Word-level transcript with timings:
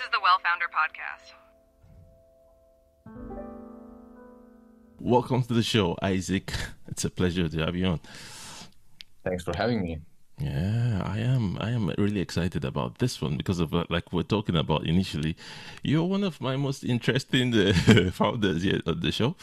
is 0.00 0.08
the 0.12 0.20
Well 0.22 0.38
Founder 0.42 0.66
Podcast. 0.72 1.34
Welcome 4.98 5.42
to 5.42 5.52
the 5.52 5.62
show, 5.62 5.96
Isaac. 6.02 6.52
It's 6.88 7.04
a 7.04 7.10
pleasure 7.10 7.48
to 7.48 7.58
have 7.66 7.76
you 7.76 7.86
on. 7.86 8.00
Thanks 9.24 9.44
for 9.44 9.54
having 9.54 9.82
me. 9.82 9.98
Yeah, 10.38 11.02
I 11.04 11.18
am. 11.18 11.58
I 11.60 11.70
am 11.70 11.92
really 11.98 12.20
excited 12.20 12.64
about 12.64 12.98
this 12.98 13.20
one 13.20 13.36
because 13.36 13.60
of 13.60 13.74
uh, 13.74 13.84
like 13.90 14.10
we're 14.10 14.22
talking 14.22 14.56
about 14.56 14.86
initially. 14.86 15.36
You're 15.82 16.04
one 16.04 16.24
of 16.24 16.40
my 16.40 16.56
most 16.56 16.82
interesting 16.82 17.54
uh, 17.54 17.72
founders 18.12 18.62
here 18.62 18.80
on 18.86 19.00
the 19.00 19.12
show, 19.12 19.36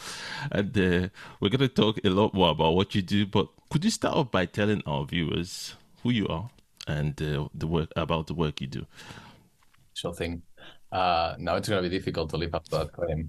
and 0.50 0.76
uh, 0.76 1.08
we're 1.38 1.50
gonna 1.50 1.68
talk 1.68 2.00
a 2.04 2.10
lot 2.10 2.34
more 2.34 2.50
about 2.50 2.74
what 2.74 2.96
you 2.96 3.02
do. 3.02 3.26
But 3.26 3.48
could 3.70 3.84
you 3.84 3.92
start 3.92 4.16
off 4.16 4.32
by 4.32 4.46
telling 4.46 4.82
our 4.86 5.04
viewers 5.04 5.74
who 6.02 6.10
you 6.10 6.26
are 6.26 6.50
and 6.88 7.20
uh, 7.22 7.48
the 7.54 7.68
work 7.68 7.90
about 7.94 8.26
the 8.26 8.34
work 8.34 8.60
you 8.60 8.66
do? 8.66 8.86
Sure 9.94 10.14
thing. 10.14 10.42
Uh, 10.90 11.34
now 11.38 11.56
it's 11.56 11.68
gonna 11.68 11.82
be 11.82 11.88
difficult 11.88 12.30
to 12.30 12.36
live 12.36 12.54
up 12.54 12.64
to 12.64 12.78
that 12.78 12.92
claim. 12.92 13.28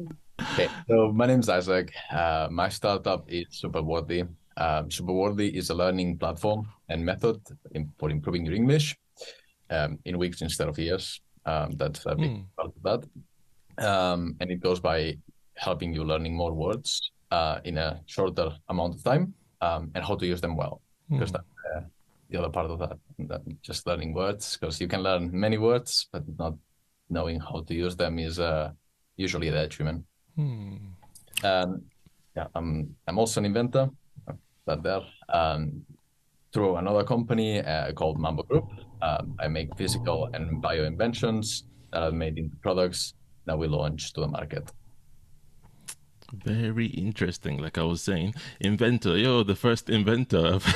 okay, 0.52 0.68
so 0.88 1.12
my 1.12 1.26
name 1.26 1.40
is 1.40 1.48
Isaac. 1.48 1.92
Uh, 2.10 2.48
my 2.50 2.68
startup 2.68 3.24
is 3.28 3.46
Superwordly. 3.62 4.22
Um, 4.56 4.88
Superwordly 4.88 5.52
is 5.52 5.70
a 5.70 5.74
learning 5.74 6.18
platform 6.18 6.66
and 6.88 7.04
method 7.04 7.40
in, 7.72 7.92
for 7.98 8.10
improving 8.10 8.44
your 8.46 8.54
English 8.54 8.96
um, 9.70 9.98
in 10.04 10.18
weeks 10.18 10.40
instead 10.42 10.68
of 10.68 10.78
years. 10.78 11.20
Um, 11.44 11.72
that's 11.72 12.04
a 12.06 12.14
big 12.16 12.30
Mm. 12.30 12.44
part 12.56 12.72
of 12.76 12.82
that. 12.82 13.00
Um, 13.86 14.36
and 14.40 14.50
it 14.50 14.60
goes 14.60 14.80
by 14.80 15.16
helping 15.56 15.92
you 15.92 16.04
learning 16.04 16.34
more 16.34 16.52
words 16.52 17.10
uh, 17.30 17.60
in 17.64 17.78
a 17.78 18.00
shorter 18.06 18.50
amount 18.68 18.94
of 18.96 19.04
time 19.04 19.34
um, 19.60 19.90
and 19.94 20.04
how 20.04 20.16
to 20.16 20.26
use 20.26 20.40
them 20.40 20.56
well. 20.56 20.80
Because 21.10 21.32
that's 21.32 21.44
uh, 21.44 21.57
the 22.30 22.38
other 22.38 22.50
part 22.50 22.70
of 22.70 22.78
that, 22.78 22.98
that 23.18 23.42
just 23.62 23.86
learning 23.86 24.14
words. 24.14 24.56
Because 24.56 24.80
you 24.80 24.88
can 24.88 25.02
learn 25.02 25.30
many 25.32 25.58
words, 25.58 26.08
but 26.12 26.22
not 26.38 26.54
knowing 27.10 27.40
how 27.40 27.64
to 27.66 27.74
use 27.74 27.96
them 27.96 28.18
is 28.18 28.38
uh, 28.38 28.70
usually 29.16 29.48
a 29.48 29.52
detriment. 29.52 30.04
Hmm. 30.36 30.76
Um, 31.44 31.82
yeah, 32.36 32.46
I'm 32.54 32.94
I'm 33.06 33.18
also 33.18 33.40
an 33.40 33.46
inventor. 33.46 33.90
That 34.66 34.82
there 34.82 35.00
um, 35.32 35.82
through 36.52 36.76
another 36.76 37.04
company 37.04 37.60
uh, 37.60 37.92
called 37.92 38.18
Mambo 38.18 38.42
Group. 38.42 38.68
Um, 39.00 39.34
I 39.40 39.48
make 39.48 39.76
physical 39.76 40.28
and 40.34 40.60
bio 40.60 40.84
inventions 40.84 41.64
that 41.92 42.02
are 42.02 42.12
made 42.12 42.36
into 42.36 42.56
products 42.56 43.14
that 43.46 43.58
we 43.58 43.66
launch 43.66 44.12
to 44.12 44.20
the 44.20 44.28
market. 44.28 44.70
Very 46.32 46.88
interesting. 46.88 47.56
Like 47.56 47.78
I 47.78 47.84
was 47.84 48.02
saying, 48.02 48.34
inventor. 48.60 49.16
Yo, 49.16 49.42
the 49.42 49.54
first 49.54 49.88
inventor 49.88 50.46
I've, 50.46 50.66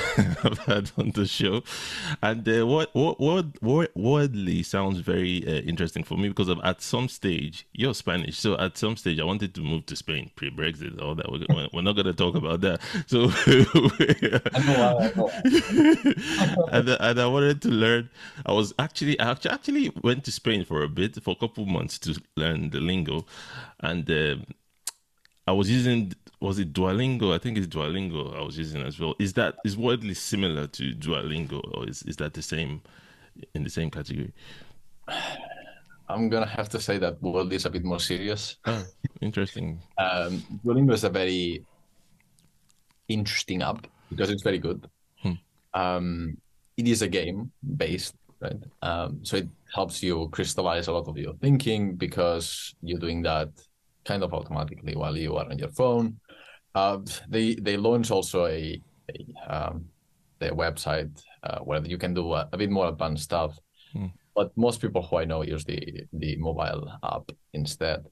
I've 0.45 0.59
had 0.61 0.91
on 0.97 1.11
the 1.11 1.27
show, 1.27 1.63
and 2.23 2.49
uh, 2.49 2.67
what 2.67 2.95
what 2.95 3.21
what 3.21 3.63
word, 3.63 3.91
wordly 3.95 4.65
sounds 4.65 5.01
very 5.01 5.47
uh, 5.47 5.61
interesting 5.61 6.05
for 6.05 6.17
me 6.17 6.29
because 6.29 6.49
of 6.49 6.59
at 6.65 6.81
some 6.81 7.07
stage 7.07 7.67
you're 7.73 7.93
Spanish, 7.93 8.39
so 8.39 8.57
at 8.57 8.79
some 8.79 8.97
stage 8.97 9.21
I 9.21 9.25
wanted 9.25 9.55
to 9.57 9.61
move 9.61 9.85
to 9.87 9.97
Spain 9.97 10.31
pre-Brexit. 10.37 11.03
All 11.03 11.15
that 11.17 11.31
we're, 11.31 11.69
we're 11.75 11.83
not 11.83 11.97
going 11.97 12.07
to 12.07 12.15
talk 12.15 12.35
about 12.35 12.63
that. 12.63 12.81
So, 13.07 13.25
and, 16.73 16.89
and 16.89 17.21
I 17.21 17.27
wanted 17.27 17.61
to 17.63 17.69
learn. 17.69 18.09
I 18.47 18.53
was 18.53 18.73
actually 18.79 19.21
I 19.21 19.33
actually 19.33 19.93
went 20.03 20.25
to 20.25 20.33
Spain 20.33 20.65
for 20.65 20.83
a 20.83 20.89
bit 20.89 21.23
for 21.23 21.33
a 21.33 21.37
couple 21.37 21.67
months 21.67 21.99
to 22.01 22.19
learn 22.39 22.71
the 22.71 22.81
lingo, 22.81 23.27
and. 23.81 24.11
Um, 24.11 24.47
I 25.47 25.53
was 25.53 25.71
using 25.71 26.13
was 26.41 26.59
it 26.59 26.73
Duolingo? 26.73 27.35
I 27.35 27.39
think 27.39 27.57
it's 27.57 27.69
Duolingo 27.69 28.37
I 28.37 28.43
was 28.43 28.59
using 28.59 28.83
as 28.83 28.99
well. 28.99 29.15
Is 29.19 29.33
that 29.35 29.57
is 29.65 29.77
wordly 29.77 30.15
similar 30.15 30.67
to 30.67 30.95
Duolingo 30.95 31.61
or 31.75 31.89
is, 31.89 32.03
is 32.03 32.17
that 32.17 32.35
the 32.35 32.43
same 32.43 32.83
in 33.55 33.63
the 33.63 33.71
same 33.71 33.91
category? 33.91 34.33
I'm 36.09 36.29
gonna 36.29 36.47
have 36.47 36.69
to 36.71 36.81
say 36.81 36.99
that 36.99 37.23
Wordly 37.23 37.55
is 37.55 37.65
a 37.65 37.71
bit 37.71 37.85
more 37.85 38.01
serious. 38.01 38.57
Oh, 38.67 38.85
interesting. 39.21 39.81
Um, 39.99 40.43
Duolingo 40.65 40.93
is 40.93 41.05
a 41.05 41.09
very 41.09 41.65
interesting 43.09 43.63
app 43.63 43.87
because 44.11 44.29
it's 44.29 44.43
very 44.43 44.59
good. 44.59 44.89
Hmm. 45.23 45.33
Um, 45.75 46.37
it 46.77 46.89
is 46.89 47.03
a 47.03 47.09
game 47.09 47.51
based, 47.77 48.15
right? 48.41 48.63
Um, 48.83 49.21
so 49.23 49.39
it 49.39 49.49
helps 49.75 50.03
you 50.03 50.29
crystallize 50.33 50.89
a 50.89 50.93
lot 50.93 51.09
of 51.09 51.17
your 51.17 51.35
thinking 51.35 51.95
because 51.95 52.75
you're 52.83 52.99
doing 52.99 53.23
that 53.23 53.49
kind 54.05 54.23
of 54.23 54.33
automatically 54.33 54.95
while 54.97 55.17
you 55.17 55.37
are 55.37 55.49
on 55.51 55.59
your 55.59 55.71
phone. 55.71 56.19
Uh, 56.75 56.99
they 57.29 57.55
they 57.55 57.77
launch 57.77 58.11
also 58.11 58.47
a, 58.47 58.81
a 59.11 59.55
um, 59.55 59.85
their 60.39 60.55
website 60.55 61.23
uh, 61.43 61.59
where 61.59 61.85
you 61.85 61.99
can 61.99 62.15
do 62.15 62.33
a, 62.33 62.49
a 62.53 62.57
bit 62.57 62.71
more 62.71 62.89
advanced 62.89 63.25
stuff. 63.25 63.59
Hmm. 63.93 64.07
But 64.35 64.57
most 64.57 64.81
people 64.81 65.03
who 65.03 65.19
I 65.19 65.25
know 65.25 65.43
use 65.43 65.65
the 65.65 66.05
the 66.13 66.37
mobile 66.37 66.91
app 67.03 67.31
instead. 67.53 68.07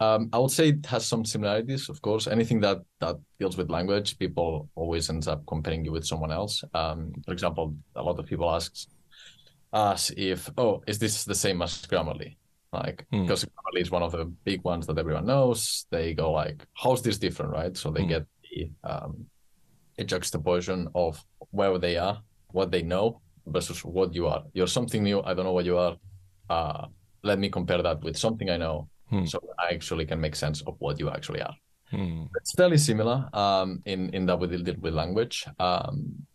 Um, 0.00 0.28
I 0.32 0.38
would 0.38 0.50
say 0.50 0.68
it 0.68 0.86
has 0.86 1.06
some 1.06 1.24
similarities, 1.24 1.88
of 1.88 2.00
course. 2.02 2.26
Anything 2.26 2.60
that 2.60 2.78
that 3.00 3.16
deals 3.38 3.56
with 3.56 3.70
language, 3.70 4.18
people 4.18 4.68
always 4.74 5.10
ends 5.10 5.28
up 5.28 5.44
comparing 5.46 5.84
you 5.84 5.92
with 5.92 6.06
someone 6.06 6.32
else. 6.32 6.64
Um, 6.74 7.12
for 7.24 7.32
example, 7.32 7.74
a 7.94 8.02
lot 8.02 8.18
of 8.18 8.26
people 8.26 8.50
ask 8.50 8.72
us 9.72 10.12
if, 10.16 10.50
oh, 10.56 10.82
is 10.86 10.98
this 10.98 11.24
the 11.24 11.34
same 11.34 11.62
as 11.62 11.82
Grammarly? 11.86 12.36
Like, 12.74 13.06
Hmm. 13.10 13.22
because 13.22 13.44
Grammarly 13.44 13.80
is 13.82 13.90
one 13.90 14.02
of 14.02 14.12
the 14.12 14.24
big 14.44 14.60
ones 14.64 14.86
that 14.86 14.98
everyone 14.98 15.26
knows. 15.26 15.86
They 15.90 16.14
go 16.14 16.32
like, 16.32 16.66
how's 16.74 17.02
this 17.02 17.18
different, 17.18 17.52
right? 17.52 17.76
So 17.76 17.90
they 17.90 18.02
Hmm. 18.02 18.08
get 18.14 18.26
the 18.50 18.70
um, 18.90 19.26
a 19.98 20.04
juxtaposition 20.04 20.88
of 20.94 21.24
where 21.50 21.78
they 21.78 21.96
are, 21.96 22.16
what 22.52 22.70
they 22.70 22.82
know 22.82 23.20
versus 23.46 23.84
what 23.84 24.14
you 24.14 24.26
are. 24.26 24.42
You're 24.52 24.66
something 24.78 25.02
new. 25.04 25.22
I 25.22 25.34
don't 25.34 25.44
know 25.44 25.52
what 25.58 25.64
you 25.66 25.78
are. 25.78 25.96
Uh, 26.50 26.86
let 27.22 27.38
me 27.38 27.48
compare 27.48 27.82
that 27.82 28.02
with 28.02 28.16
something 28.16 28.50
I 28.50 28.56
know, 28.58 28.88
Hmm. 29.10 29.24
so 29.24 29.38
I 29.58 29.66
actually 29.76 30.06
can 30.06 30.20
make 30.20 30.34
sense 30.36 30.62
of 30.68 30.74
what 30.80 30.98
you 31.00 31.08
actually 31.10 31.42
are. 31.42 31.56
Hmm. 31.90 32.24
It's 32.40 32.52
fairly 32.52 32.78
similar 32.78 33.28
um, 33.32 33.82
in 33.86 34.10
in 34.16 34.26
that 34.26 34.38
we 34.40 34.46
deal 34.48 34.64
with 34.80 34.94
language. 34.94 35.36
Um, 35.58 36.26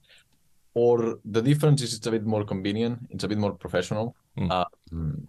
or 0.74 1.20
the 1.26 1.42
difference 1.42 1.82
is 1.86 1.94
it's 1.94 2.08
a 2.08 2.12
bit 2.12 2.26
more 2.26 2.46
convenient. 2.46 3.00
It's 3.10 3.24
a 3.24 3.28
bit 3.28 3.38
more 3.40 3.54
professional. 3.54 4.16
Hmm. 4.38 4.52
Um, 4.52 5.28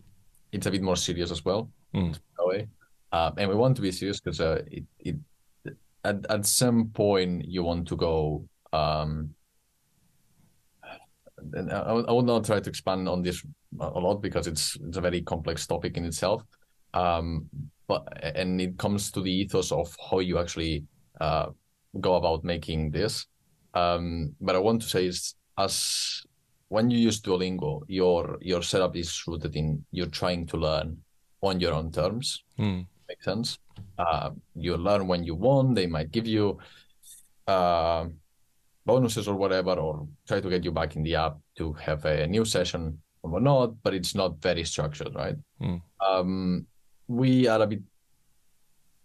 it's 0.52 0.66
a 0.66 0.70
bit 0.70 0.82
more 0.82 0.96
serious 0.96 1.30
as 1.30 1.44
well. 1.44 1.70
That 2.38 2.46
way, 2.46 2.68
um, 3.12 3.34
and 3.38 3.48
we 3.48 3.54
want 3.56 3.76
to 3.76 3.82
be 3.82 3.92
serious 3.92 4.20
because 4.20 4.40
uh, 4.40 4.62
it 4.70 4.84
it 4.98 5.16
at 6.04 6.24
at 6.30 6.46
some 6.46 6.88
point 6.88 7.44
you 7.46 7.62
want 7.62 7.88
to 7.88 7.96
go. 7.96 8.44
Um, 8.72 9.34
and 11.54 11.72
I, 11.72 11.80
I 11.80 12.12
will 12.12 12.22
not 12.22 12.44
try 12.44 12.60
to 12.60 12.68
expand 12.68 13.08
on 13.08 13.22
this 13.22 13.44
a 13.80 13.98
lot 13.98 14.20
because 14.20 14.46
it's 14.46 14.76
it's 14.86 14.96
a 14.96 15.00
very 15.00 15.22
complex 15.22 15.66
topic 15.66 15.96
in 15.96 16.04
itself. 16.04 16.42
Um, 16.94 17.48
but 17.86 18.06
and 18.22 18.60
it 18.60 18.78
comes 18.78 19.10
to 19.12 19.20
the 19.20 19.32
ethos 19.32 19.72
of 19.72 19.94
how 20.10 20.20
you 20.20 20.38
actually 20.38 20.84
uh, 21.20 21.46
go 22.00 22.14
about 22.14 22.44
making 22.44 22.90
this. 22.90 23.26
Um, 23.74 24.34
but 24.40 24.54
I 24.54 24.58
want 24.58 24.82
to 24.82 24.88
say 24.88 25.06
is 25.06 25.34
as 25.58 26.22
when 26.70 26.88
you 26.88 26.98
use 26.98 27.20
Duolingo, 27.20 27.82
your 27.88 28.38
your 28.40 28.62
setup 28.62 28.96
is 28.96 29.10
rooted 29.26 29.56
in 29.56 29.84
you're 29.90 30.14
trying 30.20 30.46
to 30.46 30.56
learn 30.56 30.96
on 31.42 31.60
your 31.60 31.74
own 31.74 31.90
terms. 31.90 32.44
Hmm. 32.56 32.82
Makes 33.08 33.24
sense. 33.24 33.58
Uh, 33.98 34.30
you 34.54 34.76
learn 34.76 35.08
when 35.08 35.24
you 35.24 35.34
want. 35.34 35.74
They 35.74 35.86
might 35.86 36.12
give 36.12 36.28
you 36.28 36.58
uh, 37.48 38.06
bonuses 38.86 39.26
or 39.26 39.34
whatever, 39.34 39.72
or 39.72 40.06
try 40.28 40.40
to 40.40 40.48
get 40.48 40.64
you 40.64 40.70
back 40.70 40.94
in 40.94 41.02
the 41.02 41.16
app 41.16 41.38
to 41.58 41.72
have 41.72 42.04
a 42.04 42.26
new 42.28 42.44
session 42.44 43.00
or 43.22 43.32
whatnot. 43.32 43.82
But 43.82 43.94
it's 43.94 44.14
not 44.14 44.40
very 44.40 44.64
structured, 44.64 45.14
right? 45.16 45.36
Hmm. 45.60 45.76
Um, 46.00 46.66
we 47.08 47.48
are 47.48 47.62
a 47.62 47.66
bit 47.66 47.82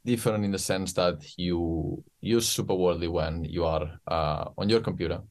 different 0.05 0.45
in 0.45 0.51
the 0.51 0.59
sense 0.59 0.93
that 0.93 1.17
you 1.35 2.03
use 2.21 2.47
Superwordly 2.47 3.09
when 3.09 3.43
you 3.43 3.65
are 3.65 3.89
uh, 4.07 4.49
on 4.55 4.69
your 4.69 4.81
computer 4.81 5.21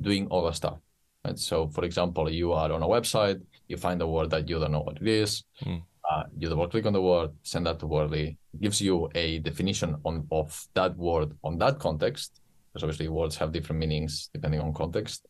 doing 0.00 0.26
all 0.28 0.46
the 0.46 0.52
stuff. 0.52 0.78
Right? 1.24 1.38
So, 1.38 1.68
for 1.68 1.84
example, 1.84 2.30
you 2.30 2.52
are 2.52 2.72
on 2.72 2.82
a 2.82 2.86
website, 2.86 3.40
you 3.68 3.76
find 3.76 4.00
a 4.02 4.06
word 4.06 4.30
that 4.30 4.48
you 4.48 4.58
don't 4.58 4.72
know 4.72 4.80
what 4.80 4.96
it 5.00 5.06
is, 5.06 5.44
Hmm. 5.62 5.78
uh, 6.10 6.24
you 6.36 6.48
double 6.48 6.68
click 6.68 6.86
on 6.86 6.92
the 6.92 7.00
word, 7.02 7.30
send 7.42 7.66
that 7.66 7.78
to 7.80 7.86
Wordly, 7.86 8.36
gives 8.60 8.80
you 8.80 9.08
a 9.14 9.38
definition 9.38 9.96
on 10.04 10.26
of 10.30 10.66
that 10.74 10.96
word 10.96 11.32
on 11.44 11.58
that 11.58 11.78
context, 11.78 12.40
because 12.72 12.82
obviously 12.84 13.08
words 13.08 13.36
have 13.36 13.52
different 13.52 13.78
meanings 13.78 14.30
depending 14.34 14.60
on 14.60 14.72
context. 14.74 15.26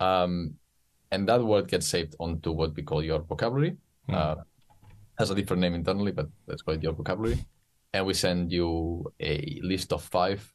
Um, 0.00 0.54
and 1.10 1.28
that 1.28 1.42
word 1.42 1.68
gets 1.68 1.86
saved 1.86 2.16
onto 2.18 2.50
what 2.52 2.74
we 2.74 2.82
call 2.82 3.02
your 3.02 3.20
vocabulary. 3.20 3.76
Hmm. 4.08 4.14
Uh, 4.14 4.34
has 5.18 5.30
a 5.30 5.34
different 5.34 5.62
name 5.62 5.74
internally, 5.74 6.12
but 6.12 6.28
let's 6.46 6.62
call 6.62 6.74
it 6.74 6.82
your 6.82 6.92
vocabulary. 6.92 7.38
And 7.94 8.04
we 8.04 8.12
send 8.12 8.52
you 8.52 9.10
a 9.18 9.60
list 9.62 9.92
of 9.92 10.02
five 10.02 10.52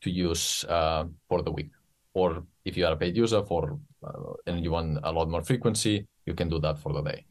to 0.00 0.10
use 0.10 0.64
uh, 0.64 1.04
for 1.28 1.42
the 1.42 1.52
week. 1.52 1.70
Or 2.14 2.44
if 2.64 2.76
you 2.76 2.86
are 2.86 2.92
a 2.92 2.96
paid 2.96 3.16
user 3.16 3.42
for 3.42 3.78
uh, 4.02 4.32
and 4.46 4.64
you 4.64 4.70
want 4.70 4.98
a 5.02 5.12
lot 5.12 5.28
more 5.28 5.42
frequency, 5.42 6.06
you 6.26 6.34
can 6.34 6.48
do 6.48 6.58
that 6.60 6.78
for 6.78 6.92
the 6.92 7.02
day. 7.02 7.24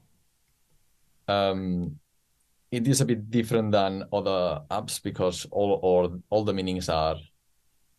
Um, 1.28 2.00
it 2.72 2.88
is 2.88 3.02
a 3.02 3.06
bit 3.06 3.30
different 3.30 3.72
than 3.72 4.04
other 4.12 4.62
apps 4.72 5.02
because 5.02 5.46
all 5.52 5.80
or 5.82 6.20
all 6.30 6.44
the 6.44 6.54
meanings 6.54 6.90
are 6.90 7.16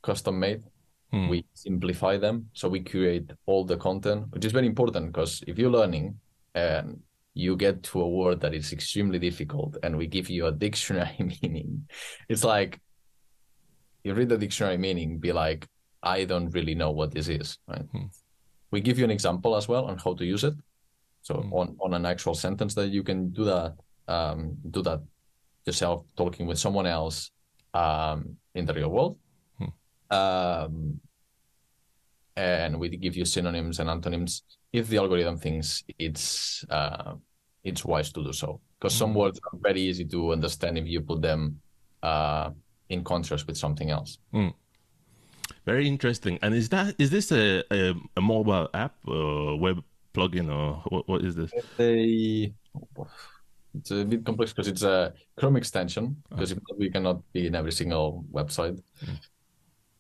custom 0.03 0.39
made. 0.39 0.63
Hmm. 1.11 1.29
We 1.29 1.45
simplify 1.55 2.19
them, 2.19 2.51
so 2.53 2.69
we 2.69 2.81
create 2.81 3.31
all 3.47 3.65
the 3.65 3.79
content, 3.79 4.27
which 4.31 4.45
is 4.45 4.53
very 4.53 4.67
important 4.67 5.07
because 5.07 5.43
if 5.47 5.59
you're 5.59 5.71
learning 5.71 6.19
and 6.55 7.01
you 7.39 7.57
get 7.57 7.83
to 7.85 8.01
a 8.01 8.09
word 8.09 8.41
that 8.41 8.53
is 8.53 8.73
extremely 8.73 9.19
difficult 9.19 9.77
and 9.83 9.97
we 9.97 10.07
give 10.07 10.29
you 10.29 10.47
a 10.47 10.53
dictionary 10.53 11.17
meaning 11.43 11.87
it's 12.29 12.43
like 12.43 12.81
you 14.03 14.13
read 14.13 14.29
the 14.29 14.37
dictionary 14.37 14.77
meaning 14.77 15.19
be 15.19 15.33
like 15.33 15.65
i 16.03 16.25
don't 16.25 16.51
really 16.51 16.75
know 16.75 16.91
what 16.91 17.11
this 17.13 17.29
is 17.29 17.59
right 17.69 17.87
Hmm. 17.93 18.07
we 18.71 18.81
give 18.81 18.99
you 18.99 19.05
an 19.05 19.11
example 19.11 19.57
as 19.57 19.69
well 19.69 19.85
on 19.87 19.99
how 19.99 20.15
to 20.15 20.25
use 20.25 20.45
it 20.45 20.55
so 21.23 21.35
Hmm. 21.43 21.53
on 21.53 21.77
on 21.81 21.95
an 21.95 22.07
actual 22.07 22.35
sentence 22.35 22.75
that 22.75 22.89
you 22.91 23.03
can 23.03 23.31
do 23.31 23.45
that 23.45 23.75
um 24.09 24.57
do 24.71 24.83
that 24.83 25.01
yourself 25.67 26.05
talking 26.17 26.47
with 26.47 26.59
someone 26.59 26.87
else 26.87 27.31
um 27.75 28.37
in 28.55 28.65
the 28.67 28.75
real 28.75 28.91
world 28.91 29.19
Hmm. 29.59 29.73
um 30.17 31.01
and 32.37 32.79
we 32.79 32.89
give 32.89 33.17
you 33.17 33.25
synonyms 33.25 33.81
and 33.81 33.91
antonyms 33.91 34.43
if 34.73 34.89
the 34.89 34.97
algorithm 34.99 35.37
thinks 35.37 35.83
it's 35.99 36.65
uh, 36.71 37.15
it's 37.65 37.85
wise 37.85 38.13
to 38.13 38.23
do 38.23 38.33
so 38.33 38.61
because 38.79 38.95
some 38.95 39.13
Mm. 39.13 39.17
words 39.17 39.41
are 39.53 39.59
very 39.61 39.81
easy 39.81 40.05
to 40.05 40.33
understand 40.33 40.79
if 40.79 40.87
you 40.87 41.01
put 41.01 41.21
them 41.21 41.61
uh, 42.03 42.51
in 42.89 43.03
contrast 43.03 43.47
with 43.49 43.57
something 43.57 43.91
else 43.91 44.19
Very 45.69 45.87
interesting. 45.87 46.39
And 46.41 46.55
is 46.55 46.71
that 46.71 46.95
is 46.99 47.11
this 47.11 47.31
a 47.31 47.63
a, 47.71 47.95
a 48.17 48.23
mobile 48.23 48.69
app 48.73 48.95
or 49.07 49.61
web 49.61 49.85
plugin 50.15 50.49
or 50.49 50.83
what, 50.89 51.07
what 51.11 51.21
is 51.29 51.35
this? 51.35 51.53
they 51.77 52.55
it's 53.75 53.91
a 53.91 54.05
bit 54.05 54.25
complex 54.25 54.53
because 54.53 54.69
it's 54.69 54.83
a 54.83 55.13
chrome 55.37 55.57
extension 55.57 56.17
because 56.31 56.53
if 56.53 56.59
not, 56.67 56.79
we 56.79 56.89
cannot 56.89 57.19
be 57.35 57.47
in 57.49 57.55
every 57.55 57.73
single 57.73 58.25
website. 58.33 58.81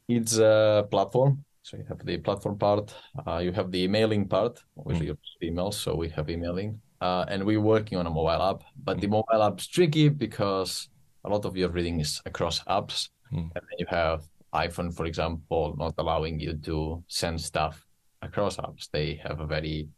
It's 0.08 0.38
a 0.38 0.88
platform. 0.90 1.44
So 1.62 1.76
you 1.76 1.84
have 1.90 2.02
the 2.02 2.16
platform 2.16 2.56
part 2.56 2.94
uh, 3.26 3.40
you 3.46 3.52
have 3.52 3.70
the 3.70 3.82
emailing 3.84 4.26
part 4.26 4.54
obviously 4.78 5.06
you 5.08 5.12
have 5.12 5.50
emails 5.50 5.74
so 5.74 5.94
we 5.94 6.08
have 6.08 6.30
emailing. 6.30 6.80
Uh, 7.02 7.26
and 7.28 7.44
we're 7.44 7.66
working 7.74 7.98
on 7.98 8.06
a 8.06 8.10
mobile 8.10 8.42
app 8.50 8.60
but 8.84 9.02
the 9.02 9.06
mobile 9.06 9.42
app's 9.42 9.66
tricky 9.66 10.08
because 10.08 10.88
a 11.26 11.28
lot 11.28 11.44
of 11.44 11.58
your 11.58 11.68
reading 11.68 12.00
is 12.00 12.22
across 12.24 12.64
apps. 12.64 13.10
Hmm. 13.30 13.52
and 13.54 13.62
then 13.68 13.78
you 13.82 13.86
have 13.90 14.22
iphone 14.66 14.94
for 14.94 15.06
example 15.06 15.74
not 15.78 15.94
allowing 15.98 16.38
you 16.40 16.54
to 16.68 17.02
send 17.08 17.40
stuff 17.40 17.86
across 18.22 18.56
apps 18.58 18.88
they 18.92 19.20
have 19.22 19.40
a 19.40 19.46
very 19.46 19.88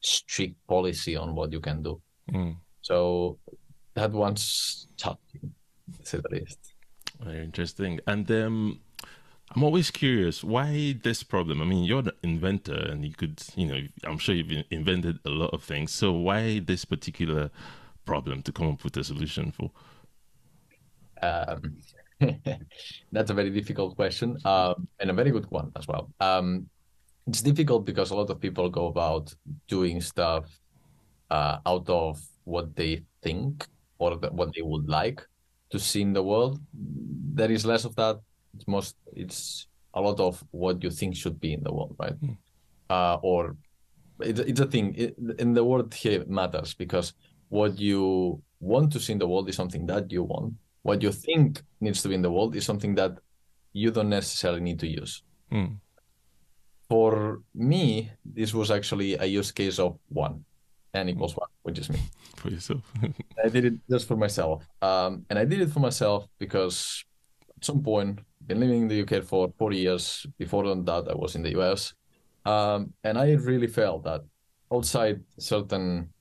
strict 0.00 0.56
policy 0.66 1.16
on 1.16 1.34
what 1.34 1.52
you 1.52 1.60
can 1.60 1.82
do 1.82 2.00
Mm. 2.32 2.56
so 2.80 3.38
that 3.94 4.12
one's 4.12 4.88
challenging, 4.96 5.54
to 6.00 6.06
say 6.06 6.18
the 6.18 6.28
least. 6.36 6.58
Very 7.20 7.44
interesting. 7.44 8.00
And 8.06 8.30
um, 8.30 8.80
I'm 9.54 9.62
always 9.62 9.90
curious 9.90 10.42
why 10.42 10.96
this 11.02 11.22
problem. 11.22 11.62
I 11.62 11.64
mean, 11.64 11.84
you're 11.84 12.02
the 12.02 12.14
inventor, 12.22 12.74
and 12.90 13.04
you 13.04 13.12
could, 13.12 13.42
you 13.54 13.66
know, 13.66 13.80
I'm 14.04 14.18
sure 14.18 14.34
you've 14.34 14.64
invented 14.70 15.18
a 15.24 15.30
lot 15.30 15.54
of 15.54 15.62
things. 15.62 15.92
So 15.92 16.12
why 16.12 16.60
this 16.60 16.84
particular 16.84 17.50
problem 18.04 18.42
to 18.42 18.52
come 18.52 18.68
up 18.68 18.84
with 18.84 18.96
a 18.96 19.04
solution 19.04 19.52
for? 19.52 19.70
Um, 21.22 21.76
that's 23.12 23.30
a 23.30 23.34
very 23.34 23.50
difficult 23.50 23.96
question, 23.96 24.36
um, 24.44 24.88
and 25.00 25.10
a 25.10 25.12
very 25.12 25.30
good 25.30 25.46
one 25.50 25.70
as 25.76 25.86
well. 25.86 26.10
Um, 26.20 26.68
it's 27.26 27.42
difficult 27.42 27.84
because 27.84 28.10
a 28.10 28.14
lot 28.14 28.30
of 28.30 28.40
people 28.40 28.68
go 28.68 28.86
about 28.86 29.34
doing 29.68 30.00
stuff 30.00 30.46
uh, 31.30 31.58
out 31.66 31.88
of 31.88 32.20
what 32.44 32.76
they 32.76 33.02
think 33.22 33.66
or 33.98 34.16
the, 34.16 34.28
what 34.30 34.54
they 34.54 34.62
would 34.62 34.88
like 34.88 35.26
to 35.70 35.78
see 35.78 36.02
in 36.02 36.12
the 36.12 36.22
world. 36.22 36.60
There 36.72 37.50
is 37.50 37.64
less 37.64 37.84
of 37.84 37.96
that. 37.96 38.20
It's 38.54 38.68
most. 38.68 38.96
It's 39.14 39.66
a 39.94 40.00
lot 40.00 40.20
of 40.20 40.42
what 40.50 40.82
you 40.82 40.90
think 40.90 41.16
should 41.16 41.40
be 41.40 41.52
in 41.52 41.62
the 41.62 41.72
world, 41.72 41.96
right? 41.98 42.12
Hmm. 42.12 42.32
Uh, 42.90 43.16
or 43.22 43.56
it's, 44.20 44.40
it's 44.40 44.60
a 44.60 44.66
thing. 44.66 44.94
It, 44.96 45.16
and 45.38 45.56
the 45.56 45.64
word 45.64 45.92
here 45.94 46.24
matters 46.26 46.74
because 46.74 47.14
what 47.48 47.78
you 47.78 48.42
want 48.60 48.92
to 48.92 49.00
see 49.00 49.12
in 49.12 49.18
the 49.18 49.28
world 49.28 49.48
is 49.48 49.56
something 49.56 49.86
that 49.86 50.10
you 50.12 50.24
want. 50.24 50.54
What 50.84 51.02
you 51.02 51.12
think 51.12 51.62
needs 51.80 52.02
to 52.02 52.08
be 52.08 52.14
in 52.14 52.20
the 52.20 52.30
world 52.30 52.54
is 52.54 52.66
something 52.66 52.94
that 52.96 53.18
you 53.72 53.90
don't 53.90 54.10
necessarily 54.10 54.60
need 54.60 54.78
to 54.80 54.86
use. 54.86 55.22
Mm. 55.50 55.78
For 56.90 57.40
me, 57.54 58.12
this 58.22 58.52
was 58.52 58.70
actually 58.70 59.14
a 59.14 59.24
use 59.24 59.50
case 59.50 59.78
of 59.78 59.98
one, 60.10 60.44
n 60.92 61.08
equals 61.08 61.36
one, 61.36 61.48
which 61.62 61.78
is 61.78 61.88
me. 61.88 62.00
For 62.36 62.50
yourself. 62.50 62.82
I 63.44 63.48
did 63.48 63.64
it 63.64 63.74
just 63.88 64.06
for 64.06 64.16
myself. 64.16 64.68
Um, 64.82 65.24
and 65.30 65.38
I 65.38 65.46
did 65.46 65.62
it 65.62 65.70
for 65.70 65.80
myself 65.80 66.28
because 66.38 67.02
at 67.56 67.64
some 67.64 67.82
point, 67.82 68.20
been 68.46 68.60
living 68.60 68.82
in 68.82 68.88
the 68.88 69.00
UK 69.00 69.24
for 69.24 69.50
four 69.56 69.72
years. 69.72 70.26
Before 70.38 70.64
that, 70.64 71.08
I 71.08 71.14
was 71.14 71.34
in 71.34 71.42
the 71.42 71.58
US. 71.58 71.94
Um, 72.44 72.92
and 73.02 73.16
I 73.16 73.32
really 73.32 73.68
felt 73.68 74.04
that 74.04 74.20
outside 74.70 75.22
certain 75.38 76.12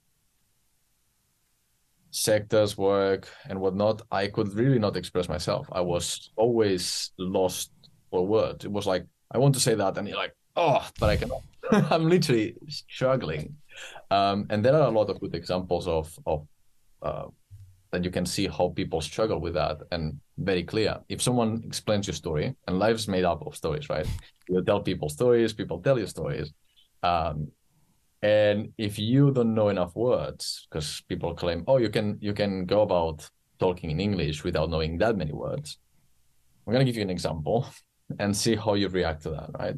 sectors, 2.14 2.78
work, 2.78 3.28
and 3.50 3.60
whatnot, 3.60 4.04
I 4.12 4.28
could 4.28 4.54
really 4.54 4.80
not 4.80 4.96
express 4.96 5.28
myself. 5.28 5.68
I 5.72 5.82
was 5.82 6.30
always 6.36 7.12
lost 7.18 7.72
for 8.12 8.26
words. 8.26 8.66
It 8.66 8.72
was 8.72 8.86
like, 8.86 9.06
I 9.32 9.40
want 9.40 9.56
to 9.56 9.60
say 9.60 9.74
that, 9.76 9.98
and 9.98 10.08
you're 10.08 10.18
like, 10.18 10.36
oh, 10.56 10.88
but 11.00 11.10
I 11.10 11.18
cannot. 11.18 11.42
I'm 11.92 12.08
literally 12.08 12.56
struggling. 12.70 13.56
Um, 14.12 14.46
and 14.52 14.64
there 14.64 14.76
are 14.76 14.88
a 14.88 14.92
lot 14.92 15.10
of 15.10 15.20
good 15.20 15.34
examples 15.34 15.88
of 15.88 16.18
of 16.28 16.48
uh, 17.02 17.26
that 17.92 18.04
you 18.04 18.12
can 18.12 18.26
see 18.26 18.48
how 18.48 18.70
people 18.70 19.02
struggle 19.02 19.40
with 19.40 19.56
that 19.56 19.78
and 19.92 20.20
very 20.38 20.64
clear. 20.64 21.00
If 21.10 21.22
someone 21.22 21.64
explains 21.66 22.08
your 22.08 22.14
story, 22.14 22.56
and 22.68 22.78
life's 22.78 23.08
made 23.08 23.24
up 23.24 23.46
of 23.46 23.56
stories, 23.56 23.90
right? 23.90 24.08
You 24.48 24.64
tell 24.64 24.82
people 24.82 25.10
stories, 25.10 25.54
people 25.54 25.80
tell 25.80 25.98
you 25.98 26.06
stories. 26.06 26.54
Um, 27.02 27.48
and 28.24 28.72
if 28.78 28.98
you 28.98 29.32
don't 29.32 29.54
know 29.54 29.68
enough 29.68 29.94
words, 29.96 30.66
because 30.70 31.04
people 31.10 31.36
claim, 31.36 31.66
oh, 31.68 31.78
you 31.78 31.90
can 31.90 32.18
you 32.22 32.34
can 32.34 32.66
go 32.66 32.82
about 32.82 33.30
talking 33.60 33.92
in 33.92 34.00
English 34.00 34.46
without 34.46 34.70
knowing 34.70 34.98
that 35.00 35.18
many 35.18 35.34
words. 35.34 35.78
I'm 36.66 36.72
gonna 36.72 36.86
give 36.86 36.96
you 36.96 37.02
an 37.02 37.10
example 37.10 37.68
and 38.20 38.36
see 38.36 38.56
how 38.56 38.76
you 38.76 38.88
react 38.88 39.24
to 39.24 39.32
that, 39.32 39.50
right? 39.60 39.76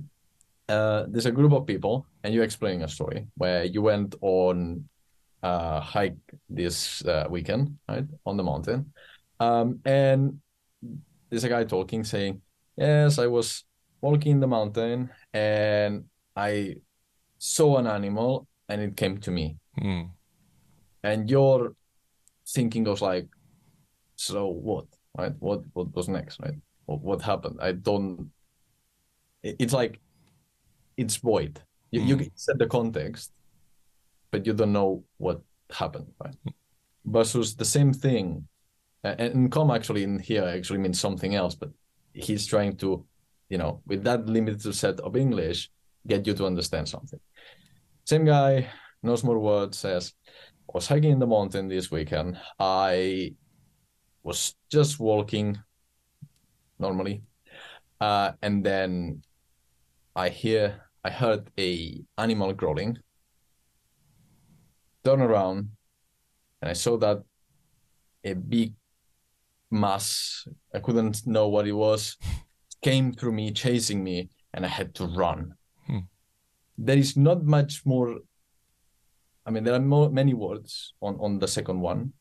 Uh, 0.69 1.05
there's 1.09 1.25
a 1.25 1.31
group 1.31 1.53
of 1.53 1.65
people, 1.65 2.05
and 2.23 2.33
you're 2.33 2.43
explaining 2.43 2.83
a 2.83 2.87
story 2.87 3.27
where 3.35 3.63
you 3.63 3.81
went 3.81 4.13
on 4.21 4.87
a 5.41 5.79
hike 5.79 6.17
this 6.47 7.03
uh, 7.05 7.25
weekend, 7.29 7.77
right, 7.89 8.05
on 8.27 8.37
the 8.37 8.43
mountain, 8.43 8.93
um, 9.39 9.79
and 9.85 10.39
there's 11.31 11.43
a 11.43 11.49
guy 11.49 11.63
talking, 11.63 12.03
saying, 12.03 12.41
"Yes, 12.77 13.17
I 13.17 13.25
was 13.25 13.63
walking 14.01 14.33
in 14.33 14.39
the 14.39 14.47
mountain, 14.47 15.09
and 15.33 16.05
I 16.35 16.75
saw 17.37 17.77
an 17.77 17.87
animal, 17.87 18.47
and 18.69 18.81
it 18.81 18.95
came 18.97 19.17
to 19.19 19.31
me." 19.31 19.57
Mm. 19.81 20.09
and 21.03 21.29
your 21.29 21.75
thinking 22.47 22.83
goes 22.83 23.01
like, 23.01 23.27
so 24.15 24.47
what, 24.47 24.85
right? 25.17 25.33
What 25.39 25.61
what 25.73 25.93
was 25.95 26.07
next, 26.07 26.39
right? 26.39 26.55
What, 26.85 27.01
what 27.01 27.21
happened? 27.21 27.57
I 27.61 27.73
don't. 27.73 28.31
it- 29.43 29.57
It's 29.59 29.73
like, 29.73 29.99
it's 30.97 31.17
void. 31.17 31.61
You 31.91 32.01
you 32.01 32.15
Mm. 32.15 32.19
can 32.23 32.31
set 32.35 32.57
the 32.57 32.67
context, 32.67 33.31
but 34.31 34.45
you 34.47 34.53
don't 34.53 34.73
know 34.73 35.03
what 35.17 35.41
happened, 35.69 36.11
right? 36.23 36.35
Versus 37.05 37.55
the 37.55 37.65
same 37.65 37.93
thing, 37.93 38.47
and, 39.03 39.19
and 39.19 39.51
com 39.51 39.69
actually 39.71 40.03
in 40.03 40.19
here 40.19 40.43
actually 40.57 40.79
means 40.79 40.99
something 40.99 41.35
else, 41.35 41.53
but 41.55 41.71
he's 42.13 42.45
trying 42.47 42.75
to, 42.77 43.05
you 43.49 43.57
know, 43.57 43.81
with 43.85 44.03
that 44.03 44.25
limited 44.25 44.73
set 44.73 44.99
of 45.01 45.15
English, 45.15 45.69
get 46.07 46.25
you 46.27 46.33
to 46.33 46.45
understand 46.45 46.87
something. 46.87 47.19
Same 48.05 48.25
guy, 48.25 48.67
knows 49.01 49.23
more 49.23 49.39
words, 49.39 49.77
says, 49.77 50.13
was 50.73 50.87
hiking 50.87 51.11
in 51.11 51.19
the 51.19 51.27
mountain 51.27 51.67
this 51.67 51.89
weekend. 51.89 52.37
I 52.59 53.33
was 54.23 54.55
just 54.69 54.99
walking 54.99 55.57
normally. 56.79 57.23
Uh, 58.01 58.33
and 58.41 58.63
then 58.63 59.21
I 60.15 60.29
hear 60.29 60.81
I 61.03 61.11
heard 61.11 61.49
a 61.59 62.01
animal 62.17 62.53
growling. 62.53 62.97
Turn 65.03 65.21
around 65.21 65.69
and 66.61 66.69
I 66.69 66.73
saw 66.73 66.97
that 66.97 67.21
a 68.23 68.33
big 68.33 68.73
mass, 69.69 70.47
I 70.73 70.79
couldn't 70.79 71.27
know 71.27 71.47
what 71.47 71.67
it 71.67 71.73
was, 71.73 72.17
came 72.81 73.13
through 73.13 73.33
me, 73.33 73.51
chasing 73.51 74.03
me, 74.03 74.29
and 74.53 74.65
I 74.65 74.69
had 74.69 74.95
to 74.95 75.05
run. 75.05 75.53
There 76.77 76.97
is 76.97 77.15
not 77.15 77.43
much 77.45 77.85
more 77.85 78.19
I 79.47 79.51
mean, 79.51 79.63
there 79.63 79.75
are 79.75 79.79
more, 79.79 80.09
many 80.09 80.33
words 80.33 80.93
on, 81.01 81.17
on 81.19 81.37
the 81.37 81.47
second 81.47 81.79
one, 81.79 82.13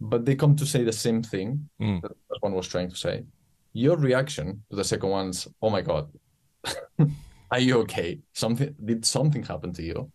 but 0.00 0.24
they 0.24 0.34
come 0.34 0.56
to 0.56 0.64
say 0.64 0.82
the 0.82 0.92
same 0.92 1.22
thing 1.22 1.68
Mm. 1.80 2.00
that 2.00 2.08
the 2.08 2.16
first 2.28 2.42
one 2.42 2.54
was 2.54 2.66
trying 2.66 2.88
to 2.88 2.96
say. 2.96 3.24
Your 3.74 3.96
reaction 3.98 4.62
to 4.70 4.76
the 4.76 4.84
second 4.84 5.10
one's, 5.10 5.46
oh 5.60 5.68
my 5.68 5.82
God, 5.82 6.08
are 7.50 7.58
you 7.60 7.80
okay? 7.80 8.20
Something 8.32 8.74
did 8.82 9.04
something 9.04 9.42
happen 9.42 9.72
to 9.74 9.82
you? 9.82 10.10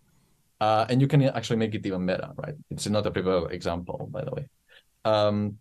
Uh, 0.60 0.86
and 0.90 1.00
you 1.02 1.08
can 1.08 1.22
actually 1.22 1.58
make 1.58 1.76
it 1.76 1.86
even 1.86 2.06
better, 2.06 2.30
right? 2.36 2.56
It's 2.72 2.88
not 2.88 3.06
a 3.06 3.12
prepared 3.12 3.52
example, 3.52 4.10
by 4.12 4.24
the 4.26 4.32
way. 4.32 4.50
Um, 5.06 5.60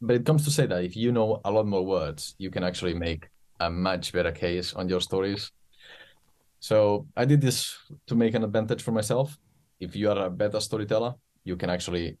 but 0.00 0.16
it 0.16 0.24
comes 0.24 0.44
to 0.44 0.50
say 0.50 0.66
that 0.66 0.82
if 0.82 0.96
you 0.96 1.12
know 1.12 1.40
a 1.44 1.50
lot 1.50 1.66
more 1.66 1.84
words, 1.84 2.34
you 2.38 2.50
can 2.50 2.64
actually 2.64 2.94
make 2.94 3.28
a 3.60 3.70
much 3.70 4.12
better 4.12 4.32
case 4.32 4.72
on 4.72 4.88
your 4.88 5.00
stories. 5.00 5.52
So 6.68 7.06
I 7.14 7.24
did 7.26 7.40
this 7.42 7.76
to 8.06 8.14
make 8.14 8.34
an 8.34 8.42
advantage 8.42 8.82
for 8.82 8.92
myself 8.92 9.36
if 9.80 9.94
you 9.94 10.10
are 10.10 10.26
a 10.26 10.30
better 10.30 10.60
storyteller, 10.60 11.14
you 11.44 11.56
can 11.56 11.70
actually, 11.70 12.16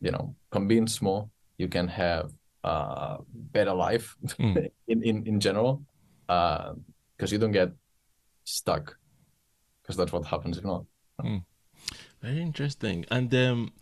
you 0.00 0.10
know, 0.10 0.34
convince 0.50 1.00
more. 1.00 1.30
You 1.56 1.68
can 1.68 1.88
have 1.88 2.30
uh, 2.62 3.18
better 3.32 3.72
life 3.72 4.16
Mm. 4.38 4.70
in, 4.92 5.02
in 5.02 5.26
in 5.26 5.40
general, 5.40 5.82
because 6.26 7.30
you 7.32 7.38
don't 7.38 7.52
get 7.52 7.70
stuck. 8.44 8.96
Because 9.82 9.96
that's 9.96 10.12
what 10.12 10.24
happens 10.26 10.58
if 10.58 10.64
not. 10.64 10.84
Very 12.22 12.40
interesting. 12.40 13.04
And 13.10 13.34
um, 13.34 13.72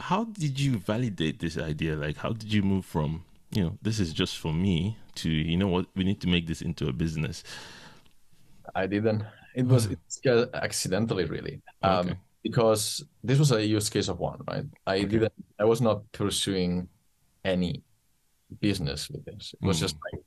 how 0.00 0.24
did 0.24 0.58
you 0.58 0.78
validate 0.78 1.38
this 1.38 1.56
idea? 1.56 1.96
Like, 1.96 2.16
how 2.16 2.32
did 2.32 2.52
you 2.52 2.62
move 2.62 2.84
from, 2.84 3.24
you 3.50 3.62
know, 3.62 3.78
this 3.82 4.00
is 4.00 4.12
just 4.12 4.38
for 4.38 4.52
me 4.52 4.96
to, 5.16 5.28
you 5.28 5.56
know 5.56 5.68
what, 5.68 5.86
we 5.94 6.04
need 6.04 6.20
to 6.22 6.28
make 6.28 6.46
this 6.46 6.62
into 6.62 6.88
a 6.88 6.92
business? 6.92 7.44
I 8.74 8.86
didn't. 8.86 9.22
It 9.54 9.66
was 9.66 9.86
it's 9.86 10.20
uh, 10.26 10.46
accidentally, 10.54 11.24
really, 11.24 11.60
um, 11.82 12.08
Okay. 12.08 12.18
because 12.42 13.04
this 13.24 13.38
was 13.38 13.50
a 13.52 13.64
use 13.64 13.88
case 13.90 14.08
of 14.08 14.18
one, 14.18 14.40
right? 14.48 14.64
I 14.86 14.96
Okay. 14.98 15.06
didn't. 15.06 15.32
I 15.58 15.64
was 15.64 15.80
not 15.80 16.02
pursuing 16.12 16.88
any 17.44 17.82
business 18.60 19.10
with 19.10 19.24
this. 19.24 19.54
It 19.60 19.66
was 19.66 19.76
Mm. 19.78 19.80
just 19.80 19.96
like, 20.12 20.20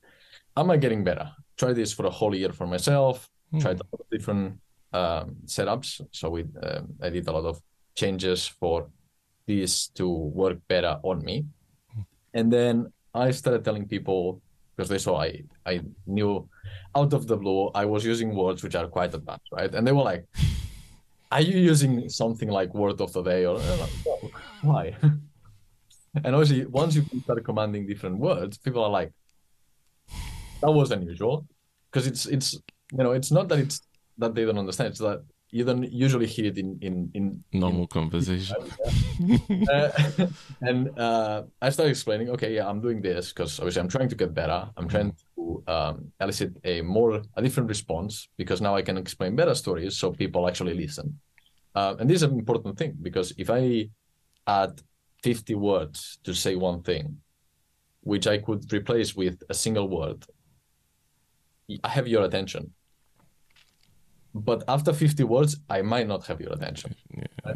am 0.58 0.72
I 0.72 0.78
getting 0.78 1.04
better? 1.04 1.32
Try 1.58 1.74
this 1.74 1.94
for 1.94 2.06
a 2.06 2.10
whole 2.10 2.36
year 2.36 2.52
for 2.54 2.68
myself. 2.68 3.30
Tried 3.60 3.78
Mm. 3.78 3.82
a 3.82 3.88
lot 3.92 4.00
of 4.02 4.10
different 4.12 4.60
um, 4.94 5.36
setups. 5.46 6.02
So 6.12 6.30
we, 6.30 6.42
um 6.64 6.86
I 7.02 7.10
did 7.10 7.28
a 7.28 7.32
lot 7.32 7.46
of 7.46 7.62
changes 7.96 8.48
for 8.60 8.90
this 9.48 9.88
to 9.98 10.06
work 10.10 10.58
better 10.68 11.00
on 11.04 11.24
me, 11.24 11.46
and 12.34 12.52
then 12.52 12.92
I 13.14 13.32
started 13.32 13.64
telling 13.64 13.88
people 13.88 14.42
because 14.82 14.90
they 14.90 14.98
saw 14.98 15.22
I 15.22 15.44
I 15.64 15.82
knew 16.08 16.50
out 16.96 17.14
of 17.14 17.28
the 17.28 17.38
blue 17.38 17.70
I 17.76 17.86
was 17.86 18.04
using 18.04 18.36
words 18.36 18.64
which 18.64 18.74
are 18.74 18.88
quite 18.88 19.14
advanced, 19.14 19.50
right? 19.52 19.72
And 19.76 19.86
they 19.86 19.92
were 19.92 20.08
like, 20.14 20.26
"Are 21.32 21.42
you 21.50 21.60
using 21.60 22.10
something 22.10 22.50
like 22.50 22.74
word 22.74 23.00
of 23.00 23.14
the 23.14 23.22
day?" 23.22 23.46
Or 23.46 23.60
like, 23.60 23.96
"No, 24.08 24.16
why? 24.64 24.96
and 26.24 26.32
obviously, 26.36 26.66
once 26.66 26.96
you 26.96 27.06
start 27.24 27.46
commanding 27.46 27.86
different 27.86 28.18
words, 28.18 28.58
people 28.58 28.84
are 28.84 28.90
like, 28.90 29.12
"That 30.62 30.72
was 30.72 30.90
unusual," 30.90 31.46
because 31.92 32.08
it's 32.08 32.26
it's 32.26 32.54
you 32.98 33.04
know 33.06 33.12
it's 33.12 33.32
not 33.32 33.50
that 33.50 33.60
it's 33.60 33.82
that 34.18 34.34
they 34.34 34.46
don't 34.46 34.58
understand; 34.58 34.90
it's 34.90 35.00
that 35.00 35.22
you 35.52 35.66
don't 35.66 35.92
usually 35.92 36.26
hear 36.26 36.46
it 36.46 36.58
in 36.58 36.80
in 36.82 37.12
in 37.14 37.44
Normal 37.52 37.86
conversation. 37.88 38.56
uh, 39.70 39.92
and 40.62 40.98
uh, 40.98 41.44
I 41.62 41.70
started 41.70 41.92
explaining, 41.92 42.30
okay, 42.30 42.56
yeah, 42.56 42.68
I'm 42.68 42.80
doing 42.80 43.02
this 43.02 43.34
because 43.34 43.60
obviously 43.60 43.82
I'm 43.82 43.90
trying 43.90 44.10
to 44.10 44.16
get 44.16 44.34
better. 44.34 44.70
I'm 44.78 44.88
trying 44.88 45.14
to 45.36 45.64
um, 45.68 46.12
elicit 46.22 46.56
a 46.64 46.82
more 46.82 47.22
a 47.36 47.42
different 47.42 47.68
response 47.68 48.30
because 48.38 48.62
now 48.62 48.76
I 48.76 48.82
can 48.82 48.98
explain 48.98 49.36
better 49.36 49.54
stories 49.54 49.98
so 49.98 50.12
people 50.12 50.48
actually 50.48 50.74
listen. 50.74 51.20
Uh, 51.76 51.96
and 52.00 52.10
this 52.10 52.18
is 52.18 52.24
an 52.24 52.40
important 52.40 52.78
thing 52.78 52.96
because 53.02 53.34
if 53.38 53.50
I 53.50 53.90
add 54.48 54.82
50 55.24 55.56
words 55.56 56.20
to 56.24 56.34
say 56.34 56.56
one 56.56 56.82
thing, 56.82 57.18
which 58.02 58.26
I 58.26 58.38
could 58.38 58.72
replace 58.72 59.16
with 59.16 59.44
a 59.50 59.54
single 59.54 59.88
word, 59.88 60.26
I 61.84 61.90
have 61.90 62.08
your 62.08 62.24
attention. 62.24 62.74
But 64.34 64.64
after 64.68 64.94
50 64.94 65.24
words, 65.26 65.58
I 65.70 65.82
might 65.82 66.08
not 66.08 66.26
have 66.28 66.40
your 66.40 66.54
attention. 66.54 66.96
Yeah. 67.16 67.54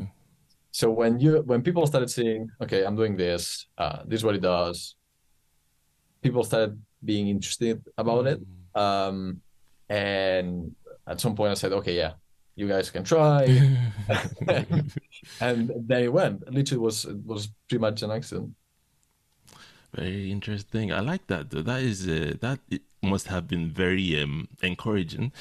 So 0.72 0.92
when 0.92 1.22
you 1.22 1.42
when 1.46 1.62
people 1.62 1.88
started 1.88 2.10
saying, 2.10 2.50
okay, 2.62 2.84
I'm 2.84 2.98
doing 2.98 3.16
this, 3.16 3.68
uh, 3.78 4.00
this 4.06 4.20
is 4.20 4.26
what 4.26 4.36
it 4.36 4.42
does, 4.42 4.96
people 6.22 6.44
started 6.44 6.78
being 7.04 7.30
interested 7.30 7.82
about 7.98 8.28
it. 8.28 8.42
Um, 8.76 9.40
and 9.88 10.76
at 11.08 11.22
some 11.22 11.34
point 11.34 11.52
I 11.52 11.54
said, 11.54 11.72
okay, 11.72 11.96
yeah, 11.96 12.14
you 12.56 12.68
guys 12.68 12.90
can 12.90 13.06
try. 13.06 13.44
and 15.40 15.72
they 15.88 16.10
went. 16.10 16.52
Literally 16.52 16.80
was 16.80 17.06
it 17.06 17.26
was 17.26 17.48
pretty 17.70 17.82
much 17.82 18.02
an 18.02 18.12
accident. 18.12 18.52
Very 19.94 20.30
interesting. 20.30 20.92
I 20.92 21.00
like 21.00 21.28
that. 21.28 21.52
That 21.52 21.82
is 21.82 22.06
uh, 22.06 22.34
that 22.42 22.60
it 22.70 22.82
must 23.02 23.28
have 23.28 23.48
been 23.48 23.70
very 23.72 24.22
um, 24.22 24.50
encouraging 24.62 25.32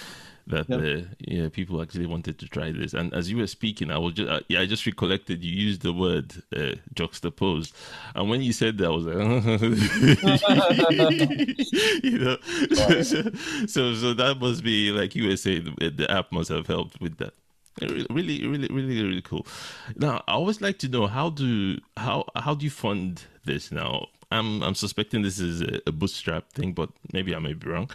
that 0.47 0.69
Yep. 0.69 0.75
uh, 0.75 1.03
yeah 1.21 1.49
people 1.49 1.81
actually 1.83 2.07
wanted 2.07 2.39
to 2.39 2.49
try 2.49 2.71
this. 2.73 2.95
And 2.95 3.13
as 3.15 3.31
you 3.31 3.39
were 3.39 3.47
speaking, 3.47 3.91
I 3.91 3.99
was 3.99 4.15
just 4.15 4.29
uh, 4.31 4.41
yeah 4.49 4.61
I 4.61 4.67
just 4.67 4.85
recollected 4.87 5.43
you 5.43 5.53
used 5.53 5.83
the 5.83 5.93
word 5.93 6.35
uh, 6.57 6.75
juxtaposed, 6.95 7.75
and 8.15 8.29
when 8.29 8.43
you 8.43 8.53
said 8.53 8.79
that, 8.79 8.87
I 8.87 8.91
was 8.91 9.07
like, 9.07 9.17
you 12.05 12.19
know, 12.19 12.37
so, 13.03 13.23
so 13.67 13.95
so 13.95 14.15
that 14.15 14.39
must 14.41 14.63
be 14.65 14.91
like 14.93 15.15
you 15.15 15.29
were 15.29 15.37
saying 15.37 15.75
the, 15.81 16.07
app 16.11 16.31
must 16.33 16.51
have 16.51 16.67
helped 16.67 17.01
with 17.01 17.17
that. 17.19 17.35
Really, 17.81 18.07
really, 18.11 18.47
really, 18.47 18.69
really, 18.69 19.03
really 19.03 19.23
cool. 19.23 19.47
Now, 19.97 20.23
I 20.29 20.33
always 20.35 20.61
like 20.61 20.79
to 20.81 20.89
know 20.89 21.07
how 21.09 21.31
do 21.31 21.79
how 21.97 22.25
how 22.37 22.55
do 22.55 22.65
you 22.65 22.71
fund 22.71 23.23
this? 23.45 23.73
Now, 23.73 24.07
I'm 24.31 24.63
I'm 24.63 24.75
suspecting 24.77 25.23
this 25.23 25.39
is 25.41 25.61
a, 25.63 25.81
a 25.87 25.93
bootstrap 25.93 26.53
thing, 26.53 26.73
but 26.73 26.91
maybe 27.13 27.35
I 27.35 27.39
may 27.41 27.55
be 27.55 27.69
wrong. 27.69 27.91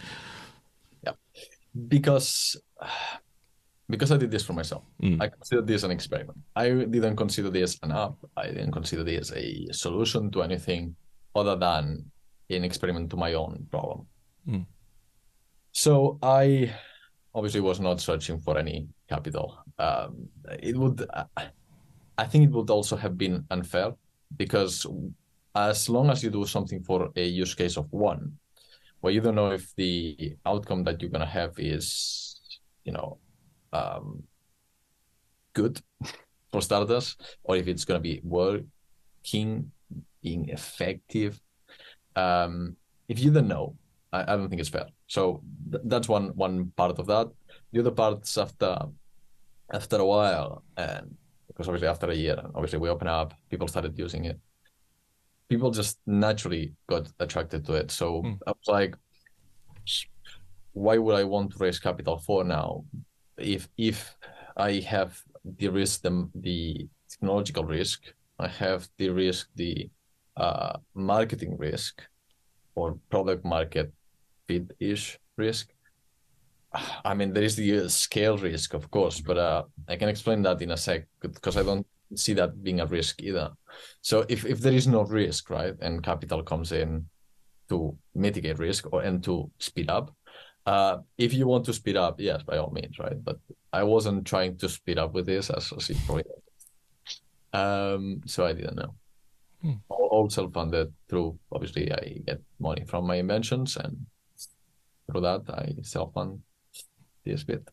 Because 1.87 2.55
because 3.89 4.11
I 4.11 4.17
did 4.17 4.31
this 4.31 4.45
for 4.45 4.53
myself. 4.53 4.83
Mm. 5.01 5.21
I 5.21 5.27
consider 5.29 5.61
this 5.61 5.83
an 5.83 5.91
experiment. 5.91 6.37
I 6.55 6.69
didn't 6.69 7.15
consider 7.15 7.49
this 7.49 7.79
an 7.81 7.91
app. 7.91 8.13
I 8.37 8.47
didn't 8.47 8.71
consider 8.71 9.03
this 9.03 9.31
a 9.31 9.67
solution 9.71 10.29
to 10.31 10.43
anything 10.43 10.95
other 11.35 11.55
than 11.55 12.05
an 12.49 12.63
experiment 12.63 13.09
to 13.09 13.17
my 13.17 13.33
own 13.33 13.65
problem. 13.71 14.05
Mm. 14.47 14.65
So 15.71 16.19
I 16.21 16.73
obviously 17.33 17.61
was 17.61 17.79
not 17.79 18.01
searching 18.01 18.39
for 18.39 18.57
any 18.57 18.87
capital. 19.07 19.57
Um, 19.77 20.29
it 20.61 20.75
would, 20.75 21.05
I 22.17 22.25
think 22.25 22.45
it 22.45 22.51
would 22.51 22.69
also 22.69 22.95
have 22.95 23.17
been 23.17 23.45
unfair 23.49 23.93
because 24.37 24.85
as 25.55 25.89
long 25.89 26.09
as 26.09 26.23
you 26.23 26.29
do 26.29 26.45
something 26.45 26.83
for 26.83 27.09
a 27.15 27.25
use 27.25 27.53
case 27.53 27.77
of 27.77 27.91
one, 27.91 28.37
well, 29.01 29.13
you 29.13 29.21
don't 29.21 29.35
know 29.35 29.51
if 29.51 29.73
the 29.75 30.35
outcome 30.45 30.83
that 30.83 31.01
you're 31.01 31.11
gonna 31.11 31.25
have 31.25 31.57
is, 31.57 32.41
you 32.83 32.91
know, 32.91 33.17
um, 33.73 34.23
good 35.53 35.81
for 36.51 36.61
starters, 36.61 37.15
or 37.43 37.55
if 37.55 37.67
it's 37.67 37.85
gonna 37.85 37.99
be 37.99 38.21
working, 38.23 39.71
being 40.21 40.49
effective. 40.49 41.39
Um, 42.15 42.75
if 43.07 43.19
you 43.19 43.31
don't 43.31 43.47
know, 43.47 43.75
I, 44.11 44.23
I 44.23 44.35
don't 44.37 44.49
think 44.49 44.59
it's 44.59 44.69
fair. 44.69 44.87
So 45.07 45.43
th- 45.71 45.83
that's 45.85 46.09
one 46.09 46.29
one 46.35 46.71
part 46.75 46.99
of 46.99 47.07
that. 47.07 47.27
The 47.71 47.79
other 47.79 47.91
parts 47.91 48.37
after 48.37 48.77
after 49.71 49.97
a 49.97 50.05
while, 50.05 50.63
and 50.77 51.15
because 51.47 51.67
obviously 51.67 51.87
after 51.87 52.09
a 52.09 52.15
year, 52.15 52.37
obviously 52.55 52.79
we 52.79 52.89
open 52.89 53.07
up, 53.07 53.33
people 53.49 53.67
started 53.67 53.97
using 53.97 54.25
it. 54.25 54.39
People 55.49 55.71
just 55.71 55.99
naturally 56.05 56.73
got 56.87 57.11
attracted 57.19 57.65
to 57.65 57.73
it. 57.73 57.91
So 57.91 58.21
Hmm. 58.21 58.33
I 58.47 58.51
was 58.51 58.67
like, 58.67 58.95
why 60.73 60.97
would 60.97 61.15
I 61.15 61.23
want 61.23 61.51
to 61.51 61.57
raise 61.57 61.79
capital 61.79 62.17
for 62.17 62.43
now 62.43 62.85
if 63.39 63.67
if 63.77 64.15
I 64.57 64.79
have 64.81 65.19
the 65.43 65.69
risk 65.69 66.01
the, 66.01 66.29
the 66.35 66.87
technological 67.09 67.63
risk, 67.63 68.13
I 68.37 68.47
have 68.47 68.87
the 68.97 69.09
risk 69.09 69.49
the 69.55 69.89
uh, 70.37 70.77
marketing 70.93 71.57
risk 71.57 72.01
or 72.75 72.97
product 73.09 73.45
market 73.45 73.91
fit 74.47 74.71
ish 74.79 75.17
risk. 75.37 75.69
I 77.03 77.13
mean, 77.13 77.33
there 77.33 77.43
is 77.43 77.55
the 77.55 77.89
scale 77.89 78.37
risk, 78.37 78.73
of 78.73 78.91
course, 78.91 79.21
but 79.21 79.37
uh, 79.37 79.63
I 79.87 79.95
can 79.95 80.09
explain 80.09 80.43
that 80.43 80.61
in 80.61 80.71
a 80.71 80.77
sec 80.77 81.07
because 81.19 81.57
I 81.57 81.63
don't 81.63 81.85
see 82.15 82.33
that 82.33 82.63
being 82.63 82.79
a 82.79 82.85
risk 82.85 83.21
either. 83.21 83.51
So 84.01 84.25
if, 84.29 84.45
if 84.45 84.59
there 84.59 84.73
is 84.73 84.87
no 84.87 85.03
risk, 85.03 85.49
right, 85.49 85.75
and 85.81 86.03
capital 86.03 86.43
comes 86.43 86.71
in 86.71 87.05
to 87.69 87.97
mitigate 88.15 88.59
risk 88.59 88.91
or 88.91 89.01
and 89.01 89.23
to 89.23 89.51
speed 89.59 89.89
up, 89.89 90.15
uh, 90.65 90.97
if 91.17 91.33
you 91.33 91.47
want 91.47 91.65
to 91.65 91.73
speed 91.73 91.97
up, 91.97 92.19
yes, 92.19 92.43
by 92.43 92.57
all 92.57 92.71
means, 92.71 92.99
right? 92.99 93.23
But 93.23 93.39
I 93.71 93.83
wasn't 93.83 94.25
trying 94.25 94.57
to 94.57 94.69
speed 94.69 94.97
up 94.97 95.13
with 95.13 95.25
this 95.25 95.49
as, 95.49 95.71
you 95.89 95.95
probably 96.05 96.23
um, 97.53 98.21
so 98.25 98.45
I 98.45 98.53
didn't 98.53 98.75
know. 98.75 98.93
Hmm. 99.61 99.73
All, 99.89 100.07
all 100.11 100.29
self-funded 100.29 100.93
through 101.09 101.37
obviously 101.51 101.91
I 101.91 102.21
get 102.25 102.41
money 102.59 102.85
from 102.85 103.07
my 103.07 103.15
inventions 103.15 103.75
and 103.77 104.05
through 105.11 105.21
that 105.21 105.41
I 105.49 105.73
self-fund 105.81 106.41
this 107.25 107.43
bit. 107.43 107.67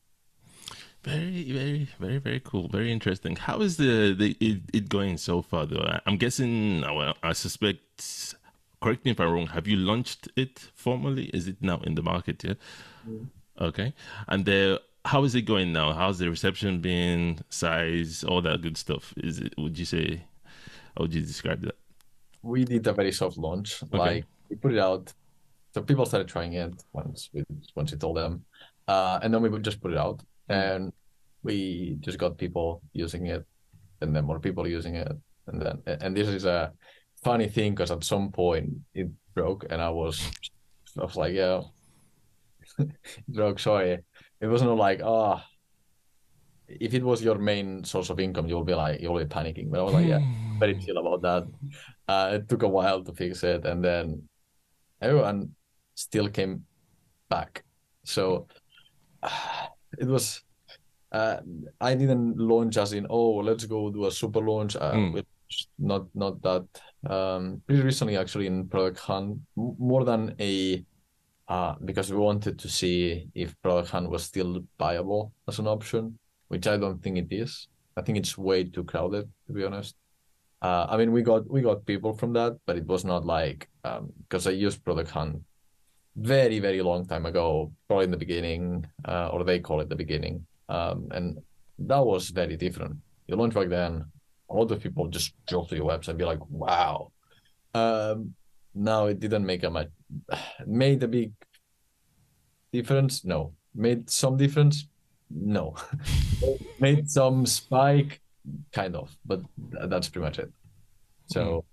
Very, 1.06 1.52
very, 1.52 1.88
very, 2.00 2.18
very 2.18 2.40
cool. 2.40 2.68
Very 2.68 2.90
interesting. 2.90 3.36
How 3.36 3.60
is 3.60 3.76
the, 3.76 4.12
the 4.12 4.36
it, 4.40 4.62
it 4.72 4.88
going 4.88 5.18
so 5.18 5.40
far, 5.40 5.64
though? 5.64 6.00
I'm 6.04 6.16
guessing. 6.16 6.80
Well, 6.80 7.16
I 7.22 7.32
suspect. 7.32 8.34
Correct 8.82 9.04
me 9.04 9.12
if 9.12 9.20
I'm 9.20 9.30
wrong. 9.30 9.46
Have 9.46 9.68
you 9.68 9.76
launched 9.76 10.28
it 10.36 10.58
formally? 10.74 11.26
Is 11.26 11.46
it 11.46 11.58
now 11.60 11.80
in 11.84 11.94
the 11.94 12.02
market? 12.02 12.42
Yeah. 12.42 12.54
Okay. 13.60 13.94
And 14.26 14.48
uh, 14.48 14.80
how 15.04 15.22
is 15.22 15.36
it 15.36 15.42
going 15.42 15.72
now? 15.72 15.92
How's 15.92 16.18
the 16.18 16.28
reception 16.28 16.80
been? 16.80 17.38
Size, 17.50 18.24
all 18.24 18.42
that 18.42 18.60
good 18.62 18.76
stuff. 18.76 19.14
Is 19.16 19.38
it? 19.38 19.54
Would 19.56 19.78
you 19.78 19.84
say? 19.84 20.24
How 20.96 21.02
would 21.02 21.14
you 21.14 21.20
describe 21.20 21.62
that? 21.62 21.76
We 22.42 22.64
did 22.64 22.86
a 22.86 22.92
very 22.92 23.12
soft 23.12 23.38
launch. 23.38 23.80
Okay. 23.84 23.98
Like 23.98 24.24
we 24.50 24.56
put 24.56 24.72
it 24.72 24.78
out, 24.80 25.12
so 25.72 25.82
people 25.82 26.04
started 26.04 26.26
trying 26.26 26.54
it 26.54 26.74
once 26.92 27.30
we 27.32 27.44
once 27.76 27.92
we 27.92 27.98
told 27.98 28.16
them, 28.16 28.44
uh, 28.88 29.20
and 29.22 29.32
then 29.32 29.40
we 29.40 29.48
would 29.48 29.62
just 29.62 29.80
put 29.80 29.92
it 29.92 29.98
out, 29.98 30.20
and 30.48 30.92
we 31.42 31.96
just 32.00 32.18
got 32.18 32.38
people 32.38 32.82
using 32.92 33.26
it 33.26 33.44
and 34.00 34.14
then 34.14 34.24
more 34.24 34.40
people 34.40 34.66
using 34.66 34.96
it, 34.96 35.12
and 35.46 35.62
then 35.62 35.82
and 35.86 36.16
this 36.16 36.28
is 36.28 36.44
a 36.44 36.72
funny 37.22 37.48
thing 37.48 37.74
because 37.74 37.90
at 37.90 38.04
some 38.04 38.30
point 38.30 38.70
it 38.94 39.08
broke, 39.34 39.64
and 39.70 39.80
I 39.80 39.90
was 39.90 40.30
I 40.98 41.04
was 41.04 41.16
like, 41.16 41.34
yeah, 41.34 41.62
it 42.78 42.90
broke. 43.28 43.58
Sorry, 43.58 43.98
it 44.40 44.46
wasn't 44.46 44.76
like 44.76 45.00
ah. 45.02 45.42
Oh, 45.42 45.52
if 46.68 46.94
it 46.94 47.02
was 47.02 47.22
your 47.22 47.38
main 47.38 47.84
source 47.84 48.10
of 48.10 48.18
income, 48.18 48.48
you'll 48.48 48.64
be 48.64 48.74
like 48.74 49.00
you'll 49.00 49.18
be 49.18 49.24
panicking. 49.24 49.70
But 49.70 49.80
I 49.80 49.82
was 49.84 49.94
like, 49.94 50.06
yeah, 50.06 50.20
very 50.58 50.74
chill 50.74 50.98
about 50.98 51.22
that. 51.22 51.46
Uh, 52.08 52.30
it 52.34 52.48
took 52.48 52.64
a 52.64 52.68
while 52.68 53.04
to 53.04 53.12
fix 53.12 53.44
it, 53.44 53.64
and 53.64 53.84
then 53.84 54.28
everyone 55.00 55.54
still 55.94 56.28
came 56.28 56.64
back. 57.28 57.62
So 58.04 58.48
uh, 59.22 59.65
it 59.98 60.06
was. 60.06 60.42
Uh, 61.12 61.38
I 61.80 61.94
didn't 61.94 62.36
launch 62.36 62.76
as 62.76 62.92
in 62.92 63.06
oh 63.08 63.36
let's 63.36 63.64
go 63.64 63.90
do 63.90 64.06
a 64.06 64.10
super 64.10 64.40
launch. 64.40 64.76
Uh, 64.76 64.92
mm. 64.92 65.24
Not 65.78 66.06
not 66.14 66.42
that. 66.42 66.66
Um, 67.08 67.62
pretty 67.66 67.82
recently, 67.82 68.16
actually, 68.16 68.48
in 68.48 68.68
Product 68.68 68.98
Hunt, 68.98 69.38
more 69.56 70.04
than 70.04 70.34
a 70.40 70.84
uh, 71.48 71.74
because 71.84 72.10
we 72.10 72.18
wanted 72.18 72.58
to 72.58 72.68
see 72.68 73.28
if 73.34 73.54
Product 73.62 73.88
Hunt 73.90 74.10
was 74.10 74.24
still 74.24 74.64
viable 74.78 75.32
as 75.46 75.60
an 75.60 75.68
option 75.68 76.18
which 76.48 76.66
I 76.66 76.76
don't 76.76 77.02
think 77.02 77.18
it 77.18 77.28
is. 77.30 77.68
I 77.96 78.02
think 78.02 78.18
it's 78.18 78.36
way 78.36 78.64
too 78.64 78.84
crowded, 78.84 79.28
to 79.46 79.52
be 79.52 79.64
honest. 79.64 79.94
Uh, 80.62 80.86
I 80.88 80.96
mean, 80.96 81.12
we 81.12 81.22
got 81.22 81.48
we 81.50 81.60
got 81.60 81.86
people 81.86 82.16
from 82.16 82.32
that, 82.34 82.58
but 82.66 82.76
it 82.76 82.86
was 82.86 83.04
not 83.04 83.24
like 83.24 83.68
because 83.82 84.46
um, 84.46 84.50
I 84.50 84.54
used 84.54 84.84
Product 84.84 85.10
Hunt 85.10 85.42
very 86.16 86.58
very 86.58 86.82
long 86.82 87.06
time 87.06 87.26
ago, 87.26 87.70
probably 87.88 88.04
in 88.04 88.10
the 88.10 88.16
beginning, 88.16 88.86
uh, 89.04 89.28
or 89.28 89.44
they 89.44 89.60
call 89.60 89.80
it 89.80 89.88
the 89.88 89.96
beginning, 89.96 90.46
um, 90.68 91.08
and 91.12 91.38
that 91.78 92.04
was 92.04 92.30
very 92.30 92.56
different. 92.56 92.96
You 93.26 93.36
launch 93.36 93.54
back 93.54 93.68
then, 93.68 94.04
a 94.50 94.54
lot 94.54 94.70
of 94.70 94.82
people 94.82 95.08
just 95.08 95.34
jump 95.46 95.68
to 95.68 95.76
your 95.76 95.86
website 95.86 96.08
and 96.08 96.18
be 96.18 96.24
like, 96.24 96.40
"Wow." 96.48 97.12
Um, 97.74 98.34
now 98.74 99.06
it 99.06 99.20
didn't 99.20 99.44
make 99.44 99.62
a 99.64 99.70
much 99.70 99.88
made 100.66 101.02
a 101.02 101.08
big 101.08 101.32
difference. 102.72 103.24
No, 103.24 103.52
made 103.74 104.08
some 104.08 104.36
difference, 104.36 104.88
no 105.30 105.74
made 106.80 107.10
some 107.10 107.46
spike 107.46 108.20
kind 108.72 108.94
of 108.94 109.16
but 109.24 109.40
that's 109.88 110.08
pretty 110.08 110.24
much 110.24 110.38
it 110.38 110.52
so 111.26 111.40
mm. 111.40 111.64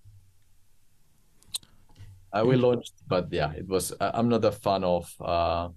I 2.34 2.42
will 2.42 2.60
launch 2.60 2.88
but 3.08 3.28
yeah 3.32 3.52
it 3.52 3.68
was 3.68 3.94
i'm 4.00 4.30
not 4.30 4.44
a 4.46 4.52
fan 4.52 4.84
of 4.84 5.14
uh 5.22 5.70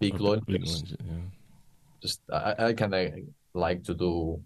big 0.00 0.18
launches 0.20 0.46
big 0.46 0.66
launch, 0.66 0.90
yeah. 0.90 1.24
just 2.02 2.20
i, 2.32 2.54
I 2.58 2.72
kind 2.72 2.94
of 2.94 3.12
like 3.54 3.82
to 3.84 3.94
do 3.94 4.40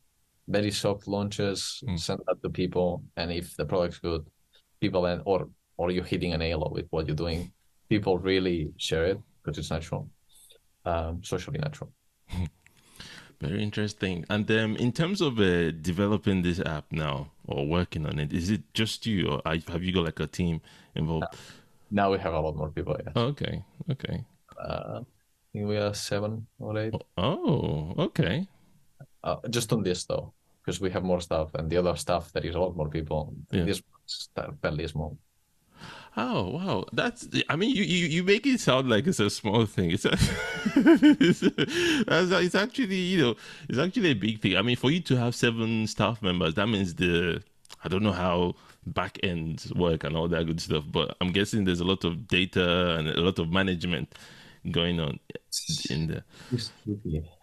very 0.49 0.71
soft 0.71 1.07
launches 1.07 1.83
mm. 1.87 1.99
send 1.99 2.21
that 2.27 2.43
to 2.43 2.51
people 2.51 3.03
and 3.17 3.31
if 3.31 3.57
the 3.57 3.65
product's 3.65 3.99
good 3.99 4.27
people 4.81 5.03
then 5.03 5.21
or 5.25 5.49
or 5.77 5.91
you're 5.91 6.05
hitting 6.05 6.33
an 6.33 6.41
nail 6.41 6.69
with 6.73 6.87
what 6.91 7.07
you're 7.07 7.17
doing 7.17 7.53
people 7.89 8.19
really 8.19 8.71
share 8.77 9.07
it 9.07 9.19
because 9.43 9.59
it's 9.59 9.71
natural 9.71 10.09
um, 10.85 11.23
socially 11.23 11.59
natural 11.59 11.93
Very 13.41 13.63
interesting. 13.63 14.25
And 14.29 14.51
um, 14.51 14.77
in 14.77 14.91
terms 14.91 15.21
of 15.21 15.39
uh, 15.39 15.71
developing 15.71 16.43
this 16.43 16.59
app 16.59 16.87
now 16.91 17.31
or 17.47 17.67
working 17.67 18.05
on 18.05 18.19
it, 18.19 18.33
is 18.33 18.51
it 18.51 18.63
just 18.75 19.07
you, 19.07 19.29
or 19.29 19.43
have 19.45 19.85
you 19.85 19.93
got 19.93 20.05
like 20.05 20.19
a 20.19 20.27
team 20.27 20.61
involved? 20.97 21.27
Now 21.91 22.13
we 22.13 22.19
have 22.19 22.35
a 22.35 22.41
lot 22.41 22.57
more 22.57 22.71
people. 22.71 22.97
Yes. 23.05 23.17
Okay. 23.17 23.65
Okay. 23.91 24.25
Uh, 24.59 25.01
I 25.01 25.05
think 25.53 25.69
we 25.69 25.77
are 25.77 25.95
seven 25.95 26.47
or 26.59 26.79
eight. 26.79 26.95
Oh, 27.17 27.95
okay. 27.99 28.47
Uh, 29.25 29.37
just 29.51 29.73
on 29.73 29.83
this 29.83 30.05
though, 30.05 30.33
because 30.61 30.81
we 30.81 30.91
have 30.91 31.03
more 31.03 31.21
stuff, 31.21 31.55
and 31.55 31.71
the 31.71 31.77
other 31.77 31.97
stuff 31.97 32.33
there 32.33 32.45
is 32.45 32.55
a 32.55 32.61
lot 32.61 32.77
more 32.77 32.89
people. 32.89 33.35
Yeah. 33.51 33.65
This 33.65 33.83
is 34.07 34.29
fairly 34.63 34.87
small. 34.87 35.19
Oh 36.17 36.49
wow, 36.51 36.85
that's. 36.93 37.29
I 37.49 37.57
mean, 37.57 37.75
you, 37.75 37.85
you, 37.85 38.07
you 38.07 38.25
make 38.25 38.47
it 38.47 38.61
sound 38.61 38.91
like 38.91 39.07
it's 39.07 39.21
a 39.21 39.31
small 39.31 39.67
thing. 39.67 39.93
It's, 39.93 40.05
a, 40.05 40.13
it's, 40.77 41.43
it's 41.43 42.55
actually 42.55 42.97
you 42.97 43.23
know 43.23 43.37
it's 43.69 43.79
actually 43.79 44.11
a 44.11 44.15
big 44.15 44.41
thing. 44.41 44.57
I 44.57 44.63
mean, 44.63 44.77
for 44.77 44.91
you 44.91 45.01
to 45.01 45.17
have 45.17 45.35
seven 45.35 45.87
staff 45.87 46.21
members, 46.21 46.55
that 46.55 46.67
means 46.67 46.95
the 46.95 47.43
I 47.85 47.89
don't 47.89 48.03
know 48.03 48.13
how 48.13 48.57
back 48.95 49.19
end 49.23 49.71
work 49.77 50.05
and 50.05 50.17
all 50.17 50.29
that 50.29 50.47
good 50.47 50.61
stuff, 50.61 50.85
but 50.91 51.17
I'm 51.21 51.33
guessing 51.33 51.65
there's 51.65 51.81
a 51.81 51.85
lot 51.85 52.05
of 52.05 52.27
data 52.29 52.97
and 52.97 53.09
a 53.09 53.21
lot 53.21 53.39
of 53.39 53.51
management 53.51 54.15
going 54.71 55.01
on 55.01 55.19
in 55.91 56.07
there. 56.07 56.25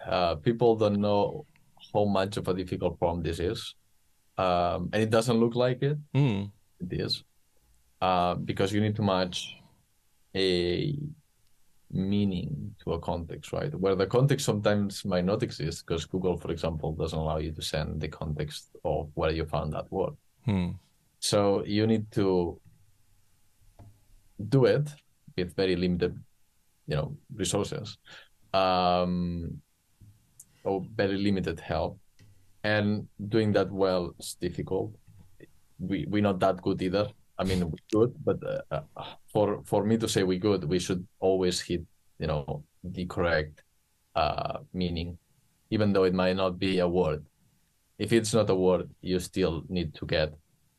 Uh, 0.08 0.36
people 0.36 0.76
don't 0.76 1.00
know 1.00 1.46
how 1.94 2.06
much 2.06 2.38
of 2.38 2.48
a 2.48 2.54
difficult 2.54 3.00
problem 3.00 3.24
this 3.24 3.40
is, 3.40 3.76
um, 4.38 4.90
and 4.94 5.02
it 5.04 5.10
doesn't 5.10 5.40
look 5.40 5.56
like 5.56 5.82
it. 5.82 5.98
Mm. 6.14 6.52
It 6.80 7.02
is 7.02 7.24
uh, 8.02 8.36
because 8.36 8.74
you 8.74 8.82
need 8.82 8.96
to 8.96 9.02
match 9.02 9.56
a 10.36 10.96
meaning 11.92 12.76
to 12.84 12.94
a 12.94 13.00
context, 13.00 13.54
right? 13.54 13.74
Where 13.74 13.96
the 13.96 14.06
context 14.06 14.46
sometimes 14.46 15.06
might 15.06 15.26
not 15.26 15.44
exist 15.44 15.86
because 15.86 16.06
Google, 16.06 16.38
for 16.38 16.52
example, 16.52 16.92
doesn't 16.94 17.18
allow 17.18 17.38
you 17.38 17.52
to 17.52 17.62
send 17.62 18.02
the 18.02 18.08
context 18.08 18.76
of 18.84 19.10
where 19.14 19.32
you 19.32 19.46
found 19.46 19.74
that 19.74 19.92
word. 19.92 20.14
Hmm. 20.46 20.72
So 21.26 21.64
you 21.66 21.88
need 21.88 22.12
to 22.12 22.60
do 24.38 24.66
it 24.66 24.90
with 25.38 25.56
very 25.56 25.76
limited, 25.76 26.14
you 26.88 26.96
know, 26.96 27.18
resources, 27.34 27.98
um, 28.54 29.62
or 30.64 30.86
very 30.96 31.18
limited 31.18 31.60
help, 31.60 32.00
and 32.64 33.08
doing 33.30 33.52
that 33.54 33.72
well 33.72 34.14
is 34.20 34.36
difficult. 34.40 34.94
We 35.80 36.06
we're 36.10 36.22
not 36.22 36.40
that 36.40 36.62
good 36.62 36.82
either 36.82 37.10
I 37.38 37.44
mean, 37.44 37.70
we 37.70 37.80
good, 37.92 38.16
but 38.24 38.40
uh, 38.44 38.82
uh, 38.96 39.04
for 39.28 39.62
for 39.66 39.84
me 39.84 39.98
to 39.98 40.08
say 40.08 40.24
we 40.24 40.40
good, 40.40 40.64
we 40.64 40.80
should 40.80 41.06
always 41.20 41.60
hit 41.60 41.84
you 42.20 42.28
know 42.28 42.64
the 42.84 43.06
correct 43.06 43.64
uh, 44.16 44.60
meaning, 44.74 45.18
even 45.70 45.92
though 45.92 46.06
it 46.06 46.14
might 46.14 46.38
not 46.38 46.58
be 46.58 46.80
a 46.80 46.88
word. 46.88 47.26
If 48.00 48.14
it's 48.14 48.34
not 48.34 48.50
a 48.50 48.56
word, 48.56 48.90
you 49.02 49.20
still 49.20 49.64
need 49.68 49.94
to 49.96 50.06
get 50.06 50.34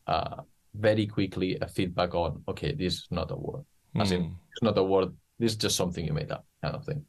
uh, 0.07 0.43
very 0.75 1.07
quickly 1.07 1.59
a 1.61 1.69
feedback 1.69 2.15
on 2.15 2.43
okay, 2.49 2.73
this 2.73 2.95
is 2.95 3.07
not 3.11 3.31
a 3.31 3.37
word. 3.37 3.65
As 3.99 4.13
in, 4.13 4.25
hmm. 4.25 4.33
it's 4.53 4.63
not 4.63 4.77
a 4.77 4.83
word. 4.83 5.09
This 5.39 5.53
is 5.53 5.57
just 5.57 5.77
something 5.77 6.05
you 6.05 6.13
made 6.13 6.31
up, 6.31 6.45
kind 6.63 6.75
of 6.75 6.85
thing. 6.85 7.05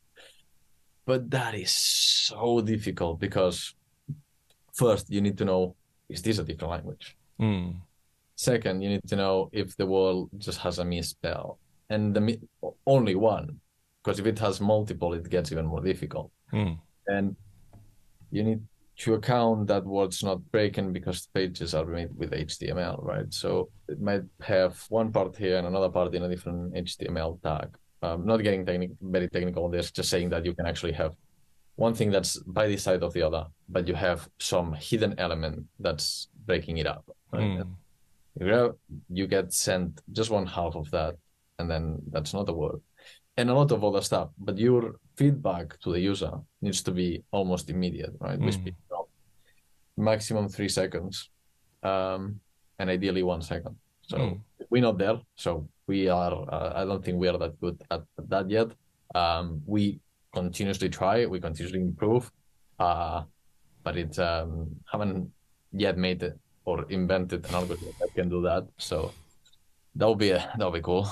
But 1.06 1.30
that 1.32 1.54
is 1.54 1.72
so 1.72 2.62
difficult 2.62 3.20
because 3.20 3.76
first 4.74 5.10
you 5.10 5.20
need 5.20 5.38
to 5.40 5.46
know 5.46 5.76
is 6.08 6.22
this 6.22 6.40
a 6.40 6.44
different 6.44 6.72
language. 6.72 7.18
Mm 7.42 7.76
Second, 8.38 8.84
you 8.84 8.90
need 8.90 9.08
to 9.08 9.16
know 9.16 9.50
if 9.52 9.76
the 9.78 9.86
word 9.86 10.28
just 10.38 10.60
has 10.60 10.78
a 10.78 10.86
misspell, 10.86 11.58
and 11.90 12.16
the 12.16 12.40
only 12.86 13.16
one, 13.16 13.60
because 14.04 14.20
if 14.20 14.28
it 14.28 14.38
has 14.38 14.62
multiple, 14.62 15.16
it 15.16 15.28
gets 15.28 15.52
even 15.52 15.66
more 15.66 15.82
difficult. 15.82 16.32
Mm. 16.54 16.78
And 17.08 17.36
you 18.30 18.44
need 18.44 18.62
to 19.00 19.14
account 19.14 19.68
that 19.68 19.86
word's 19.86 20.24
not 20.24 20.40
breaking 20.52 20.92
because 20.92 21.22
the 21.22 21.40
pages 21.40 21.74
are 21.74 21.86
made 21.86 22.10
with 22.16 22.32
HTML, 22.32 23.04
right? 23.04 23.32
So 23.32 23.70
it 23.88 24.02
might 24.02 24.24
have 24.42 24.84
one 24.90 25.12
part 25.12 25.36
here 25.36 25.58
and 25.58 25.68
another 25.68 25.90
part 25.90 26.16
in 26.16 26.24
a 26.24 26.30
different 26.30 26.74
HTML 26.74 27.42
tag. 27.42 27.70
Um, 28.02 28.26
not 28.26 28.44
getting 28.44 28.66
techni- 28.66 28.96
very 29.02 29.30
technical 29.30 29.66
on 29.66 29.72
this, 29.72 29.92
just 29.92 30.10
saying 30.10 30.30
that 30.30 30.46
you 30.46 30.54
can 30.54 30.66
actually 30.66 30.94
have 30.94 31.16
one 31.76 31.94
thing 31.94 32.12
that's 32.12 32.38
by 32.40 32.68
the 32.68 32.78
side 32.78 33.04
of 33.04 33.14
the 33.14 33.22
other, 33.22 33.46
but 33.70 33.88
you 33.88 33.94
have 33.94 34.28
some 34.40 34.74
hidden 34.74 35.14
element 35.20 35.66
that's 35.80 36.28
breaking 36.46 36.78
it 36.78 36.88
up. 36.88 37.06
Right? 37.32 37.60
Mm 37.60 37.68
you 38.40 38.80
you 39.10 39.28
get 39.28 39.54
sent 39.54 40.02
just 40.12 40.30
one 40.30 40.46
half 40.46 40.76
of 40.76 40.90
that, 40.92 41.16
and 41.60 41.70
then 41.70 42.02
that's 42.12 42.34
not 42.34 42.50
a 42.50 42.54
word, 42.54 42.80
and 43.38 43.50
a 43.50 43.54
lot 43.54 43.72
of 43.72 43.84
other 43.84 44.02
stuff. 44.02 44.30
But 44.38 44.58
your 44.58 44.96
feedback 45.16 45.80
to 45.82 45.92
the 45.92 46.00
user 46.00 46.34
needs 46.62 46.82
to 46.84 46.92
be 46.92 47.24
almost 47.32 47.70
immediate, 47.70 48.14
right? 48.20 48.40
Mm. 48.40 48.46
We 48.46 48.52
speak 48.52 48.76
maximum 49.98 50.48
three 50.48 50.70
seconds, 50.70 51.30
um, 51.84 52.40
and 52.80 52.90
ideally 52.90 53.24
one 53.24 53.42
second. 53.42 53.76
So 54.02 54.18
mm. 54.18 54.40
we're 54.70 54.82
not 54.82 54.98
there. 54.98 55.20
So 55.36 55.68
we 55.88 56.08
are. 56.08 56.34
Uh, 56.50 56.74
I 56.76 56.86
don't 56.86 57.04
think 57.04 57.20
we 57.20 57.28
are 57.28 57.38
that 57.38 57.60
good 57.60 57.82
at, 57.92 58.04
at 58.18 58.30
that 58.30 58.50
yet. 58.50 58.68
Um, 59.16 59.62
we 59.66 60.00
continuously 60.34 60.90
try. 60.90 61.26
We 61.26 61.40
continuously 61.40 61.82
improve. 61.82 62.32
Uh, 62.80 63.24
but 63.84 63.98
it 63.98 64.20
um, 64.20 64.68
haven't 64.92 65.32
yet 65.72 65.98
made 65.98 66.22
it 66.22 66.38
or 66.66 66.86
invented 66.90 67.48
an 67.48 67.56
algorithm 67.56 67.94
that 68.00 68.14
can 68.14 68.28
do 68.28 68.42
that. 68.42 68.68
So 68.78 69.14
that 69.96 70.08
would 70.08 70.18
be 70.18 70.32
a, 70.32 70.40
that 70.58 70.66
would 70.66 70.74
be 70.74 70.82
cool. 70.82 71.08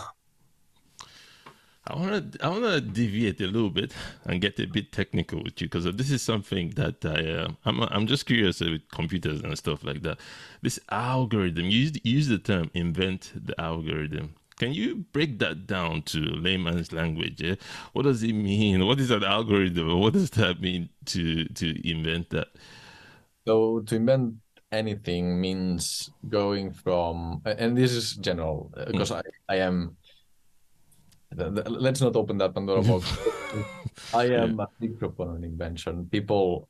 I 1.87 1.95
want 1.95 2.33
to 2.33 2.45
I 2.45 2.49
want 2.49 2.63
to 2.63 2.81
deviate 2.81 3.39
a 3.41 3.45
little 3.45 3.69
bit 3.69 3.93
and 4.25 4.41
get 4.41 4.59
a 4.59 4.65
bit 4.65 4.91
technical 4.91 5.43
with 5.43 5.61
you 5.61 5.67
because 5.67 5.85
this 5.95 6.09
is 6.09 6.21
something 6.21 6.71
that 6.71 7.05
I 7.05 7.43
uh, 7.43 7.51
I'm 7.63 7.81
I'm 7.83 8.07
just 8.07 8.25
curious 8.25 8.59
with 8.59 8.81
computers 8.91 9.41
and 9.41 9.55
stuff 9.57 9.83
like 9.83 10.01
that. 10.01 10.17
This 10.63 10.79
algorithm 10.89 11.65
use 11.65 11.91
use 12.03 12.27
the 12.27 12.39
term 12.39 12.71
invent 12.73 13.31
the 13.35 13.59
algorithm. 13.61 14.33
Can 14.57 14.73
you 14.73 15.05
break 15.11 15.37
that 15.39 15.67
down 15.67 16.01
to 16.03 16.19
layman's 16.19 16.91
language? 16.91 17.41
Yeah? 17.41 17.55
What 17.93 18.03
does 18.03 18.23
it 18.23 18.33
mean? 18.33 18.85
What 18.87 18.99
is 18.99 19.11
an 19.11 19.23
algorithm? 19.23 19.99
What 19.99 20.13
does 20.13 20.31
that 20.31 20.61
mean 20.61 20.89
to 21.05 21.45
to 21.45 21.89
invent 21.89 22.31
that? 22.31 22.47
So 23.45 23.81
to 23.81 23.95
invent 23.95 24.35
anything 24.71 25.39
means 25.39 26.09
going 26.29 26.73
from, 26.73 27.41
and 27.45 27.77
this 27.77 27.91
is 27.91 28.15
general 28.15 28.71
because 28.87 29.11
mm. 29.11 29.21
I, 29.49 29.53
I 29.53 29.57
am. 29.57 29.97
Let's 31.35 32.01
not 32.01 32.15
open 32.15 32.37
that 32.39 32.53
Pandora 32.53 32.81
box. 32.81 33.17
I 34.13 34.25
am 34.25 34.57
yeah. 34.57 34.63
a 34.63 34.67
big 34.79 34.99
proponent 34.99 35.37
of 35.37 35.43
invention. 35.43 36.07
People, 36.11 36.69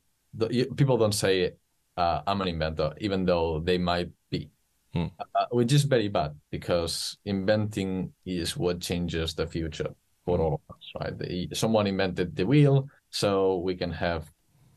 people 0.75 0.97
don't 0.97 1.13
say 1.13 1.53
uh, 1.97 2.21
I'm 2.27 2.41
an 2.41 2.47
inventor, 2.47 2.93
even 2.99 3.25
though 3.25 3.59
they 3.59 3.77
might 3.77 4.09
be, 4.29 4.49
hmm. 4.93 5.05
uh, 5.19 5.45
which 5.51 5.71
is 5.73 5.83
very 5.83 6.07
bad 6.07 6.35
because 6.51 7.17
inventing 7.25 8.11
is 8.25 8.57
what 8.57 8.81
changes 8.81 9.33
the 9.33 9.47
future 9.47 9.93
for 10.25 10.37
hmm. 10.37 10.43
all 10.43 10.53
of 10.55 10.75
us, 10.75 10.91
right? 10.99 11.17
The, 11.17 11.49
someone 11.53 11.87
invented 11.87 12.35
the 12.35 12.45
wheel, 12.45 12.87
so 13.09 13.57
we 13.57 13.75
can 13.75 13.91
have 13.91 14.29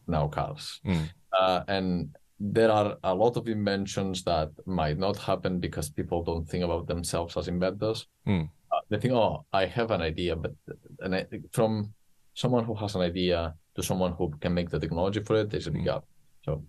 now 0.07 0.29
cars. 0.29 0.81
Hmm. 0.85 1.03
Uh, 1.33 1.63
and 1.69 2.17
there 2.41 2.71
are 2.71 2.97
a 3.03 3.15
lot 3.15 3.37
of 3.37 3.49
inventions 3.49 4.23
that 4.25 4.51
might 4.65 4.97
not 4.99 5.17
happen 5.17 5.59
because 5.59 5.91
people 5.91 6.23
don't 6.23 6.49
think 6.49 6.65
about 6.65 6.87
themselves 6.87 7.37
as 7.37 7.49
inventors. 7.49 8.07
Uh, 8.27 8.47
they 8.89 8.99
think, 8.99 9.15
oh, 9.15 9.45
I 9.53 9.67
have 9.67 9.91
an 9.91 10.03
idea, 10.03 10.37
but 10.37 10.53
and 11.01 11.15
I, 11.15 11.27
from 11.53 11.93
someone 12.35 12.65
who 12.65 12.75
has 12.75 12.95
an 12.95 13.03
idea 13.03 13.55
to 13.75 13.83
someone 13.83 14.13
who 14.13 14.31
can 14.41 14.55
make 14.55 14.71
the 14.71 14.79
technology 14.79 15.21
for 15.21 15.37
it, 15.37 15.51
there's 15.51 15.67
a 15.67 15.71
big 15.71 15.85
gap. 15.85 16.05
So 16.45 16.63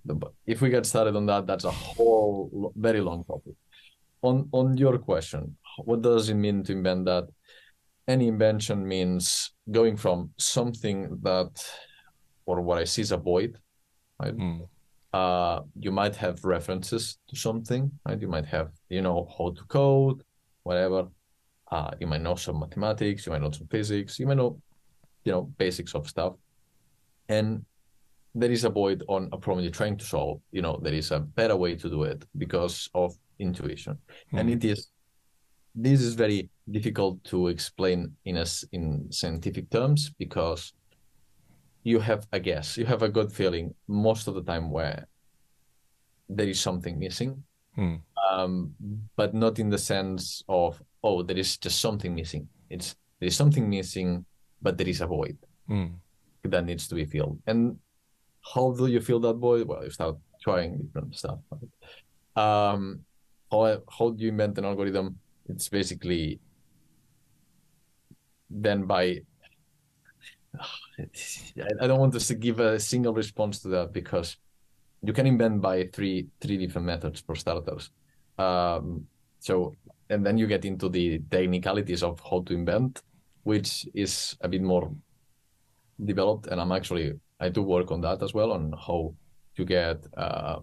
if 0.45 0.61
we 0.61 0.69
get 0.69 0.85
started 0.85 1.15
on 1.15 1.25
that, 1.27 1.47
that's 1.47 1.63
a 1.65 1.71
whole 1.71 2.73
very 2.75 3.01
long 3.01 3.23
topic. 3.23 3.53
On 4.21 4.49
on 4.51 4.77
your 4.77 4.97
question, 4.97 5.55
what 5.85 6.01
does 6.01 6.29
it 6.29 6.35
mean 6.35 6.63
to 6.63 6.73
invent 6.73 7.05
that? 7.05 7.27
Any 8.07 8.27
invention 8.27 8.87
means 8.87 9.51
going 9.69 9.95
from 9.95 10.31
something 10.37 11.19
that, 11.21 11.63
or 12.45 12.59
what 12.61 12.79
I 12.79 12.85
see 12.85 13.03
is 13.03 13.11
a 13.11 13.17
void, 13.17 13.57
right? 14.19 14.35
Mm. 14.35 14.67
Uh, 15.13 15.61
you 15.79 15.91
might 15.91 16.15
have 16.15 16.43
references 16.43 17.19
to 17.29 17.35
something, 17.35 17.91
right? 18.05 18.19
You 18.19 18.27
might 18.27 18.45
have, 18.45 18.71
you 18.89 19.01
know, 19.01 19.27
how 19.37 19.51
to 19.51 19.63
code, 19.65 20.23
whatever. 20.63 21.07
Uh, 21.71 21.91
you 21.99 22.07
might 22.07 22.21
know 22.21 22.35
some 22.35 22.59
mathematics, 22.59 23.25
you 23.25 23.31
might 23.31 23.41
know 23.41 23.51
some 23.51 23.67
physics, 23.67 24.19
you 24.19 24.25
might 24.25 24.37
know, 24.37 24.59
you 25.23 25.31
know, 25.31 25.43
basics 25.57 25.93
of 25.93 26.07
stuff. 26.07 26.33
And 27.27 27.63
there 28.35 28.51
is 28.51 28.63
a 28.63 28.69
void 28.69 29.03
on 29.07 29.29
a 29.31 29.37
problem 29.37 29.63
you're 29.63 29.71
trying 29.71 29.97
to 29.97 30.05
solve 30.05 30.39
you 30.51 30.61
know 30.61 30.79
there 30.81 30.93
is 30.93 31.11
a 31.11 31.19
better 31.19 31.55
way 31.55 31.75
to 31.75 31.89
do 31.89 32.03
it 32.03 32.23
because 32.37 32.89
of 32.93 33.15
intuition 33.39 33.97
mm. 34.33 34.39
and 34.39 34.49
it 34.49 34.63
is 34.63 34.89
this 35.75 36.01
is 36.01 36.13
very 36.13 36.49
difficult 36.71 37.23
to 37.23 37.47
explain 37.47 38.11
in 38.25 38.37
a, 38.37 38.45
in 38.71 39.11
scientific 39.11 39.69
terms 39.69 40.11
because 40.17 40.73
you 41.83 41.99
have 41.99 42.27
a 42.33 42.39
guess 42.39 42.77
you 42.77 42.85
have 42.85 43.01
a 43.01 43.09
good 43.09 43.31
feeling 43.31 43.73
most 43.87 44.27
of 44.27 44.35
the 44.35 44.43
time 44.43 44.69
where 44.69 45.07
there 46.27 46.47
is 46.47 46.59
something 46.59 46.99
missing 46.99 47.41
mm. 47.77 47.99
um, 48.31 48.73
but 49.15 49.33
not 49.33 49.57
in 49.57 49.69
the 49.69 49.77
sense 49.77 50.43
of 50.47 50.81
oh 51.03 51.21
there 51.23 51.37
is 51.37 51.57
just 51.57 51.79
something 51.79 52.13
missing 52.13 52.47
it's 52.69 52.95
there 53.19 53.27
is 53.27 53.35
something 53.35 53.69
missing 53.69 54.25
but 54.61 54.77
there 54.77 54.87
is 54.87 55.01
a 55.01 55.07
void 55.07 55.37
mm. 55.69 55.91
that 56.43 56.65
needs 56.65 56.87
to 56.87 56.95
be 56.95 57.05
filled 57.05 57.39
and 57.47 57.77
how 58.53 58.71
do 58.71 58.87
you 58.87 59.01
fill 59.01 59.19
that 59.21 59.35
void? 59.35 59.67
Well, 59.67 59.83
you 59.83 59.89
start 59.89 60.17
trying 60.41 60.77
different 60.77 61.15
stuff. 61.15 61.39
Right? 61.51 62.71
Um, 62.71 63.01
how 63.51 63.81
how 63.89 64.09
do 64.11 64.23
you 64.23 64.29
invent 64.29 64.57
an 64.57 64.65
algorithm? 64.65 65.19
It's 65.47 65.69
basically 65.69 66.39
then 68.49 68.85
by 68.85 69.21
I 71.79 71.87
don't 71.87 71.99
want 71.99 72.19
to 72.19 72.35
give 72.35 72.59
a 72.59 72.79
single 72.79 73.13
response 73.13 73.59
to 73.59 73.67
that 73.69 73.93
because 73.93 74.37
you 75.01 75.13
can 75.13 75.27
invent 75.27 75.61
by 75.61 75.89
three 75.93 76.27
three 76.41 76.57
different 76.57 76.87
methods 76.87 77.21
for 77.21 77.35
starters. 77.35 77.91
Um, 78.37 79.05
so 79.39 79.75
and 80.09 80.25
then 80.25 80.37
you 80.37 80.47
get 80.47 80.65
into 80.65 80.89
the 80.89 81.19
technicalities 81.29 82.03
of 82.03 82.19
how 82.19 82.41
to 82.43 82.53
invent, 82.53 83.01
which 83.43 83.87
is 83.93 84.35
a 84.41 84.47
bit 84.47 84.61
more 84.61 84.91
developed. 86.03 86.47
And 86.47 86.59
I'm 86.59 86.71
actually 86.71 87.13
I 87.39 87.49
do 87.49 87.61
work 87.61 87.91
on 87.91 88.01
that 88.01 88.21
as 88.21 88.33
well 88.33 88.51
on 88.51 88.73
how 88.73 89.13
to 89.55 89.65
get 89.65 90.05
uh, 90.17 90.59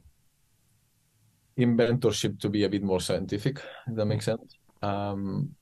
inventorship 1.58 2.38
to 2.40 2.48
be 2.48 2.64
a 2.64 2.68
bit 2.68 2.82
more 2.82 3.00
scientific. 3.00 3.60
If 3.86 3.96
that 3.96 4.06
makes 4.06 4.26
sense. 4.26 4.56
Um, 4.82 5.54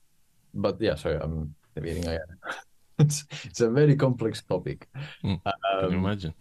but 0.53 0.79
yeah, 0.81 0.95
sorry, 0.95 1.17
I'm 1.21 1.55
debating 1.73 2.05
again. 2.05 2.19
it's 2.99 3.25
it's 3.43 3.61
a 3.61 3.69
very 3.69 3.95
complex 3.95 4.41
topic. 4.41 4.87
Mm, 5.23 5.39
um, 5.45 5.89
can 5.89 5.93
imagine. 5.93 6.33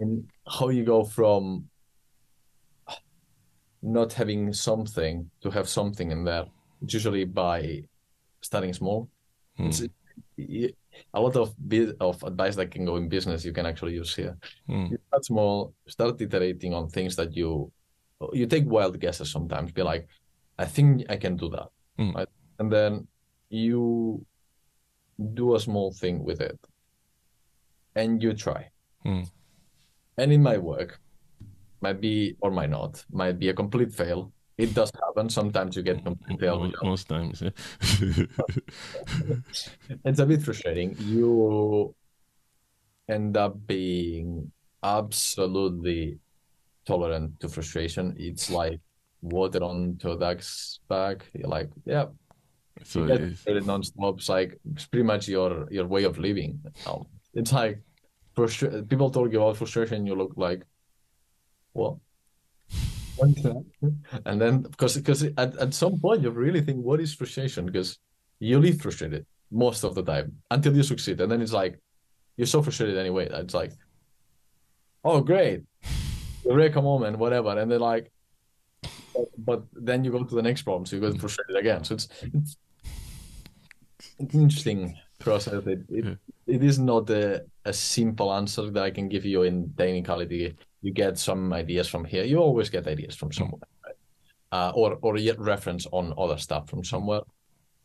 And 0.00 0.28
how 0.46 0.68
you 0.68 0.84
go 0.84 1.04
from 1.04 1.68
not 3.82 4.12
having 4.12 4.52
something 4.52 5.30
to 5.40 5.50
have 5.50 5.68
something 5.68 6.10
in 6.10 6.24
there, 6.24 6.46
it's 6.82 6.94
usually 6.94 7.24
by 7.24 7.82
starting 8.40 8.72
small. 8.72 9.08
Mm 9.58 9.90
a 11.14 11.20
lot 11.20 11.36
of 11.36 11.54
of 12.00 12.22
advice 12.22 12.56
that 12.56 12.70
can 12.70 12.84
go 12.84 12.96
in 12.96 13.08
business 13.08 13.44
you 13.44 13.52
can 13.52 13.66
actually 13.66 13.94
use 13.94 14.14
here. 14.14 14.36
Mm. 14.68 14.90
You 14.90 14.98
start 15.08 15.24
small, 15.24 15.74
start 15.86 16.20
iterating 16.20 16.74
on 16.74 16.88
things 16.88 17.16
that 17.16 17.36
you 17.36 17.70
you 18.32 18.46
take 18.46 18.66
wild 18.66 18.98
guesses 18.98 19.30
sometimes. 19.30 19.72
Be 19.72 19.82
like, 19.82 20.08
I 20.58 20.64
think 20.64 21.04
I 21.08 21.16
can 21.16 21.36
do 21.36 21.48
that, 21.50 21.68
mm. 21.98 22.14
right? 22.14 22.28
And 22.58 22.72
then 22.72 23.06
you 23.48 24.24
do 25.34 25.54
a 25.54 25.60
small 25.60 25.92
thing 25.92 26.24
with 26.24 26.40
it, 26.40 26.58
and 27.94 28.22
you 28.22 28.34
try. 28.34 28.70
Mm. 29.04 29.30
And 30.16 30.32
it 30.32 30.38
might 30.38 30.62
work, 30.62 31.00
might 31.80 32.00
be 32.00 32.36
or 32.40 32.50
might 32.50 32.70
not, 32.70 33.04
might 33.10 33.38
be 33.38 33.48
a 33.48 33.54
complete 33.54 33.92
fail, 33.92 34.32
it 34.56 34.74
does 34.74 34.90
happen. 34.90 35.30
Sometimes 35.30 35.76
you 35.76 35.82
get 35.82 36.04
complete 36.04 36.40
fail. 36.40 36.70
Most 36.82 37.08
times, 37.08 37.40
yeah. 37.40 37.50
it's 40.04 40.18
a 40.18 40.26
bit 40.26 40.42
frustrating. 40.42 40.96
You 40.98 41.94
end 43.08 43.36
up 43.36 43.66
being 43.66 44.50
absolutely 44.82 46.18
tolerant 46.86 47.38
to 47.40 47.48
frustration. 47.48 48.16
It's 48.18 48.50
like 48.50 48.80
water 49.22 49.62
on 49.62 49.98
a 50.02 50.16
duck's 50.16 50.80
back. 50.88 51.30
You're 51.34 51.48
like, 51.48 51.70
yeah. 51.84 52.06
So 52.84 53.06
you 53.06 53.34
get 53.46 53.66
non-stop. 53.66 54.18
It's 54.18 54.28
like 54.28 54.58
it's 54.72 54.86
pretty 54.86 55.04
much 55.04 55.28
your 55.28 55.68
your 55.70 55.86
way 55.86 56.04
of 56.04 56.18
living. 56.18 56.60
It's 57.34 57.52
like 57.52 57.80
frustra- 58.34 58.82
people 58.82 59.10
talk 59.10 59.32
about 59.32 59.56
frustration. 59.56 60.06
You 60.06 60.14
look 60.14 60.32
like, 60.36 60.62
what? 61.72 61.96
and 64.26 64.40
then 64.40 64.62
because 64.62 64.96
because 64.96 65.22
at, 65.24 65.56
at 65.56 65.74
some 65.74 65.98
point 65.98 66.22
you 66.22 66.30
really 66.30 66.60
think 66.60 66.84
what 66.84 67.00
is 67.00 67.14
frustration? 67.14 67.66
Because 67.66 67.98
you 68.38 68.60
live 68.60 68.80
frustrated 68.80 69.26
most 69.50 69.82
of 69.84 69.94
the 69.94 70.02
time 70.02 70.36
until 70.50 70.76
you 70.76 70.82
succeed 70.82 71.20
and 71.20 71.32
then 71.32 71.42
it's 71.42 71.52
like 71.52 71.80
you're 72.36 72.46
so 72.46 72.62
frustrated 72.62 72.96
anyway 72.96 73.28
it's 73.32 73.54
like 73.54 73.72
oh 75.04 75.20
great. 75.20 75.62
Eureka 76.44 76.80
moment 76.80 77.18
whatever 77.18 77.58
and 77.58 77.70
they're 77.70 77.78
like 77.78 78.12
but 79.36 79.64
then 79.72 80.04
you 80.04 80.12
go 80.12 80.22
to 80.22 80.34
the 80.36 80.42
next 80.42 80.62
problem 80.62 80.86
so 80.86 80.94
you 80.94 81.02
get 81.02 81.20
frustrated 81.20 81.56
again. 81.56 81.82
So 81.82 81.94
it's 81.94 82.08
it's, 82.22 82.56
it's 84.18 84.34
an 84.34 84.42
interesting 84.42 84.96
process. 85.18 85.66
It, 85.66 85.80
it, 85.88 86.18
it 86.46 86.64
is 86.64 86.78
not 86.78 87.10
a, 87.10 87.44
a 87.64 87.72
simple 87.72 88.32
answer 88.32 88.70
that 88.70 88.82
i 88.82 88.90
can 88.90 89.08
give 89.08 89.24
you 89.24 89.42
in 89.42 89.72
technicality 89.76 90.56
you 90.80 90.92
get 90.92 91.18
some 91.18 91.52
ideas 91.52 91.88
from 91.88 92.04
here. 92.04 92.24
You 92.24 92.38
always 92.38 92.70
get 92.70 92.86
ideas 92.86 93.16
from 93.16 93.28
hmm. 93.28 93.38
somewhere, 93.38 93.68
right? 93.84 93.96
uh, 94.52 94.72
or 94.74 94.98
or 95.02 95.16
yet 95.16 95.38
reference 95.38 95.86
on 95.92 96.14
other 96.16 96.38
stuff 96.38 96.68
from 96.68 96.84
somewhere. 96.84 97.22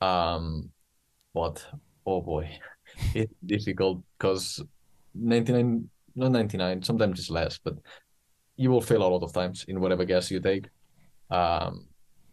Um, 0.02 0.70
but 1.34 1.66
oh 2.06 2.22
boy, 2.22 2.50
it's 3.14 3.34
difficult 3.46 4.04
because 4.18 4.62
ninety 5.14 5.54
nine, 5.54 5.90
not 6.16 6.32
ninety 6.32 6.58
nine. 6.58 6.82
Sometimes 6.82 7.20
it's 7.20 7.30
less, 7.30 7.58
but 7.58 7.76
you 8.56 8.70
will 8.70 8.82
fail 8.82 9.04
a 9.04 9.10
lot 9.10 9.24
of 9.24 9.34
times 9.34 9.66
in 9.68 9.80
whatever 9.80 10.06
guess 10.06 10.30
you 10.30 10.40
take. 10.40 10.70
Um, 11.32 11.88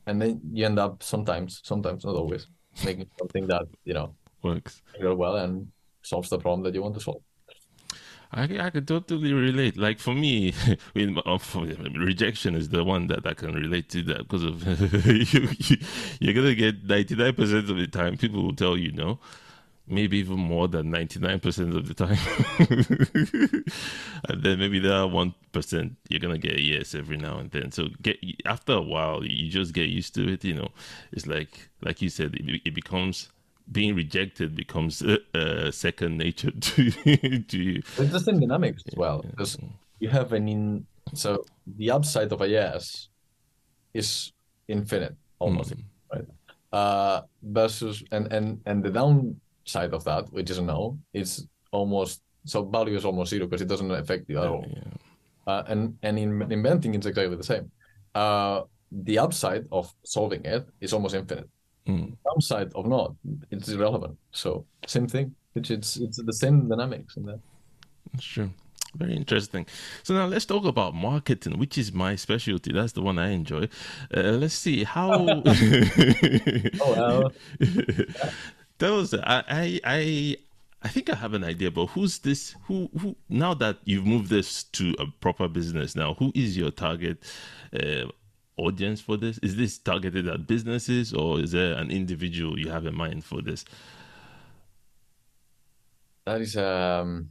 and 0.06 0.20
then 0.20 0.40
you 0.52 0.66
end 0.66 0.78
up 0.78 1.02
sometimes, 1.02 1.60
sometimes 1.64 2.04
not 2.04 2.16
always, 2.16 2.46
making 2.84 3.06
something 3.18 3.46
that 3.46 3.64
you 3.84 3.94
know 3.94 4.14
works 4.42 4.82
real 5.00 5.14
well 5.14 5.36
and 5.36 5.68
solves 6.02 6.28
the 6.28 6.38
problem 6.38 6.62
that 6.64 6.74
you 6.74 6.82
want 6.82 6.94
to 6.94 7.00
solve. 7.00 7.22
I, 8.32 8.44
I 8.60 8.70
could 8.70 8.86
totally 8.86 9.32
relate. 9.32 9.76
Like 9.76 9.98
for 9.98 10.14
me, 10.14 10.54
rejection 10.94 12.54
is 12.54 12.68
the 12.68 12.84
one 12.84 13.08
that 13.08 13.26
I 13.26 13.34
can 13.34 13.52
relate 13.54 13.88
to 13.90 14.02
that 14.04 14.18
because 14.18 14.44
of 14.44 14.64
you, 15.06 15.48
you, 16.20 16.30
are 16.30 16.34
gonna 16.34 16.54
get 16.54 16.84
ninety 16.84 17.16
nine 17.16 17.34
percent 17.34 17.68
of 17.68 17.76
the 17.76 17.88
time 17.88 18.16
people 18.16 18.44
will 18.44 18.54
tell 18.54 18.76
you 18.76 18.92
no, 18.92 19.18
maybe 19.88 20.18
even 20.18 20.38
more 20.38 20.68
than 20.68 20.90
ninety 20.90 21.18
nine 21.18 21.40
percent 21.40 21.74
of 21.74 21.88
the 21.88 21.94
time, 21.94 22.18
and 24.28 24.42
then 24.44 24.60
maybe 24.60 24.88
are 24.88 25.08
one 25.08 25.34
percent 25.50 25.96
you're 26.08 26.20
gonna 26.20 26.38
get 26.38 26.52
a 26.52 26.62
yes 26.62 26.94
every 26.94 27.16
now 27.16 27.38
and 27.38 27.50
then. 27.50 27.72
So 27.72 27.88
get 28.00 28.16
after 28.46 28.74
a 28.74 28.82
while, 28.82 29.24
you 29.24 29.50
just 29.50 29.74
get 29.74 29.88
used 29.88 30.14
to 30.14 30.32
it. 30.32 30.44
You 30.44 30.54
know, 30.54 30.68
it's 31.10 31.26
like 31.26 31.68
like 31.82 32.00
you 32.00 32.08
said, 32.08 32.36
it, 32.36 32.62
it 32.64 32.74
becomes 32.76 33.28
being 33.72 33.94
rejected 33.94 34.54
becomes 34.56 35.02
uh, 35.02 35.16
uh, 35.34 35.70
second 35.70 36.18
nature 36.18 36.50
to, 36.60 36.90
to 37.42 37.58
you. 37.58 37.82
It's 37.98 38.12
the 38.12 38.20
same 38.20 38.40
dynamics 38.40 38.82
as 38.88 38.94
well 38.96 39.22
because 39.22 39.56
yeah. 39.60 39.68
you 40.00 40.08
have 40.08 40.32
an 40.32 40.48
in 40.48 40.86
So 41.14 41.44
the 41.78 41.90
upside 41.90 42.32
of 42.32 42.40
a 42.40 42.48
yes 42.48 43.08
is 43.94 44.32
infinite 44.68 45.16
almost, 45.38 45.72
Mm. 45.74 45.84
right? 46.12 46.26
Uh, 46.72 47.22
versus 47.42 48.04
and 48.12 48.32
and 48.32 48.60
and 48.66 48.82
the 48.84 48.90
downside 48.90 49.92
of 49.92 50.04
that, 50.04 50.30
which 50.32 50.50
is 50.50 50.58
a 50.58 50.62
no, 50.62 50.98
is 51.12 51.46
almost 51.72 52.22
so 52.44 52.64
value 52.64 52.96
is 52.96 53.04
almost 53.04 53.30
zero 53.30 53.46
because 53.46 53.62
it 53.62 53.68
doesn't 53.68 53.90
affect 53.90 54.28
you 54.30 54.38
at 54.38 54.46
all. 54.46 54.64
Yeah. 54.68 54.82
Uh, 55.46 55.62
and 55.66 55.96
and 56.02 56.18
in 56.18 56.42
inventing 56.52 56.94
it's 56.94 57.06
exactly 57.06 57.36
the 57.36 57.42
same. 57.42 57.70
Uh, 58.14 58.62
the 58.92 59.18
upside 59.18 59.66
of 59.72 59.92
solving 60.04 60.44
it 60.44 60.66
is 60.80 60.92
almost 60.92 61.14
infinite. 61.14 61.48
Mm. 61.86 62.16
Downside 62.24 62.72
of 62.74 62.86
not, 62.86 63.14
it's 63.50 63.68
irrelevant. 63.68 64.16
So 64.32 64.64
same 64.86 65.06
thing. 65.06 65.34
It's 65.54 65.70
it's, 65.70 65.96
it's 65.96 66.22
the 66.22 66.32
same 66.32 66.68
dynamics 66.68 67.16
in 67.16 67.26
there. 67.26 67.40
That's 68.12 68.24
true. 68.24 68.50
Very 68.96 69.14
interesting. 69.14 69.66
So 70.02 70.14
now 70.14 70.26
let's 70.26 70.44
talk 70.44 70.64
about 70.64 70.94
marketing, 70.94 71.58
which 71.58 71.78
is 71.78 71.92
my 71.92 72.16
specialty. 72.16 72.72
That's 72.72 72.92
the 72.92 73.02
one 73.02 73.18
I 73.18 73.30
enjoy. 73.30 73.68
Uh, 74.14 74.32
let's 74.32 74.54
see 74.54 74.84
how. 74.84 75.42
Oh 76.82 77.30
That 78.78 78.90
was 78.92 79.12
I, 79.12 79.44
I 79.48 79.80
I 79.84 80.36
I 80.82 80.88
think 80.88 81.10
I 81.10 81.14
have 81.14 81.34
an 81.34 81.44
idea, 81.44 81.70
but 81.70 81.86
who's 81.88 82.18
this? 82.20 82.56
Who 82.64 82.88
who? 82.98 83.14
Now 83.28 83.52
that 83.54 83.78
you've 83.84 84.06
moved 84.06 84.30
this 84.30 84.64
to 84.64 84.94
a 84.98 85.06
proper 85.20 85.48
business, 85.48 85.94
now 85.94 86.14
who 86.14 86.32
is 86.34 86.56
your 86.56 86.70
target 86.70 87.22
uh, 87.74 88.06
audience 88.60 89.00
for 89.00 89.16
this? 89.16 89.38
Is 89.38 89.56
this 89.56 89.78
targeted 89.78 90.28
at 90.28 90.46
businesses, 90.46 91.12
or 91.12 91.40
is 91.40 91.52
there 91.52 91.74
an 91.74 91.90
individual 91.90 92.58
you 92.58 92.70
have 92.70 92.86
in 92.86 92.94
mind 92.94 93.24
for 93.24 93.42
this? 93.42 93.64
that 96.30 96.40
is 96.40 96.56
um, 96.56 97.30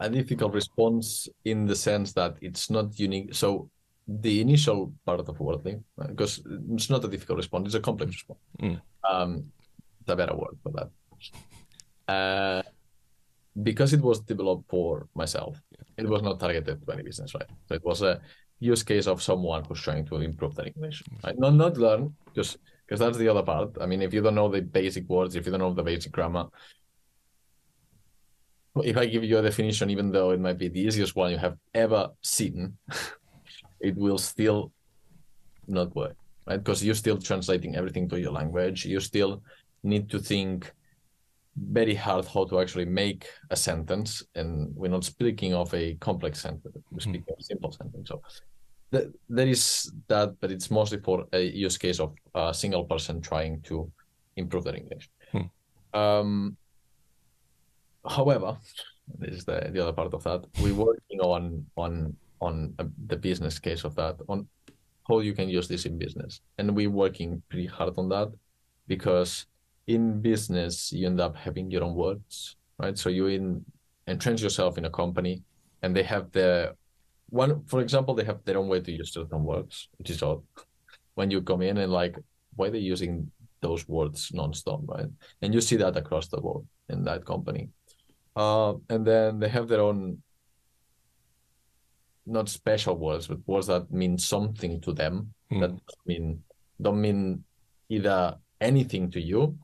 a 0.00 0.08
difficult 0.10 0.52
response 0.54 1.28
in 1.44 1.66
the 1.66 1.76
sense 1.76 2.12
that 2.12 2.36
it's 2.40 2.70
not 2.70 2.98
unique. 2.98 3.34
So 3.34 3.70
the 4.08 4.40
initial 4.40 4.92
part 5.06 5.20
of 5.20 5.26
Wordly, 5.38 5.82
because 6.08 6.42
it's 6.74 6.90
not 6.90 7.04
a 7.04 7.08
difficult 7.08 7.38
response, 7.38 7.66
it's 7.66 7.74
a 7.74 7.80
complex 7.80 8.12
response. 8.12 8.40
Mm. 8.60 8.80
Um, 9.08 9.44
the 10.06 10.16
better 10.16 10.34
word 10.34 10.56
for 10.62 10.72
that. 10.76 10.90
Uh, 12.12 12.62
because 13.62 13.92
it 13.92 14.00
was 14.00 14.20
developed 14.20 14.68
for 14.68 15.06
myself, 15.14 15.60
it 15.96 16.08
was 16.08 16.22
not 16.22 16.40
targeted 16.40 16.84
to 16.84 16.92
any 16.92 17.02
business, 17.02 17.34
right? 17.34 17.50
So 17.68 17.74
it 17.74 17.84
was 17.84 18.02
a 18.02 18.20
use 18.62 18.82
case 18.82 19.06
of 19.06 19.22
someone 19.22 19.64
who's 19.64 19.80
trying 19.80 20.06
to 20.06 20.16
improve 20.16 20.54
their 20.54 20.66
English, 20.66 21.02
mm-hmm. 21.02 21.26
right? 21.26 21.38
Not 21.38 21.54
not 21.54 21.76
learn, 21.76 22.14
just 22.34 22.58
because 22.86 23.00
that's 23.00 23.18
the 23.18 23.28
other 23.28 23.42
part. 23.42 23.70
I 23.80 23.86
mean, 23.86 24.02
if 24.02 24.14
you 24.14 24.22
don't 24.22 24.34
know 24.34 24.48
the 24.48 24.62
basic 24.62 25.08
words, 25.08 25.34
if 25.34 25.44
you 25.44 25.52
don't 25.52 25.60
know 25.60 25.74
the 25.74 25.82
basic 25.82 26.12
grammar, 26.12 26.46
if 28.76 28.96
I 28.96 29.06
give 29.06 29.24
you 29.24 29.38
a 29.38 29.42
definition, 29.42 29.90
even 29.90 30.12
though 30.12 30.30
it 30.30 30.40
might 30.40 30.58
be 30.58 30.68
the 30.68 30.80
easiest 30.80 31.16
one 31.16 31.30
you 31.30 31.38
have 31.38 31.56
ever 31.74 32.08
seen, 32.22 32.76
it 33.80 33.96
will 33.96 34.18
still 34.18 34.72
not 35.66 35.94
work, 35.94 36.16
right? 36.46 36.62
Because 36.62 36.84
you're 36.84 36.94
still 36.94 37.18
translating 37.18 37.76
everything 37.76 38.08
to 38.10 38.20
your 38.20 38.32
language. 38.32 38.84
You 38.84 39.00
still 39.00 39.42
need 39.82 40.08
to 40.10 40.18
think 40.18 40.72
very 41.56 41.94
hard 41.94 42.24
how 42.26 42.44
to 42.44 42.60
actually 42.60 42.86
make 42.86 43.26
a 43.50 43.56
sentence. 43.56 44.22
And 44.34 44.74
we're 44.74 44.88
not 44.88 45.04
speaking 45.04 45.52
of 45.54 45.72
a 45.74 45.94
complex 45.94 46.40
sentence, 46.40 46.74
we're 46.90 46.98
mm-hmm. 46.98 47.10
speaking 47.10 47.34
of 47.34 47.38
a 47.38 47.44
simple 47.44 47.72
sentence. 47.72 48.08
So 48.08 48.22
th- 48.92 49.08
there 49.28 49.48
is 49.48 49.90
that, 50.08 50.38
but 50.40 50.52
it's 50.52 50.70
mostly 50.70 50.98
for 50.98 51.26
a 51.32 51.40
use 51.40 51.78
case 51.78 51.98
of 51.98 52.14
a 52.34 52.54
single 52.54 52.84
person 52.84 53.20
trying 53.20 53.60
to 53.62 53.90
improve 54.36 54.64
their 54.64 54.76
English. 54.76 55.10
Hmm. 55.32 55.98
Um, 55.98 56.56
however, 58.08 58.56
this 59.18 59.36
is 59.36 59.44
the, 59.44 59.70
the 59.72 59.82
other 59.82 59.92
part 59.92 60.14
of 60.14 60.22
that. 60.24 60.46
We're 60.60 60.74
working 60.74 61.20
on 61.20 61.66
on 61.76 62.16
on 62.40 62.74
the 63.06 63.16
business 63.16 63.58
case 63.58 63.84
of 63.84 63.94
that, 63.94 64.16
on 64.28 64.48
how 65.08 65.20
you 65.20 65.32
can 65.32 65.48
use 65.48 65.68
this 65.68 65.86
in 65.86 65.98
business, 65.98 66.40
and 66.58 66.74
we're 66.76 66.90
working 66.90 67.42
pretty 67.48 67.66
hard 67.66 67.94
on 67.98 68.08
that 68.10 68.28
because 68.86 69.46
in 69.86 70.20
business 70.20 70.92
you 70.92 71.06
end 71.06 71.20
up 71.20 71.36
having 71.36 71.70
your 71.70 71.84
own 71.84 71.94
words, 71.94 72.56
right? 72.78 72.98
So 72.98 73.08
you 73.08 73.26
in 73.26 73.64
entrench 74.06 74.42
yourself 74.42 74.78
in 74.78 74.84
a 74.84 74.90
company, 74.90 75.42
and 75.82 75.94
they 75.94 76.02
have 76.02 76.30
their 76.32 76.74
one. 77.32 77.64
For 77.66 77.80
example, 77.80 78.14
they 78.14 78.24
have 78.24 78.44
their 78.44 78.58
own 78.58 78.68
way 78.68 78.80
to 78.80 78.92
use 78.92 79.12
certain 79.12 79.42
words, 79.42 79.88
which 79.98 80.10
is 80.10 80.22
odd. 80.22 80.42
When 81.14 81.30
you 81.30 81.42
come 81.42 81.62
in 81.62 81.78
and 81.78 81.92
like, 81.92 82.16
why 82.56 82.66
are 82.68 82.70
they 82.70 82.78
using 82.78 83.30
those 83.60 83.88
words 83.88 84.30
nonstop, 84.30 84.86
right? 84.88 85.10
And 85.40 85.54
you 85.54 85.60
see 85.60 85.76
that 85.76 85.96
across 85.96 86.28
the 86.28 86.40
board 86.40 86.64
in 86.88 87.04
that 87.04 87.24
company. 87.24 87.70
Uh, 88.36 88.74
and 88.88 89.06
then 89.06 89.38
they 89.38 89.48
have 89.48 89.68
their 89.68 89.80
own, 89.80 90.22
not 92.26 92.48
special 92.48 92.96
words, 92.96 93.26
but 93.26 93.38
words 93.46 93.66
that 93.66 93.90
mean 93.90 94.18
something 94.18 94.80
to 94.80 94.92
them 94.92 95.34
Hmm. 95.52 95.60
that 95.60 95.72
mean 96.06 96.42
don't 96.80 97.00
mean 97.00 97.44
either 97.88 98.38
anything 98.60 99.10
to 99.10 99.20
you, 99.20 99.58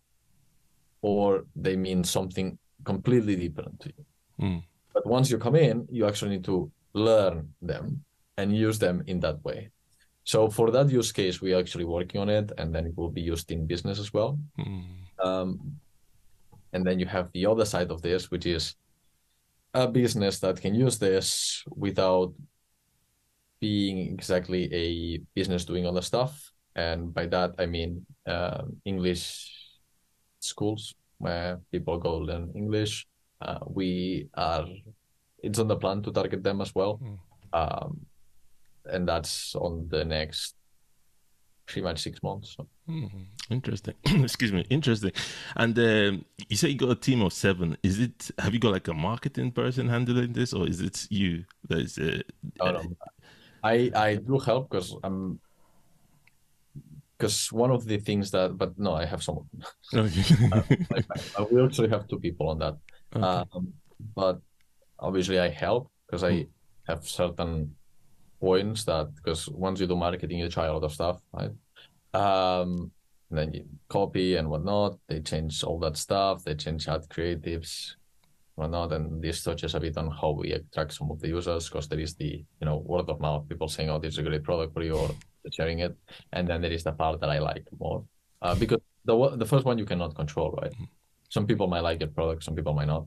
or 1.00 1.46
they 1.56 1.76
mean 1.76 2.04
something 2.04 2.58
completely 2.84 3.36
different 3.36 3.80
to 3.80 3.88
you. 3.96 4.04
Mm. 4.40 4.62
But 4.94 5.06
once 5.06 5.30
you 5.30 5.38
come 5.38 5.56
in, 5.56 5.86
you 5.90 6.06
actually 6.06 6.32
need 6.32 6.44
to 6.44 6.70
learn 6.98 7.54
them 7.62 8.04
and 8.36 8.56
use 8.56 8.78
them 8.78 9.02
in 9.06 9.20
that 9.20 9.42
way. 9.44 9.70
So 10.24 10.50
for 10.50 10.70
that 10.70 10.90
use 10.90 11.12
case, 11.12 11.40
we're 11.40 11.58
actually 11.58 11.84
working 11.84 12.20
on 12.20 12.28
it, 12.28 12.52
and 12.58 12.74
then 12.74 12.86
it 12.86 12.96
will 12.96 13.10
be 13.10 13.22
used 13.22 13.50
in 13.50 13.66
business 13.66 13.98
as 13.98 14.12
well. 14.12 14.38
Mm. 14.58 14.84
Um, 15.24 15.80
and 16.72 16.86
then 16.86 16.98
you 16.98 17.06
have 17.06 17.32
the 17.32 17.46
other 17.46 17.64
side 17.64 17.90
of 17.90 18.02
this, 18.02 18.30
which 18.30 18.46
is 18.46 18.76
a 19.72 19.88
business 19.88 20.38
that 20.40 20.60
can 20.60 20.74
use 20.74 20.98
this 20.98 21.64
without 21.74 22.34
being 23.60 24.12
exactly 24.12 24.68
a 24.72 25.18
business 25.34 25.64
doing 25.64 25.86
other 25.86 26.02
stuff. 26.02 26.52
And 26.76 27.12
by 27.12 27.26
that, 27.26 27.54
I 27.58 27.66
mean 27.66 28.06
um 28.26 28.76
English 28.84 29.50
schools 30.40 30.94
where 31.18 31.60
people 31.72 31.98
go 31.98 32.18
learn 32.18 32.52
English. 32.54 33.06
Uh, 33.40 33.58
we 33.66 34.28
are, 34.34 34.66
it's 35.42 35.58
on 35.58 35.68
the 35.68 35.76
plan 35.76 36.02
to 36.02 36.10
target 36.12 36.42
them 36.42 36.60
as 36.60 36.74
well. 36.74 37.00
Mm. 37.02 37.18
Um, 37.52 38.06
and 38.86 39.08
that's 39.08 39.54
on 39.54 39.88
the 39.88 40.04
next 40.04 40.54
pretty 41.66 41.82
much 41.82 42.00
six 42.00 42.22
months. 42.22 42.56
So. 42.56 42.66
Mhm. 42.88 43.26
Interesting. 43.50 43.94
Excuse 44.24 44.52
me. 44.52 44.64
Interesting. 44.70 45.12
And 45.56 45.78
um, 45.78 46.24
you 46.48 46.56
say 46.56 46.70
you 46.70 46.76
got 46.76 46.90
a 46.90 46.94
team 46.94 47.22
of 47.22 47.32
seven. 47.32 47.76
Is 47.82 48.00
it? 48.00 48.30
Have 48.38 48.54
you 48.54 48.60
got 48.60 48.72
like 48.72 48.88
a 48.88 48.94
marketing 48.94 49.52
person 49.52 49.88
handling 49.88 50.32
this, 50.32 50.52
or 50.52 50.66
is 50.66 50.80
it 50.80 51.06
you? 51.10 51.44
That 51.68 51.78
is. 51.78 51.98
Uh, 51.98 52.22
no. 52.58 52.82
I 53.62 53.90
I 53.94 54.14
do 54.16 54.38
help 54.38 54.70
because 54.70 54.96
I'm 55.02 55.40
because 57.16 57.52
one 57.52 57.70
of 57.70 57.84
the 57.84 57.98
things 57.98 58.30
that 58.30 58.56
but 58.56 58.78
no 58.78 58.94
I 58.94 59.04
have 59.04 59.22
someone 59.22 59.48
okay. 59.92 60.22
like, 60.90 61.06
I, 61.38 61.42
we 61.50 61.64
actually 61.64 61.88
have 61.88 62.06
two 62.06 62.20
people 62.20 62.48
on 62.48 62.58
that 62.60 62.76
Okay. 63.16 63.24
um, 63.24 63.72
but 64.14 64.40
obviously 64.98 65.38
I 65.38 65.48
help 65.48 65.90
because 66.06 66.24
I 66.24 66.46
have 66.86 67.06
certain 67.06 67.74
points 68.40 68.84
that 68.84 69.14
because 69.16 69.48
once 69.48 69.80
you 69.80 69.86
do 69.86 69.96
marketing 69.96 70.38
you 70.38 70.48
try 70.48 70.66
a 70.66 70.72
lot 70.72 70.84
of 70.84 70.92
stuff 70.92 71.20
right? 71.32 71.50
Um 72.14 72.90
then 73.30 73.52
you 73.52 73.64
copy 73.88 74.36
and 74.36 74.48
whatnot 74.48 74.98
they 75.08 75.20
change 75.20 75.62
all 75.62 75.78
that 75.80 75.96
stuff 75.96 76.44
they 76.44 76.54
change 76.54 76.88
ad 76.88 77.02
creatives 77.08 77.94
whatnot 78.54 78.92
and 78.92 79.22
this 79.22 79.44
touches 79.44 79.74
a 79.74 79.80
bit 79.80 79.98
on 79.98 80.10
how 80.10 80.30
we 80.30 80.52
attract 80.52 80.94
some 80.94 81.10
of 81.10 81.20
the 81.20 81.28
users 81.28 81.68
because 81.68 81.88
there 81.88 82.00
is 82.00 82.14
the 82.14 82.44
you 82.60 82.64
know 82.64 82.78
word 82.78 83.08
of 83.10 83.20
mouth 83.20 83.46
people 83.48 83.68
saying 83.68 83.90
oh 83.90 83.98
this 83.98 84.14
is 84.14 84.18
a 84.18 84.22
great 84.22 84.42
product 84.42 84.72
for 84.72 84.82
you 84.82 84.96
or 84.96 85.10
sharing 85.52 85.80
it. 85.80 85.96
And 86.32 86.48
then 86.48 86.60
there 86.60 86.72
is 86.72 86.84
the 86.84 86.92
part 86.92 87.20
that 87.20 87.30
I 87.30 87.38
like 87.38 87.66
more 87.78 88.04
uh, 88.42 88.54
because 88.54 88.80
the 89.04 89.36
the 89.36 89.46
first 89.46 89.64
one 89.64 89.78
you 89.78 89.84
cannot 89.84 90.14
control 90.14 90.58
right? 90.60 90.72
Some 91.30 91.46
people 91.46 91.66
might 91.66 91.80
like 91.80 92.00
your 92.00 92.08
product 92.08 92.44
some 92.44 92.54
people 92.54 92.74
might 92.74 92.88
not 92.88 93.06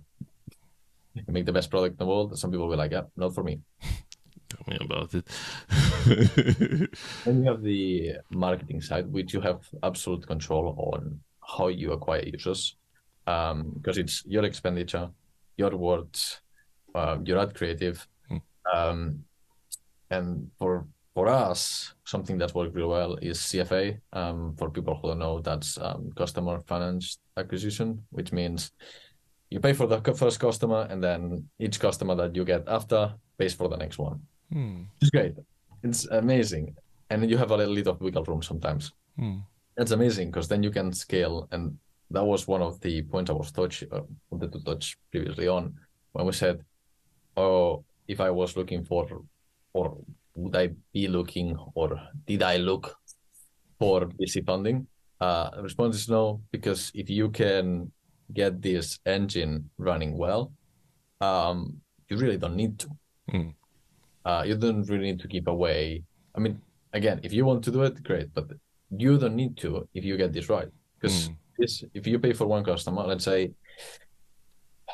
you 1.14 1.24
make 1.28 1.46
the 1.46 1.54
best 1.54 1.70
product 1.70 1.94
in 1.94 1.98
the 1.98 2.06
world 2.06 2.38
some 2.38 2.52
people 2.52 2.68
will 2.68 2.76
be 2.76 2.78
like 2.78 2.92
yeah 2.92 3.04
not 3.16 3.34
for 3.34 3.44
me 3.44 3.60
Tell 4.52 4.66
me 4.68 4.78
about 4.82 5.14
it. 5.14 5.28
Then 7.24 7.44
you 7.44 7.50
have 7.50 7.64
the 7.64 8.18
marketing 8.30 8.82
side, 8.82 9.08
which 9.08 9.34
you 9.34 9.40
have 9.40 9.62
absolute 9.82 10.28
control 10.28 10.76
on 10.94 11.22
how 11.40 11.70
you 11.70 11.94
acquire 11.94 12.24
users, 12.26 12.76
um, 13.28 13.72
because 13.76 13.98
it's 13.98 14.26
your 14.26 14.44
expenditure, 14.44 15.10
your 15.56 15.76
words, 15.78 16.42
uh, 16.94 17.18
your 17.24 17.40
ad 17.40 17.56
creative, 17.56 18.06
Hmm. 18.28 18.38
um, 18.74 19.24
and 20.10 20.52
for 20.60 20.86
for 21.14 21.28
us, 21.28 21.94
something 22.06 22.38
that 22.40 22.56
worked 22.56 22.76
really 22.76 22.88
well 22.88 23.16
is 23.22 23.40
CFA. 23.40 24.00
Um, 24.14 24.56
for 24.58 24.70
people 24.70 24.96
who 24.96 25.10
don't 25.10 25.20
know, 25.20 25.40
that's 25.40 25.78
um, 25.78 26.12
customer 26.16 26.60
financed 26.68 27.20
acquisition, 27.38 28.04
which 28.12 28.32
means 28.32 28.72
you 29.52 29.60
pay 29.60 29.74
for 29.74 29.86
the 29.86 30.02
first 30.14 30.40
customer, 30.40 30.88
and 30.90 31.04
then 31.04 31.48
each 31.60 31.80
customer 31.80 32.16
that 32.16 32.36
you 32.36 32.46
get 32.46 32.64
after 32.68 33.14
pays 33.38 33.54
for 33.54 33.68
the 33.68 33.76
next 33.76 34.00
one. 34.00 34.22
Hmm. 34.52 34.84
It's 35.02 35.12
great. 35.12 35.36
It's 35.84 36.06
amazing. 36.08 36.76
And 37.10 37.30
you 37.30 37.38
have 37.38 37.52
a 37.52 37.58
little 37.58 37.76
bit 37.76 37.88
of 37.88 38.00
wiggle 38.00 38.24
room 38.24 38.42
sometimes. 38.42 38.94
Hmm. 39.20 39.40
That's 39.76 39.92
amazing 39.92 40.32
because 40.32 40.48
then 40.48 40.64
you 40.64 40.72
can 40.72 40.94
scale. 40.94 41.50
And 41.52 41.78
that 42.12 42.24
was 42.24 42.48
one 42.48 42.62
of 42.62 42.80
the 42.80 43.02
points 43.02 43.30
I 43.30 43.34
was 43.34 43.52
touch 43.52 43.84
uh, 43.92 44.02
wanted 44.30 44.54
to 44.54 44.64
touch 44.64 44.98
previously 45.12 45.50
on 45.50 45.76
when 46.14 46.26
we 46.26 46.32
said, 46.32 46.64
oh, 47.36 47.84
if 48.08 48.22
I 48.22 48.30
was 48.30 48.56
looking 48.56 48.86
for, 48.86 49.22
or 49.74 49.98
would 50.36 50.56
I 50.56 50.70
be 50.94 51.10
looking, 51.10 51.58
or 51.76 52.00
did 52.26 52.42
I 52.42 52.56
look 52.56 52.96
for 53.80 54.02
VC 54.02 54.46
funding? 54.46 54.88
Uh, 55.20 55.50
the 55.56 55.64
response 55.64 55.96
is 55.98 56.10
no, 56.10 56.42
because 56.52 56.92
if 56.96 57.10
you 57.10 57.30
can 57.30 57.92
get 58.34 58.62
this 58.62 59.00
engine 59.06 59.70
running 59.78 60.18
well, 60.18 60.52
um, 61.22 61.82
you 62.10 62.18
really 62.18 62.38
don't 62.38 62.56
need 62.56 62.80
to. 62.80 62.88
Mm. 63.32 63.54
Uh, 64.26 64.44
you 64.46 64.56
don't 64.56 64.84
really 64.90 65.06
need 65.12 65.20
to 65.22 65.28
give 65.28 65.48
away. 65.48 66.04
I 66.36 66.40
mean, 66.40 66.62
again, 66.94 67.20
if 67.24 67.34
you 67.34 67.46
want 67.46 67.64
to 67.66 67.72
do 67.72 67.84
it, 67.84 68.04
great, 68.04 68.34
but 68.34 68.48
you 68.90 69.18
don't 69.18 69.36
need 69.36 69.58
to 69.58 69.88
if 69.94 70.04
you 70.04 70.18
get 70.18 70.34
this 70.34 70.50
right. 70.50 70.68
Because 71.00 71.30
Mm. 71.30 71.36
this, 71.58 71.84
if 71.94 72.06
you 72.08 72.20
pay 72.20 72.34
for 72.34 72.46
one 72.48 72.64
customer, 72.64 73.04
let's 73.04 73.24
say 73.26 73.52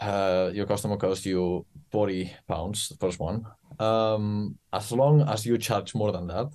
uh, 0.01 0.49
your 0.53 0.65
customer 0.65 0.97
costs 0.97 1.25
you 1.25 1.65
40 1.91 2.31
pounds, 2.47 2.89
the 2.89 2.95
first 2.97 3.19
one, 3.19 3.45
um, 3.79 4.57
as 4.71 4.91
long 4.91 5.21
as 5.21 5.45
you 5.45 5.57
charge 5.57 5.95
more 5.95 6.11
than 6.11 6.27
that, 6.27 6.47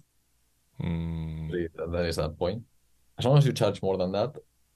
Mm. 0.80 1.68
there 1.92 2.06
is 2.06 2.16
that 2.16 2.36
point. 2.38 2.62
As 3.18 3.24
long 3.24 3.36
as 3.38 3.46
you 3.46 3.52
charge 3.52 3.82
more 3.82 3.96
than 3.96 4.10
that, 4.12 4.30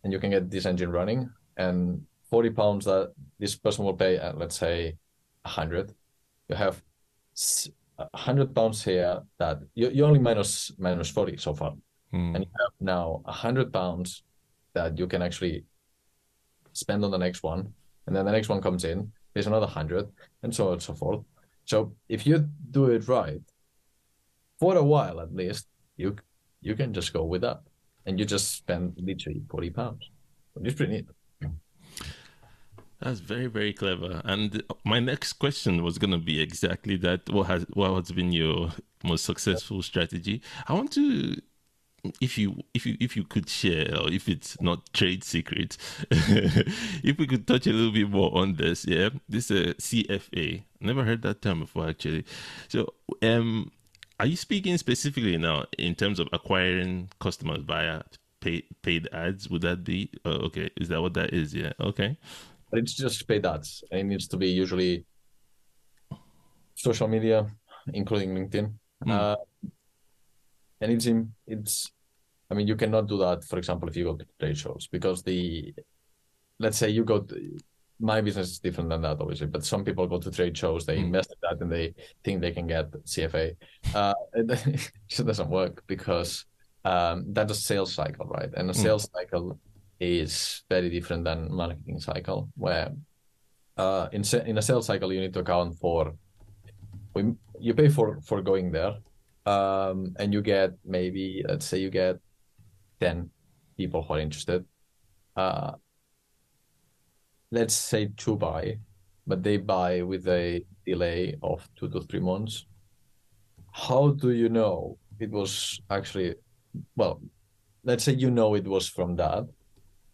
and 0.05 0.13
you 0.13 0.21
can 0.21 0.31
get 0.31 0.51
this 0.51 0.67
engine 0.67 0.91
running, 0.91 1.29
and 1.57 2.05
40 2.31 2.51
pounds 2.51 2.85
that 2.85 3.13
this 3.39 3.55
person 3.55 3.85
will 3.85 3.95
pay 3.95 4.17
at, 4.17 4.39
let's 4.39 4.59
say, 4.59 4.97
100, 5.43 5.95
you 6.49 6.57
have 6.57 6.83
s- 7.35 7.71
100 7.97 8.55
pounds 8.55 8.85
here 8.85 9.23
that 9.39 9.61
you, 9.75 9.91
you 9.91 10.05
only 10.05 10.19
minus 10.19 10.73
minus 10.79 11.09
40 11.09 11.37
so 11.37 11.55
far. 11.55 11.73
Mm. 12.13 12.35
And 12.35 12.45
you 12.45 12.51
have 12.61 12.73
now 12.81 13.21
100 13.25 13.73
pounds 13.73 14.23
that 14.75 14.99
you 14.99 15.07
can 15.07 15.23
actually 15.23 15.65
spend 16.73 17.05
on 17.05 17.11
the 17.11 17.19
next 17.19 17.43
one. 17.43 17.73
And 18.07 18.15
then 18.15 18.27
the 18.27 18.33
next 18.33 18.49
one 18.49 18.61
comes 18.61 18.85
in, 18.85 19.11
there's 19.33 19.47
another 19.47 19.67
100, 19.67 20.09
and 20.43 20.55
so 20.55 20.69
on 20.69 20.73
and 20.75 20.83
so 20.83 20.95
forth. 20.95 21.25
So 21.65 21.95
if 22.09 22.27
you 22.27 22.49
do 22.71 22.87
it 22.87 23.09
right, 23.09 23.41
for 24.59 24.77
a 24.77 24.83
while 24.83 25.21
at 25.21 25.35
least, 25.35 25.67
you 25.97 26.17
you 26.61 26.75
can 26.75 26.93
just 26.93 27.13
go 27.13 27.25
with 27.25 27.43
that. 27.43 27.61
And 28.07 28.19
you 28.19 28.25
just 28.25 28.55
spend 28.55 28.95
literally 28.97 29.43
40 29.51 29.71
pounds. 29.71 30.11
Which 30.55 30.69
is 30.69 30.75
pretty 30.75 30.93
neat. 30.93 31.07
That's 33.01 33.21
very 33.21 33.47
very 33.47 33.73
clever. 33.73 34.23
And 34.25 34.63
my 34.85 35.01
next 35.01 35.35
question 35.35 35.83
was 35.83 35.99
gonna 35.99 36.19
be 36.19 36.41
exactly 36.41 36.97
that. 36.99 37.29
What 37.29 37.47
has 37.49 37.67
what 37.75 37.95
has 37.95 38.13
been 38.13 38.33
your 38.33 38.71
most 39.05 39.25
successful 39.25 39.83
strategy? 39.83 40.41
I 40.67 40.73
want 40.73 40.93
to, 40.93 41.37
if 42.21 42.39
you 42.39 42.63
if 42.73 42.87
you 42.87 42.97
if 42.99 43.15
you 43.17 43.25
could 43.25 43.51
share, 43.51 43.95
or 44.01 44.11
if 44.11 44.29
it's 44.29 44.59
not 44.63 44.93
trade 44.95 45.25
secret, 45.25 45.77
if 46.11 47.19
we 47.19 47.27
could 47.27 47.47
touch 47.47 47.67
a 47.67 47.73
little 47.73 47.93
bit 47.93 48.09
more 48.09 48.35
on 48.37 48.55
this. 48.55 48.87
Yeah, 48.87 49.11
this 49.29 49.51
uh, 49.51 49.75
CFA. 49.79 50.63
Never 50.81 51.05
heard 51.05 51.21
that 51.23 51.43
term 51.43 51.61
before 51.61 51.89
actually. 51.89 52.25
So, 52.69 52.95
um, 53.23 53.73
are 54.19 54.27
you 54.27 54.37
speaking 54.37 54.79
specifically 54.79 55.37
now 55.37 55.67
in 55.79 55.95
terms 55.95 56.19
of 56.19 56.29
acquiring 56.33 57.11
customers 57.21 57.61
via 57.63 58.05
paid 58.41 58.65
paid 58.81 59.07
ads? 59.13 59.51
Would 59.51 59.61
that 59.63 59.85
be 59.85 60.11
uh, 60.25 60.47
okay? 60.47 60.71
Is 60.79 60.89
that 60.89 61.03
what 61.03 61.13
that 61.13 61.35
is? 61.35 61.55
Yeah. 61.55 61.73
Okay. 61.79 62.17
But 62.77 62.83
it's 62.83 62.93
just 62.95 63.27
paid 63.27 63.47
ads. 63.47 63.83
And 63.91 64.01
it 64.01 64.05
needs 64.05 64.29
to 64.29 64.37
be 64.37 64.49
usually 64.51 65.07
social 66.75 67.09
media, 67.09 67.47
including 67.95 68.35
LinkedIn. 68.35 68.71
Mm. 69.07 69.11
Uh, 69.11 69.37
and 70.83 70.93
it's 70.93 71.07
in, 71.07 71.33
it's 71.47 71.91
I 72.51 72.55
mean 72.55 72.69
you 72.69 72.77
cannot 72.77 73.09
do 73.09 73.17
that, 73.17 73.45
for 73.45 73.57
example, 73.57 73.89
if 73.89 73.97
you 73.97 74.05
go 74.05 74.17
to 74.17 74.27
trade 74.39 74.59
shows, 74.59 74.89
because 74.93 75.23
the 75.23 75.73
let's 76.59 76.77
say 76.77 76.91
you 76.91 77.03
go 77.03 77.21
to 77.21 77.59
my 77.99 78.21
business 78.21 78.51
is 78.51 78.59
different 78.59 78.91
than 78.91 79.01
that, 79.01 79.19
obviously, 79.23 79.47
but 79.47 79.65
some 79.65 79.83
people 79.83 80.07
go 80.07 80.19
to 80.21 80.31
trade 80.31 80.55
shows, 80.59 80.85
they 80.85 80.99
Mm. 80.99 81.07
invest 81.07 81.33
in 81.33 81.39
that 81.45 81.63
and 81.63 81.73
they 81.73 81.95
think 82.25 82.43
they 82.43 82.53
can 82.53 82.67
get 82.67 82.93
CFA. 83.07 83.57
Uh, 83.95 84.13
it 84.35 84.91
just 85.09 85.25
doesn't 85.27 85.49
work 85.49 85.83
because 85.87 86.45
um, 86.85 87.25
that's 87.33 87.53
a 87.53 87.55
sales 87.55 87.95
cycle, 87.95 88.27
right? 88.27 88.53
And 88.55 88.69
a 88.69 88.75
Mm. 88.75 88.83
sales 88.83 89.09
cycle 89.15 89.59
is 90.01 90.63
very 90.69 90.91
different 90.91 91.25
than 91.25 91.53
marketing 91.53 92.01
cycle, 92.01 92.49
where 92.57 92.93
uh, 93.77 94.09
in 94.13 94.23
in 94.47 94.59
a 94.59 94.63
sales 94.63 94.87
cycle 94.87 95.13
you 95.13 95.21
need 95.21 95.33
to 95.35 95.41
account 95.41 95.79
for 95.79 96.15
we, 97.15 97.33
you 97.59 97.75
pay 97.75 97.89
for 97.89 98.21
for 98.21 98.43
going 98.43 98.71
there, 98.71 98.95
um, 99.47 100.15
and 100.19 100.33
you 100.33 100.43
get 100.43 100.73
maybe 100.85 101.45
let's 101.49 101.67
say 101.67 101.79
you 101.79 101.91
get 101.91 102.19
ten 103.01 103.31
people 103.77 104.03
who 104.03 104.15
are 104.15 104.21
interested. 104.21 104.65
Uh, 105.37 105.73
let's 107.51 107.75
say 107.75 108.09
to 108.17 108.37
buy, 108.37 108.79
but 109.27 109.43
they 109.43 109.57
buy 109.57 110.03
with 110.03 110.27
a 110.29 110.65
delay 110.85 111.37
of 111.43 111.69
two 111.77 111.89
to 111.89 112.01
three 112.01 112.21
months. 112.21 112.67
How 113.73 114.11
do 114.11 114.31
you 114.31 114.49
know 114.49 114.99
it 115.21 115.31
was 115.31 115.81
actually 115.91 116.35
well? 116.97 117.21
Let's 117.85 118.05
say 118.05 118.13
you 118.13 118.31
know 118.31 118.55
it 118.55 118.67
was 118.67 118.89
from 118.89 119.17
that, 119.17 119.45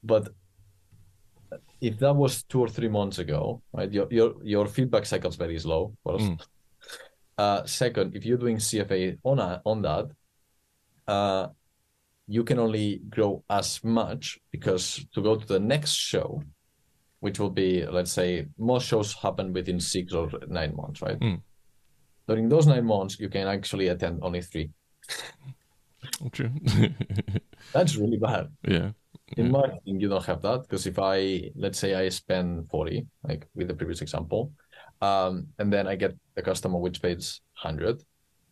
but 0.03 0.29
if 1.81 1.99
that 1.99 2.15
was 2.15 2.43
two 2.45 2.61
or 2.61 2.69
three 2.69 2.89
months 2.89 3.19
ago, 3.19 3.63
right? 3.73 3.91
Your 3.93 4.07
your 4.11 4.35
your 4.43 4.67
feedback 4.67 5.05
cycle 5.07 5.31
is 5.31 5.37
very 5.37 5.59
slow. 5.59 5.95
First, 6.05 6.25
Mm. 6.25 6.41
uh, 7.39 7.67
second, 7.67 8.17
if 8.17 8.25
you're 8.25 8.39
doing 8.39 8.57
CFA 8.59 9.19
on 9.25 9.39
a, 9.39 9.61
on 9.65 9.83
that, 9.83 10.07
uh, 11.09 11.49
you 12.29 12.45
can 12.45 12.59
only 12.59 13.01
grow 13.11 13.45
as 13.51 13.83
much 13.85 14.39
because 14.51 15.05
to 15.15 15.21
go 15.23 15.37
to 15.37 15.47
the 15.47 15.59
next 15.61 15.93
show, 15.95 16.43
which 17.21 17.39
will 17.41 17.51
be 17.51 17.85
let's 17.87 18.13
say 18.13 18.47
most 18.59 18.87
shows 18.87 19.13
happen 19.15 19.53
within 19.53 19.81
six 19.81 20.13
or 20.15 20.31
nine 20.49 20.75
months, 20.77 21.03
right? 21.03 21.19
Mm. 21.21 21.41
During 22.29 22.49
those 22.49 22.67
nine 22.67 22.87
months, 22.87 23.19
you 23.21 23.29
can 23.29 23.47
actually 23.49 23.89
attend 23.89 24.21
only 24.23 24.41
three. 24.41 24.71
True. 26.33 26.51
That's 27.75 27.97
really 27.97 28.17
bad. 28.19 28.49
yeah. 28.67 28.91
In 29.37 29.47
Yeah. 29.47 29.53
marketing, 29.53 30.01
you 30.01 30.09
don't 30.09 30.25
have 30.25 30.43
that 30.43 30.63
because 30.63 30.87
if 30.87 30.99
I, 30.99 31.51
let's 31.57 31.79
say 31.79 31.95
I 31.95 32.09
spend 32.11 32.69
40, 32.69 33.07
like 33.25 33.49
with 33.55 33.69
the 33.69 33.75
previous 33.75 34.03
example, 34.03 34.53
um, 35.01 35.49
and 35.59 35.73
then 35.73 35.87
I 35.87 35.97
get 35.97 36.15
a 36.37 36.43
customer 36.43 36.79
which 36.79 37.01
pays 37.01 37.41
100, 37.63 38.03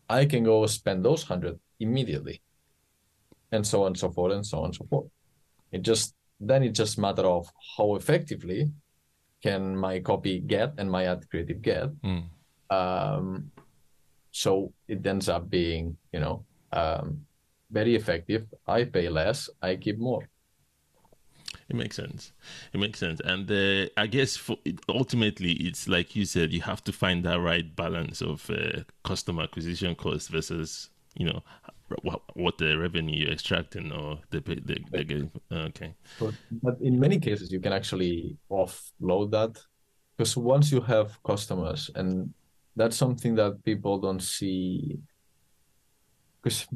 I 0.08 0.24
can 0.24 0.42
go 0.44 0.64
spend 0.66 1.04
those 1.04 1.28
100 1.28 1.58
immediately. 1.78 2.42
And 3.52 3.66
so 3.66 3.82
on 3.82 3.88
and 3.88 3.98
so 3.98 4.10
forth 4.10 4.32
and 4.32 4.46
so 4.46 4.58
on 4.58 4.66
and 4.66 4.74
so 4.74 4.86
forth. 4.86 5.08
It 5.72 5.82
just, 5.82 6.14
then 6.40 6.62
it's 6.62 6.78
just 6.78 6.98
matter 6.98 7.26
of 7.26 7.46
how 7.76 7.96
effectively 7.96 8.70
can 9.42 9.76
my 9.76 10.00
copy 10.00 10.40
get 10.40 10.74
and 10.78 10.90
my 10.90 11.04
ad 11.04 11.28
creative 11.30 11.60
get. 11.62 11.88
Mm. 12.02 12.24
Um, 12.70 13.50
so 14.30 14.72
it 14.88 15.06
ends 15.06 15.28
up 15.28 15.50
being, 15.50 15.96
you 16.12 16.20
know, 16.20 16.44
um, 16.72 17.26
very 17.70 17.96
effective. 17.96 18.46
I 18.66 18.84
pay 18.84 19.08
less, 19.08 19.48
I 19.60 19.76
keep 19.76 19.98
more. 19.98 20.28
It 21.70 21.76
makes 21.76 21.96
sense. 21.96 22.32
It 22.72 22.80
makes 22.80 22.98
sense, 22.98 23.20
and 23.20 23.48
uh, 23.50 23.88
I 23.96 24.08
guess 24.08 24.36
for 24.36 24.56
it, 24.64 24.80
ultimately, 24.88 25.52
it's 25.52 25.86
like 25.86 26.16
you 26.16 26.24
said, 26.24 26.52
you 26.52 26.60
have 26.62 26.82
to 26.84 26.92
find 26.92 27.24
that 27.24 27.40
right 27.40 27.76
balance 27.76 28.20
of 28.20 28.50
uh, 28.50 28.82
customer 29.04 29.44
acquisition 29.44 29.94
cost 29.94 30.30
versus 30.30 30.90
you 31.14 31.26
know 31.26 31.42
what, 32.02 32.22
what 32.34 32.58
the 32.58 32.76
revenue 32.76 33.24
you're 33.24 33.32
extracting 33.32 33.92
or 33.92 34.18
the 34.30 34.40
the, 34.40 34.60
the, 34.90 35.04
getting. 35.04 35.30
Okay. 35.52 35.94
But, 36.18 36.34
but 36.62 36.80
in 36.80 36.98
many 36.98 37.18
cases, 37.18 37.52
you 37.52 37.60
can 37.60 37.72
actually 37.72 38.36
offload 38.50 39.30
that 39.30 39.56
because 40.16 40.36
once 40.36 40.72
you 40.72 40.80
have 40.80 41.22
customers, 41.22 41.90
and 41.94 42.32
that's 42.76 42.96
something 42.96 43.34
that 43.36 43.64
people 43.64 43.98
don't 43.98 44.22
see. 44.22 44.98
Because 46.42 46.66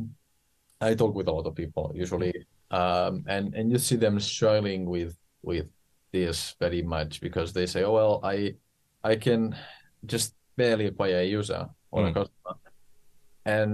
I 0.80 0.94
talk 0.94 1.14
with 1.14 1.28
a 1.28 1.33
lot 1.33 1.46
of 1.46 1.54
people 1.54 1.90
usually, 1.94 2.46
um, 2.74 3.24
and 3.28 3.54
and 3.54 3.70
you 3.70 3.78
see 3.78 3.96
them 3.96 4.18
struggling 4.18 4.82
with 4.94 5.16
with 5.42 5.66
this 6.12 6.56
very 6.60 6.82
much 6.82 7.20
because 7.20 7.53
they 7.53 7.66
say, 7.66 7.84
"Oh 7.84 7.92
well, 7.92 8.20
I 8.24 8.36
I 9.03 9.16
can 9.16 9.57
just 10.07 10.34
barely 10.57 10.86
acquire 10.86 11.20
a 11.20 11.24
user 11.38 11.62
or 11.90 12.07
a 12.07 12.11
Mm. 12.11 12.14
customer," 12.14 12.55
and 13.44 13.72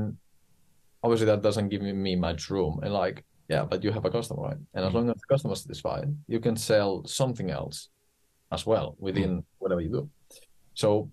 obviously 1.03 1.27
that 1.27 1.43
doesn't 1.43 1.71
give 1.71 1.83
me 1.83 2.17
much 2.17 2.51
room. 2.51 2.81
And 2.83 2.93
like, 2.93 3.25
yeah, 3.49 3.65
but 3.65 3.83
you 3.85 3.91
have 3.93 4.05
a 4.05 4.11
customer, 4.11 4.43
right? 4.43 4.61
And 4.75 4.85
as 4.85 4.93
Mm. 4.93 4.95
long 4.97 5.11
as 5.11 5.17
the 5.17 5.35
customer 5.35 5.55
is 5.55 5.63
satisfied, 5.63 6.09
you 6.29 6.41
can 6.41 6.57
sell 6.57 7.05
something 7.07 7.51
else 7.51 7.89
as 8.53 8.67
well 8.67 8.97
within 8.99 9.45
whatever 9.59 9.81
you 9.81 9.91
do. 9.91 10.11
So 10.75 11.11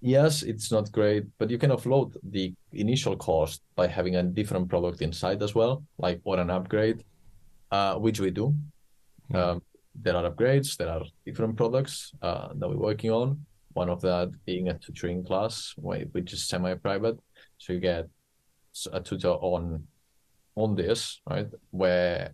yes, 0.00 0.42
it's 0.42 0.72
not 0.72 0.90
great, 0.90 1.24
but 1.38 1.50
you 1.50 1.58
can 1.58 1.70
offload 1.70 2.16
the 2.22 2.54
initial 2.72 3.16
cost 3.16 3.62
by 3.76 3.86
having 3.86 4.16
a 4.16 4.22
different 4.22 4.68
product 4.68 5.00
inside 5.02 5.42
as 5.42 5.54
well, 5.54 5.84
like 5.98 6.20
or 6.24 6.40
an 6.40 6.50
upgrade, 6.50 7.04
uh, 7.70 7.94
which 7.96 8.20
we 8.20 8.30
do. 8.30 8.54
Mm. 9.32 9.36
Um, 9.36 9.62
there 9.94 10.16
are 10.16 10.30
upgrades, 10.30 10.76
there 10.76 10.88
are 10.88 11.02
different 11.26 11.56
products 11.56 12.12
uh, 12.22 12.48
that 12.54 12.68
we're 12.68 12.76
working 12.76 13.10
on. 13.10 13.44
One 13.72 13.88
of 13.88 14.00
that 14.02 14.30
being 14.46 14.68
a 14.68 14.74
tutoring 14.74 15.24
class, 15.24 15.74
which 15.76 16.32
is 16.32 16.48
semi-private. 16.48 17.18
So 17.58 17.72
you 17.72 17.80
get 17.80 18.08
a 18.92 19.00
tutor 19.00 19.30
on 19.30 19.86
on 20.56 20.74
this, 20.74 21.20
right? 21.28 21.48
Where 21.70 22.32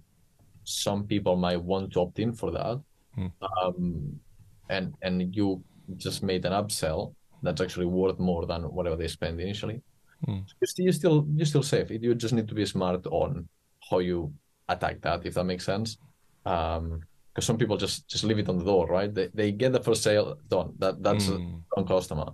some 0.64 1.04
people 1.04 1.36
might 1.36 1.62
want 1.62 1.92
to 1.92 2.00
opt 2.00 2.18
in 2.18 2.32
for 2.32 2.50
that, 2.52 2.80
Hmm. 3.14 3.26
um, 3.62 4.20
and 4.68 4.94
and 5.02 5.34
you 5.34 5.62
just 5.96 6.22
made 6.22 6.44
an 6.44 6.52
upsell 6.52 7.14
that's 7.42 7.60
actually 7.60 7.86
worth 7.86 8.18
more 8.18 8.46
than 8.46 8.62
whatever 8.62 8.96
they 8.96 9.08
spend 9.08 9.40
initially. 9.40 9.82
Hmm. 10.24 10.40
You 10.60 10.66
still, 10.66 10.84
you 10.86 10.92
still 10.92 11.26
you 11.36 11.44
still 11.44 11.62
save. 11.62 11.90
You 11.90 12.14
just 12.14 12.34
need 12.34 12.48
to 12.48 12.54
be 12.54 12.66
smart 12.66 13.06
on 13.06 13.48
how 13.90 13.98
you 14.00 14.32
attack 14.68 15.00
that, 15.02 15.24
if 15.26 15.34
that 15.34 15.44
makes 15.44 15.64
sense. 15.64 15.98
Um, 16.44 17.00
because 17.34 17.46
some 17.46 17.58
people 17.58 17.76
just 17.76 18.08
just 18.08 18.24
leave 18.24 18.38
it 18.38 18.48
on 18.48 18.56
the 18.58 18.64
door, 18.64 18.86
right? 18.86 19.12
They 19.14 19.28
they 19.34 19.52
get 19.52 19.72
the 19.72 19.82
first 19.82 20.02
sale 20.02 20.38
done. 20.48 20.72
That 20.78 21.02
that's 21.02 21.26
Mm. 21.28 21.60
a 21.76 21.78
on 21.80 21.86
customer. 21.86 22.28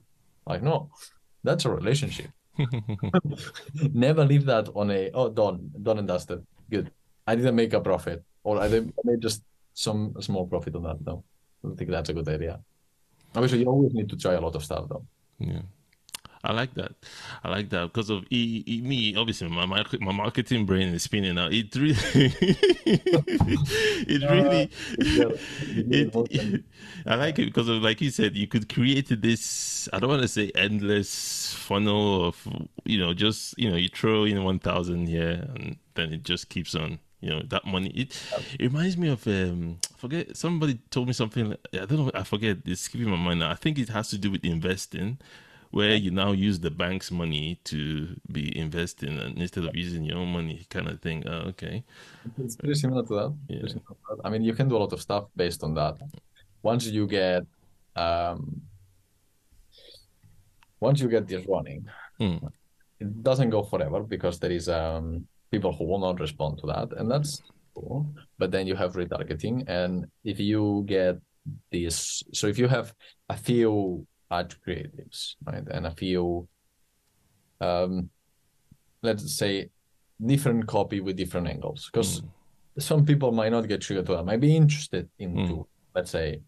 Like 0.46 0.62
no, 0.62 0.90
that's 1.42 1.64
a 1.64 1.70
relationship. 1.70 2.30
Never 3.92 4.24
leave 4.24 4.44
that 4.46 4.68
on 4.74 4.90
a 4.90 5.10
oh 5.14 5.28
done 5.28 5.70
done 5.82 5.98
and 5.98 6.08
dusted. 6.08 6.44
Good. 6.70 6.90
I 7.26 7.34
didn't 7.36 7.56
make 7.56 7.72
a 7.72 7.80
profit, 7.80 8.22
or 8.44 8.58
I 8.60 8.66
I 8.66 9.02
made 9.04 9.20
just 9.20 9.42
some 9.74 10.14
small 10.20 10.46
profit 10.46 10.74
on 10.76 10.82
that. 10.84 10.98
No, 11.04 11.24
I 11.62 11.68
don't 11.68 11.76
think 11.76 11.90
that's 11.90 12.08
a 12.10 12.14
good 12.14 12.28
idea. 12.28 12.60
Obviously, 13.34 13.60
you 13.60 13.66
always 13.66 13.94
need 13.94 14.08
to 14.10 14.16
try 14.16 14.34
a 14.34 14.40
lot 14.40 14.54
of 14.54 14.62
stuff, 14.64 14.88
though. 14.88 15.04
Yeah. 15.38 15.62
I 16.44 16.52
like 16.52 16.74
that. 16.74 16.92
I 17.44 17.50
like 17.50 17.70
that 17.70 17.92
because 17.92 18.10
of 18.10 18.24
e, 18.30 18.64
e- 18.66 18.80
me. 18.80 19.14
Obviously, 19.14 19.48
my 19.48 19.64
my 19.64 20.12
marketing 20.12 20.66
brain 20.66 20.92
is 20.92 21.04
spinning 21.04 21.36
now. 21.36 21.46
It 21.46 21.74
really, 21.76 21.94
it 24.04 24.22
really, 24.28 24.70
it, 24.98 26.64
I 27.06 27.14
like 27.14 27.38
it 27.38 27.46
because 27.46 27.68
of 27.68 27.80
like 27.82 28.00
you 28.00 28.10
said, 28.10 28.36
you 28.36 28.48
could 28.48 28.68
create 28.68 29.08
this. 29.22 29.88
I 29.92 30.00
don't 30.00 30.10
want 30.10 30.22
to 30.22 30.28
say 30.28 30.50
endless 30.56 31.54
funnel 31.54 32.26
of 32.26 32.48
you 32.84 32.98
know 32.98 33.14
just 33.14 33.56
you 33.56 33.70
know 33.70 33.76
you 33.76 33.88
throw 33.88 34.24
in 34.24 34.42
one 34.42 34.58
thousand 34.58 35.06
here 35.06 35.46
and 35.54 35.76
then 35.94 36.12
it 36.12 36.24
just 36.24 36.48
keeps 36.48 36.74
on. 36.74 36.98
You 37.20 37.30
know 37.30 37.42
that 37.50 37.64
money. 37.64 37.90
It, 37.90 38.20
it 38.58 38.72
reminds 38.72 38.96
me 38.96 39.06
of 39.08 39.24
um. 39.28 39.78
I 39.94 39.98
forget 39.98 40.36
somebody 40.36 40.80
told 40.90 41.06
me 41.06 41.12
something. 41.12 41.54
I 41.72 41.86
don't 41.86 41.92
know. 41.92 42.10
I 42.12 42.24
forget. 42.24 42.58
It's 42.64 42.80
skipping 42.80 43.10
my 43.10 43.16
mind 43.16 43.38
now. 43.38 43.50
I 43.52 43.54
think 43.54 43.78
it 43.78 43.90
has 43.90 44.08
to 44.10 44.18
do 44.18 44.32
with 44.32 44.44
investing 44.44 45.18
where 45.72 45.96
you 45.96 46.10
now 46.10 46.32
use 46.32 46.58
the 46.60 46.70
bank's 46.70 47.10
money 47.10 47.58
to 47.64 48.14
be 48.30 48.44
investing 48.56 49.18
and 49.18 49.38
instead 49.38 49.64
of 49.64 49.74
using 49.74 50.04
your 50.04 50.18
own 50.18 50.28
money 50.38 50.64
kind 50.70 50.86
of 50.88 51.00
thing 51.00 51.24
oh, 51.26 51.48
okay 51.52 51.82
It's 52.38 52.56
pretty 52.56 52.74
similar 52.74 53.02
to 53.08 53.14
that. 53.20 53.30
Yeah. 53.48 53.66
Similar 53.66 53.96
to 53.98 54.04
that. 54.08 54.18
I 54.24 54.28
mean, 54.30 54.42
you 54.44 54.54
can 54.54 54.68
do 54.68 54.76
a 54.76 54.82
lot 54.84 54.92
of 54.92 55.00
stuff 55.00 55.24
based 55.34 55.64
on 55.64 55.74
that. 55.74 55.96
Once 56.62 56.86
you 56.86 57.06
get, 57.06 57.42
um, 57.96 58.62
once 60.80 61.00
you 61.00 61.08
get 61.08 61.26
this 61.26 61.44
running, 61.48 61.86
Hmm. 62.18 62.36
it 63.00 63.22
doesn't 63.22 63.50
go 63.50 63.62
forever 63.62 64.00
because 64.14 64.38
there 64.38 64.52
is 64.52 64.68
um 64.68 65.26
people 65.50 65.72
who 65.76 65.84
will 65.84 65.98
not 65.98 66.20
respond 66.20 66.58
to 66.60 66.66
that, 66.72 66.88
and 66.98 67.10
that's 67.10 67.42
cool. 67.74 68.06
But 68.38 68.50
then 68.50 68.66
you 68.66 68.76
have 68.76 68.92
retargeting, 68.94 69.64
and 69.68 70.06
if 70.24 70.38
you 70.38 70.84
get 70.86 71.16
this, 71.70 72.22
so 72.32 72.46
if 72.46 72.58
you 72.58 72.68
have 72.68 72.94
a 73.28 73.36
few 73.36 74.06
ad 74.32 74.54
creatives, 74.66 75.36
right, 75.46 75.64
and 75.70 75.86
a 75.86 75.90
few, 75.90 76.48
um, 77.60 78.10
let's 79.02 79.36
say, 79.36 79.70
different 80.24 80.66
copy 80.66 81.00
with 81.00 81.16
different 81.16 81.46
angles, 81.46 81.90
because 81.92 82.22
some 82.78 83.04
people 83.04 83.32
might 83.32 83.52
not 83.52 83.68
get 83.68 83.82
triggered 83.82 84.06
to 84.06 84.16
that, 84.16 84.24
might 84.24 84.40
be 84.40 84.56
interested 84.56 85.08
into, 85.18 85.66
let's 85.94 86.10
say, 86.10 86.40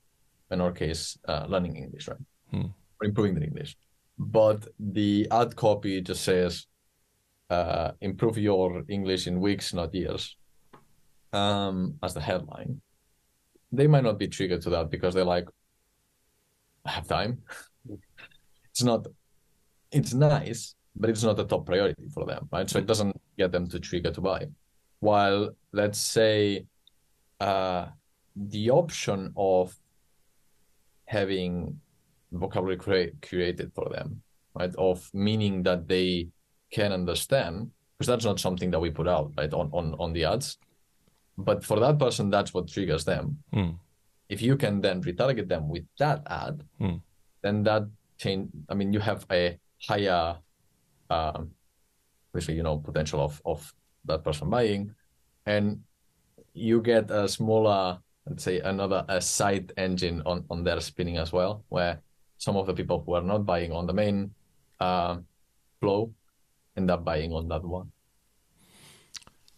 in 0.50 0.60
our 0.60 0.72
case, 0.72 1.18
uh, 1.28 1.44
learning 1.48 1.76
English, 1.76 2.08
right? 2.08 2.18
Hmm. 2.50 2.66
Or 3.00 3.04
improving 3.04 3.34
the 3.34 3.44
English. 3.44 3.76
But 4.18 4.66
the 4.78 5.28
ad 5.30 5.56
copy 5.56 6.00
just 6.00 6.24
says, 6.24 6.66
uh, 7.50 7.92
improve 8.00 8.38
your 8.38 8.82
English 8.88 9.26
in 9.26 9.40
weeks, 9.40 9.74
not 9.74 9.94
years, 9.94 10.36
um, 11.32 11.98
as 12.02 12.14
the 12.14 12.20
headline. 12.20 12.80
They 13.72 13.86
might 13.86 14.04
not 14.04 14.18
be 14.18 14.28
triggered 14.28 14.62
to 14.62 14.70
that 14.70 14.90
because 14.90 15.14
they're 15.14 15.24
like, 15.24 15.48
I 16.86 16.90
have 16.92 17.08
time. 17.08 17.42
it's 18.74 18.82
not, 18.82 19.06
it's 19.92 20.12
nice, 20.12 20.74
but 20.96 21.08
it's 21.08 21.22
not 21.22 21.38
a 21.38 21.44
top 21.44 21.64
priority 21.64 22.08
for 22.12 22.26
them, 22.26 22.48
right? 22.50 22.68
So 22.68 22.80
it 22.80 22.86
doesn't 22.86 23.14
get 23.38 23.52
them 23.52 23.68
to 23.68 23.78
trigger 23.78 24.10
to 24.10 24.20
buy. 24.20 24.48
While 24.98 25.50
let's 25.72 26.00
say 26.00 26.66
uh, 27.38 27.86
the 28.34 28.70
option 28.70 29.32
of 29.36 29.76
having 31.06 31.78
vocabulary 32.32 32.76
crea- 32.76 33.12
created 33.22 33.70
for 33.74 33.88
them, 33.90 34.22
right? 34.58 34.74
Of 34.76 35.08
meaning 35.14 35.62
that 35.62 35.86
they 35.86 36.28
can 36.72 36.90
understand, 36.92 37.70
because 37.96 38.08
that's 38.08 38.24
not 38.24 38.40
something 38.40 38.72
that 38.72 38.80
we 38.80 38.90
put 38.90 39.06
out, 39.06 39.32
right? 39.36 39.52
On 39.54 39.70
on 39.72 39.94
on 40.00 40.12
the 40.12 40.24
ads. 40.24 40.58
But 41.38 41.64
for 41.64 41.78
that 41.78 41.98
person, 42.00 42.28
that's 42.30 42.52
what 42.52 42.66
triggers 42.66 43.04
them. 43.04 43.38
Hmm. 43.52 43.70
If 44.28 44.42
you 44.42 44.56
can 44.56 44.80
then 44.80 45.00
retarget 45.02 45.48
them 45.48 45.68
with 45.68 45.84
that 45.98 46.22
ad, 46.26 46.64
Hmm. 46.80 46.96
then 47.42 47.62
that 47.64 47.84
change. 48.18 48.50
I 48.68 48.74
mean, 48.74 48.92
you 48.92 49.00
have 49.00 49.26
a 49.30 49.58
higher, 49.80 50.36
um, 51.10 51.50
basically, 52.32 52.56
you 52.56 52.62
know, 52.62 52.78
potential 52.78 53.20
of 53.20 53.40
of 53.44 53.74
that 54.04 54.24
person 54.24 54.50
buying, 54.50 54.94
and 55.46 55.80
you 56.52 56.80
get 56.80 57.10
a 57.10 57.28
smaller, 57.28 57.98
let's 58.26 58.44
say, 58.44 58.60
another 58.60 59.04
a 59.08 59.20
side 59.20 59.72
engine 59.76 60.22
on 60.26 60.44
on 60.50 60.64
their 60.64 60.80
spinning 60.80 61.18
as 61.18 61.32
well, 61.32 61.64
where 61.68 62.00
some 62.38 62.56
of 62.56 62.66
the 62.66 62.74
people 62.74 63.02
who 63.04 63.14
are 63.14 63.22
not 63.22 63.46
buying 63.46 63.72
on 63.72 63.86
the 63.86 63.92
main 63.92 64.30
uh, 64.80 65.16
flow 65.80 66.12
end 66.76 66.90
up 66.90 67.04
buying 67.04 67.32
on 67.32 67.48
that 67.48 67.64
one. 67.64 67.90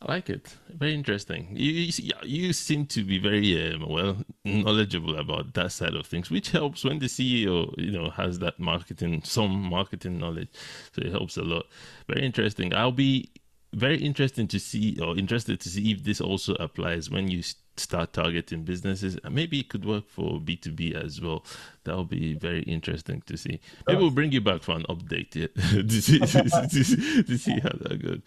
I 0.06 0.12
like 0.12 0.30
it. 0.30 0.54
Very 0.70 0.94
interesting. 0.94 1.48
You 1.50 1.72
you, 1.72 2.12
you 2.22 2.52
seem 2.52 2.86
to 2.86 3.02
be 3.02 3.18
very 3.18 3.74
um, 3.74 3.84
well 3.88 4.18
knowledgeable 4.44 5.16
about 5.16 5.54
that 5.54 5.72
side 5.72 5.94
of 5.94 6.06
things, 6.06 6.30
which 6.30 6.50
helps 6.50 6.84
when 6.84 7.00
the 7.00 7.06
CEO 7.06 7.74
you 7.76 7.90
know 7.90 8.10
has 8.10 8.38
that 8.38 8.60
marketing 8.60 9.22
some 9.24 9.50
marketing 9.50 10.18
knowledge. 10.18 10.48
So 10.92 11.02
it 11.02 11.10
helps 11.10 11.36
a 11.36 11.42
lot. 11.42 11.66
Very 12.08 12.24
interesting. 12.24 12.72
I'll 12.74 12.92
be 12.92 13.30
very 13.74 13.98
interesting 13.98 14.46
to 14.48 14.58
see 14.58 14.98
or 15.00 15.16
interested 15.18 15.60
to 15.60 15.68
see 15.68 15.92
if 15.92 16.02
this 16.04 16.20
also 16.20 16.54
applies 16.54 17.10
when 17.10 17.28
you 17.28 17.42
start 17.76 18.12
targeting 18.12 18.64
businesses. 18.64 19.18
Maybe 19.30 19.60
it 19.60 19.68
could 19.68 19.84
work 19.84 20.08
for 20.08 20.40
B 20.40 20.56
two 20.56 20.72
B 20.72 20.94
as 20.94 21.20
well. 21.20 21.44
That'll 21.84 22.04
be 22.04 22.34
very 22.34 22.62
interesting 22.62 23.22
to 23.26 23.36
see. 23.36 23.60
Maybe 23.86 24.00
we'll 24.00 24.10
bring 24.10 24.32
you 24.32 24.40
back 24.40 24.62
for 24.62 24.76
an 24.76 24.84
update 24.88 25.34
yeah, 25.34 25.46
to, 25.82 25.90
see, 25.90 26.18
to, 26.18 26.84
see, 26.84 27.22
to 27.22 27.38
see 27.38 27.60
how 27.60 27.70
that 27.82 28.02
goes. 28.02 28.20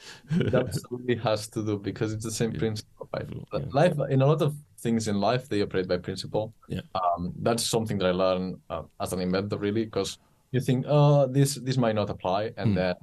That 0.51 0.67
absolutely 0.67 1.15
has 1.15 1.47
to 1.49 1.65
do 1.65 1.79
because 1.79 2.13
it's 2.13 2.25
the 2.25 2.31
same 2.31 2.51
principle, 2.53 3.09
right? 3.13 3.25
Yeah. 3.51 3.59
Life 3.71 3.93
in 4.09 4.21
a 4.21 4.27
lot 4.27 4.41
of 4.41 4.55
things 4.79 5.07
in 5.07 5.19
life 5.19 5.49
they 5.49 5.61
operate 5.61 5.87
by 5.87 5.97
principle. 5.97 6.53
Yeah. 6.67 6.81
Um, 6.93 7.33
that's 7.41 7.67
something 7.67 7.97
that 7.99 8.07
I 8.07 8.11
learned 8.11 8.57
uh, 8.69 8.83
as 9.01 9.13
an 9.13 9.19
inventor, 9.19 9.57
really, 9.57 9.85
because 9.85 10.19
you 10.51 10.59
think, 10.59 10.85
oh, 10.87 11.27
this 11.27 11.55
this 11.55 11.77
might 11.77 11.95
not 11.95 12.09
apply, 12.09 12.51
and 12.57 12.69
Hmm. 12.71 12.75
then 12.75 12.95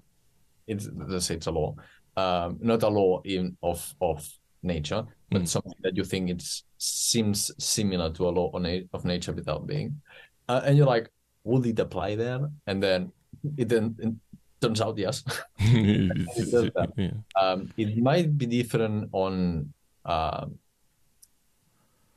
it's 0.66 0.88
let's 0.94 1.26
say 1.26 1.36
it's 1.36 1.46
a 1.46 1.50
law, 1.52 1.74
um, 2.16 2.58
not 2.60 2.82
a 2.82 2.88
law 2.88 3.20
in 3.24 3.56
of 3.62 3.94
of 4.00 4.28
nature, 4.62 5.04
but 5.30 5.40
Hmm. 5.42 5.46
something 5.46 5.80
that 5.82 5.96
you 5.96 6.04
think 6.04 6.30
it 6.30 6.42
seems 6.78 7.50
similar 7.58 8.10
to 8.12 8.28
a 8.28 8.30
law 8.30 8.50
on 8.54 8.66
a, 8.66 8.86
of 8.92 9.04
nature 9.04 9.32
without 9.32 9.66
being, 9.66 10.00
uh, 10.48 10.60
and 10.64 10.76
you're 10.76 10.86
like, 10.86 11.10
would 11.44 11.66
it 11.66 11.78
apply 11.78 12.16
there? 12.16 12.40
And 12.66 12.82
then 12.82 13.12
it 13.56 13.68
then 13.68 13.96
it 13.98 14.14
turns 14.60 14.80
out 14.80 14.98
yes. 14.98 15.22
that. 15.58 16.92
yeah. 16.96 17.10
um, 17.40 17.72
it 17.76 17.96
might 17.98 18.36
be 18.38 18.46
different 18.46 19.08
on 19.12 19.72
uh, 20.04 20.46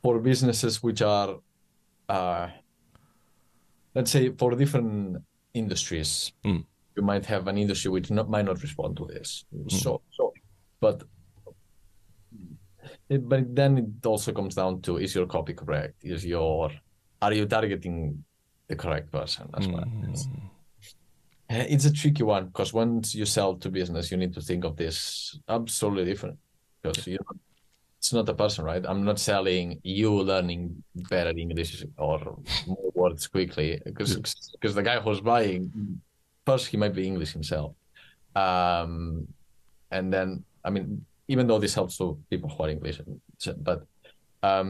for 0.02 0.18
businesses 0.18 0.82
which 0.82 1.02
are 1.02 1.36
uh, 2.08 2.48
let's 3.94 4.10
say 4.10 4.30
for 4.30 4.56
different 4.56 5.22
industries 5.54 6.32
Mm. 6.44 6.64
You 7.00 7.06
might 7.12 7.26
have 7.34 7.44
an 7.52 7.56
industry 7.64 7.90
which 7.90 8.08
not, 8.10 8.28
might 8.34 8.44
not 8.50 8.58
respond 8.66 8.92
to 8.98 9.04
this. 9.12 9.28
So 9.68 9.90
so 10.16 10.22
but 10.84 10.96
it, 13.08 13.28
but 13.28 13.42
then 13.60 13.72
it 13.82 14.06
also 14.06 14.32
comes 14.32 14.54
down 14.54 14.72
to 14.82 14.90
is 14.98 15.14
your 15.14 15.26
copy 15.26 15.54
correct 15.54 15.94
is 16.14 16.24
your 16.34 16.70
are 17.24 17.32
you 17.38 17.46
targeting 17.46 18.24
the 18.68 18.76
correct 18.76 19.08
person 19.18 19.46
as 19.58 19.66
well? 19.74 19.88
It's- 20.08 20.28
uh, 21.54 21.66
It's 21.74 21.86
a 21.92 21.92
tricky 22.00 22.22
one 22.36 22.44
because 22.50 22.70
once 22.84 23.14
you 23.18 23.26
sell 23.26 23.50
to 23.62 23.68
business, 23.80 24.10
you 24.10 24.16
need 24.22 24.32
to 24.38 24.40
think 24.48 24.62
of 24.64 24.72
this 24.82 24.96
absolutely 25.48 26.04
different. 26.12 26.38
Because 26.82 27.06
you 27.12 27.18
it's 27.98 28.12
not 28.18 28.28
a 28.34 28.36
person, 28.42 28.64
right? 28.72 28.84
I'm 28.90 29.04
not 29.10 29.18
selling 29.18 29.66
you 29.82 30.10
learning 30.32 30.60
better 31.12 31.32
English 31.44 31.72
or 32.06 32.18
more 32.66 32.90
words 33.00 33.22
quickly 33.34 33.68
because 33.84 34.10
because 34.54 34.74
the 34.78 34.82
guy 34.90 34.96
who's 35.04 35.20
buying 35.20 35.62
first 36.50 36.64
he 36.72 36.76
might 36.82 36.94
be 36.94 37.06
English 37.06 37.32
himself, 37.32 37.70
um, 38.44 39.26
and 39.90 40.12
then 40.14 40.28
I 40.66 40.70
mean 40.74 40.86
even 41.32 41.46
though 41.46 41.60
this 41.64 41.74
helps 41.74 41.96
to 41.98 42.18
people 42.30 42.48
who 42.50 42.64
are 42.64 42.70
English, 42.76 43.00
but 43.68 43.80
um, 44.42 44.68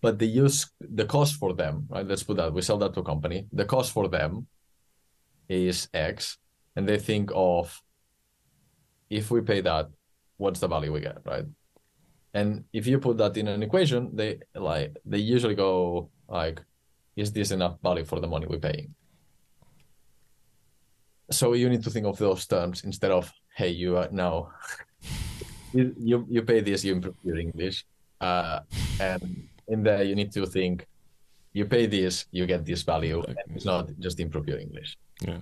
but 0.00 0.18
the 0.18 0.26
use 0.44 0.58
the 1.00 1.06
cost 1.14 1.32
for 1.42 1.50
them, 1.60 1.74
right? 1.90 2.06
Let's 2.06 2.22
put 2.22 2.36
that 2.36 2.52
we 2.52 2.62
sell 2.62 2.78
that 2.78 2.94
to 2.94 3.00
a 3.00 3.10
company. 3.12 3.38
The 3.52 3.64
cost 3.74 3.92
for 3.96 4.06
them 4.08 4.46
is 5.48 5.88
X, 5.92 6.38
and 6.76 6.88
they 6.88 6.98
think 6.98 7.30
of 7.34 7.82
if 9.10 9.30
we 9.30 9.40
pay 9.40 9.60
that, 9.62 9.86
what's 10.36 10.60
the 10.60 10.68
value 10.68 10.92
we 10.92 11.00
get, 11.00 11.18
right? 11.24 11.46
And 12.34 12.48
if 12.72 12.86
you 12.86 12.98
put 12.98 13.16
that 13.18 13.36
in 13.36 13.48
an 13.48 13.62
equation, 13.62 14.14
they 14.14 14.40
like 14.54 14.96
they 15.04 15.18
usually 15.18 15.54
go 15.54 16.10
like, 16.28 16.60
is 17.16 17.32
this 17.32 17.50
enough 17.50 17.76
value 17.82 18.04
for 18.04 18.20
the 18.20 18.30
money 18.34 18.46
we're 18.46 18.68
paying? 18.70 18.94
So 21.30 21.54
you 21.54 21.68
need 21.68 21.82
to 21.82 21.90
think 21.90 22.06
of 22.06 22.18
those 22.18 22.46
terms 22.46 22.84
instead 22.84 23.10
of 23.10 23.32
hey 23.54 23.68
you 23.68 23.96
are 23.96 24.08
now 24.10 24.48
you, 25.72 25.94
you 25.98 26.26
you 26.28 26.42
pay 26.42 26.60
this 26.60 26.84
you 26.84 26.92
improve 26.92 27.16
your 27.24 27.38
english 27.38 27.84
uh 28.20 28.60
and 29.00 29.48
in 29.68 29.82
there 29.82 30.02
you 30.02 30.14
need 30.14 30.32
to 30.32 30.46
think 30.46 30.86
you 31.52 31.64
pay 31.64 31.86
this 31.86 32.26
you 32.30 32.46
get 32.46 32.64
this 32.64 32.82
value 32.82 33.22
and 33.26 33.36
it's 33.54 33.64
not 33.64 33.88
just 33.98 34.20
improve 34.20 34.46
your 34.48 34.58
english 34.58 34.96
Yeah. 35.20 35.40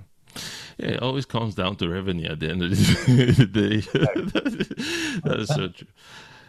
Yeah, 0.78 0.88
it 0.88 1.02
always 1.02 1.26
comes 1.26 1.54
down 1.54 1.76
to 1.76 1.88
revenue 1.88 2.30
at 2.30 2.40
the 2.40 2.50
end 2.50 2.62
of 2.62 2.70
the 2.70 3.46
day. 3.60 3.80
that 5.24 5.38
is 5.38 5.48
so 5.48 5.68
true. 5.68 5.86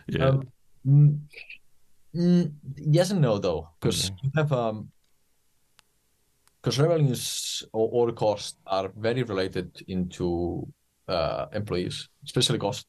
Yeah. 0.08 0.26
Um, 0.26 0.48
mm, 0.88 1.20
mm, 2.16 2.52
yes 2.78 3.12
and 3.12 3.22
no 3.22 3.38
though, 3.38 3.70
because 3.80 4.12
you 4.24 4.32
have 4.36 4.52
um, 4.52 4.90
because 6.66 6.80
revenues 6.80 7.64
or, 7.74 7.90
or 7.92 8.12
costs 8.12 8.58
are 8.66 8.92
very 8.98 9.22
related 9.22 9.70
into 9.88 10.68
uh, 11.08 11.46
employees, 11.54 12.10
especially 12.26 12.58
cost. 12.58 12.88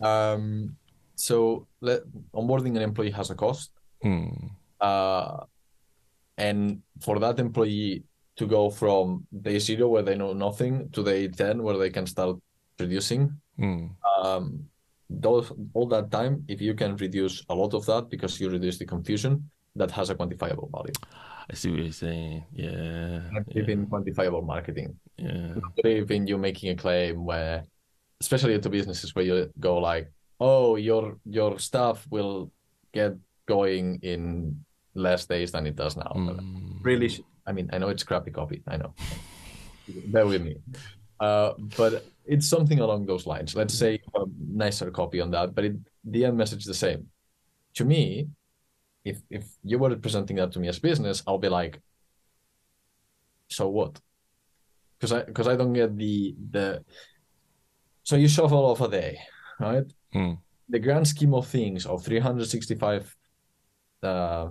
Um, 0.00 0.74
so 1.14 1.66
let, 1.82 2.00
onboarding 2.32 2.74
an 2.76 2.82
employee 2.82 3.10
has 3.10 3.30
a 3.30 3.34
cost, 3.34 3.70
Hmm. 4.02 4.28
uh, 4.80 5.44
and 6.38 6.82
for 7.00 7.18
that 7.18 7.38
employee 7.38 8.02
to 8.36 8.46
go 8.46 8.70
from 8.70 9.26
day 9.42 9.58
zero 9.58 9.88
where 9.88 10.02
they 10.02 10.16
know 10.16 10.32
nothing 10.32 10.88
to 10.92 11.04
day 11.04 11.28
ten 11.28 11.62
where 11.62 11.76
they 11.76 11.90
can 11.90 12.06
start 12.06 12.36
producing, 12.78 13.40
Hmm. 13.58 13.88
um, 14.22 14.64
those 15.10 15.52
all 15.74 15.86
that 15.88 16.10
time, 16.10 16.44
if 16.48 16.62
you 16.62 16.74
can 16.74 16.96
reduce 16.96 17.44
a 17.50 17.54
lot 17.54 17.74
of 17.74 17.84
that 17.86 18.08
because 18.08 18.40
you 18.40 18.48
reduce 18.48 18.78
the 18.78 18.86
confusion, 18.86 19.50
that 19.76 19.90
has 19.90 20.08
a 20.08 20.14
quantifiable 20.14 20.70
value. 20.72 20.94
I 21.50 21.54
see 21.54 21.70
what 21.70 21.80
you're 21.80 21.92
saying. 21.92 22.44
Yeah. 22.52 23.20
I 23.36 23.40
believe 23.40 23.68
in 23.68 23.86
quantifiable 23.86 24.44
marketing. 24.44 24.96
Yeah. 25.18 25.54
Believe 25.82 26.10
in 26.10 26.26
you 26.26 26.38
making 26.38 26.70
a 26.70 26.76
claim 26.76 27.24
where, 27.24 27.64
especially 28.20 28.58
to 28.58 28.70
businesses 28.70 29.14
where 29.14 29.24
you 29.24 29.52
go 29.60 29.78
like, 29.78 30.10
"Oh, 30.40 30.76
your 30.76 31.18
your 31.24 31.58
stuff 31.58 32.06
will 32.10 32.50
get 32.92 33.16
going 33.46 34.00
in 34.02 34.64
less 34.94 35.26
days 35.26 35.52
than 35.52 35.66
it 35.66 35.76
does 35.76 35.96
now." 35.96 36.12
Mm. 36.16 36.80
Really, 36.82 37.08
sh- 37.08 37.20
I 37.46 37.52
mean, 37.52 37.68
I 37.72 37.78
know 37.78 37.88
it's 37.88 38.04
crappy 38.04 38.30
copy. 38.30 38.62
I 38.66 38.78
know. 38.78 38.94
Bear 40.06 40.26
with 40.26 40.42
me. 40.42 40.56
Uh, 41.20 41.52
but 41.76 42.04
it's 42.24 42.48
something 42.48 42.80
along 42.80 43.06
those 43.06 43.26
lines. 43.26 43.54
Let's 43.54 43.74
say 43.74 44.00
a 44.14 44.24
nicer 44.50 44.90
copy 44.90 45.20
on 45.20 45.30
that, 45.32 45.54
but 45.54 45.64
it, 45.64 45.76
the 46.04 46.24
end 46.24 46.36
message 46.36 46.60
is 46.60 46.66
the 46.66 46.74
same. 46.74 47.08
To 47.74 47.84
me, 47.84 48.28
if 49.04 49.20
if 49.30 49.44
you 49.62 49.78
were 49.78 49.94
presenting 49.96 50.36
that 50.36 50.52
to 50.52 50.58
me 50.58 50.68
as 50.68 50.78
business, 50.78 51.22
I'll 51.26 51.38
be 51.38 51.48
like, 51.48 51.80
so 53.48 53.68
what? 53.68 54.00
Because 54.98 55.12
I 55.12 55.22
because 55.24 55.48
I 55.48 55.56
don't 55.56 55.72
get 55.72 55.96
the 55.96 56.34
the. 56.50 56.84
So 58.02 58.16
you 58.16 58.28
shuffle 58.28 58.64
off 58.64 58.80
a 58.80 58.88
day, 58.88 59.18
right? 59.60 59.84
Hmm. 60.12 60.32
The 60.68 60.78
grand 60.78 61.06
scheme 61.06 61.34
of 61.34 61.46
things 61.46 61.86
of 61.86 62.04
365 62.04 63.16
uh, 64.02 64.48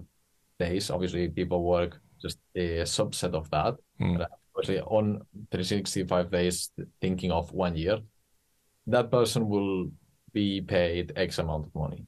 days, 0.60 0.90
obviously 0.90 1.28
people 1.30 1.64
work 1.64 2.00
just 2.22 2.40
a 2.56 2.82
subset 2.82 3.34
of 3.34 3.50
that. 3.52 3.76
Hmm. 4.00 4.18
But 4.18 4.32
obviously 4.56 4.82
on 4.82 5.22
365 5.52 6.32
days, 6.32 6.72
thinking 7.02 7.32
of 7.32 7.52
one 7.52 7.76
year, 7.76 8.00
that 8.88 9.12
person 9.12 9.48
will 9.48 9.90
be 10.32 10.62
paid 10.62 11.14
X 11.16 11.38
amount 11.38 11.68
of 11.68 11.76
money. 11.76 12.08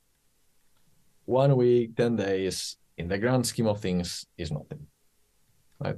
One 1.26 1.55
week, 1.55 1.95
10 1.95 2.15
days, 2.15 2.78
in 2.97 3.07
the 3.07 3.17
grand 3.17 3.45
scheme 3.45 3.67
of 3.67 3.82
things, 3.82 4.26
is 4.38 4.51
nothing. 4.51 4.86
Right? 5.80 5.97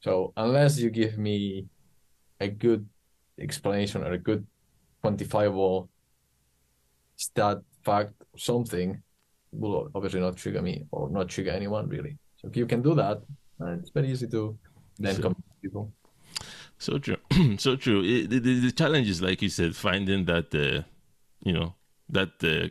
So 0.00 0.32
unless 0.36 0.78
you 0.78 0.90
give 0.90 1.18
me 1.18 1.66
a 2.40 2.48
good 2.48 2.86
explanation 3.38 4.02
or 4.04 4.12
a 4.12 4.18
good 4.18 4.46
quantifiable 5.04 5.88
stat, 7.16 7.58
fact, 7.82 8.12
something, 8.36 9.02
will 9.52 9.90
obviously 9.94 10.20
not 10.20 10.36
trigger 10.36 10.62
me 10.62 10.84
or 10.92 11.10
not 11.10 11.28
trigger 11.28 11.50
anyone 11.50 11.88
really. 11.88 12.16
So 12.36 12.48
if 12.48 12.56
you 12.56 12.66
can 12.66 12.82
do 12.82 12.94
that, 12.94 13.18
uh, 13.60 13.72
it's 13.80 13.90
very 13.90 14.10
easy 14.10 14.26
to 14.28 14.56
then 14.98 15.16
So- 15.16 15.22
come 15.22 15.34
to 15.34 15.42
people. 15.62 15.92
So 16.78 16.98
true. 16.98 17.16
so 17.58 17.76
true. 17.76 18.02
It, 18.02 18.30
the, 18.30 18.38
the, 18.38 18.60
the 18.60 18.72
challenge 18.72 19.08
is, 19.08 19.20
like 19.20 19.42
you 19.42 19.50
said, 19.50 19.76
finding 19.76 20.24
that, 20.24 20.54
uh, 20.54 20.82
you 21.44 21.52
know, 21.52 21.74
that 22.08 22.30
uh, 22.42 22.70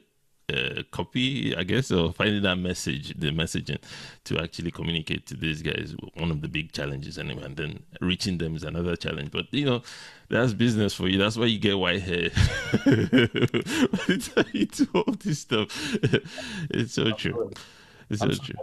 uh, 0.49 0.83
copy, 0.91 1.55
I 1.55 1.63
guess, 1.63 1.91
or 1.91 2.11
finding 2.13 2.41
that 2.43 2.57
message, 2.57 3.17
the 3.17 3.31
messaging 3.31 3.79
to 4.25 4.39
actually 4.39 4.71
communicate 4.71 5.25
to 5.27 5.35
these 5.35 5.61
guys. 5.61 5.95
One 6.15 6.31
of 6.31 6.41
the 6.41 6.47
big 6.47 6.71
challenges, 6.71 7.17
anyway. 7.17 7.43
And 7.43 7.57
then 7.57 7.83
reaching 8.01 8.37
them 8.37 8.55
is 8.55 8.63
another 8.63 8.95
challenge. 8.95 9.31
But, 9.31 9.45
you 9.51 9.65
know, 9.65 9.81
that's 10.29 10.53
business 10.53 10.93
for 10.93 11.07
you. 11.07 11.17
That's 11.17 11.37
why 11.37 11.45
you 11.45 11.59
get 11.59 11.77
white 11.77 12.01
hair. 12.01 12.29
do 14.79 14.87
all 14.93 15.13
this 15.19 15.39
stuff. 15.39 15.67
it's 16.69 16.93
so 16.93 17.11
true. 17.11 17.51
It's 18.09 18.21
so 18.21 18.29
true. 18.29 18.55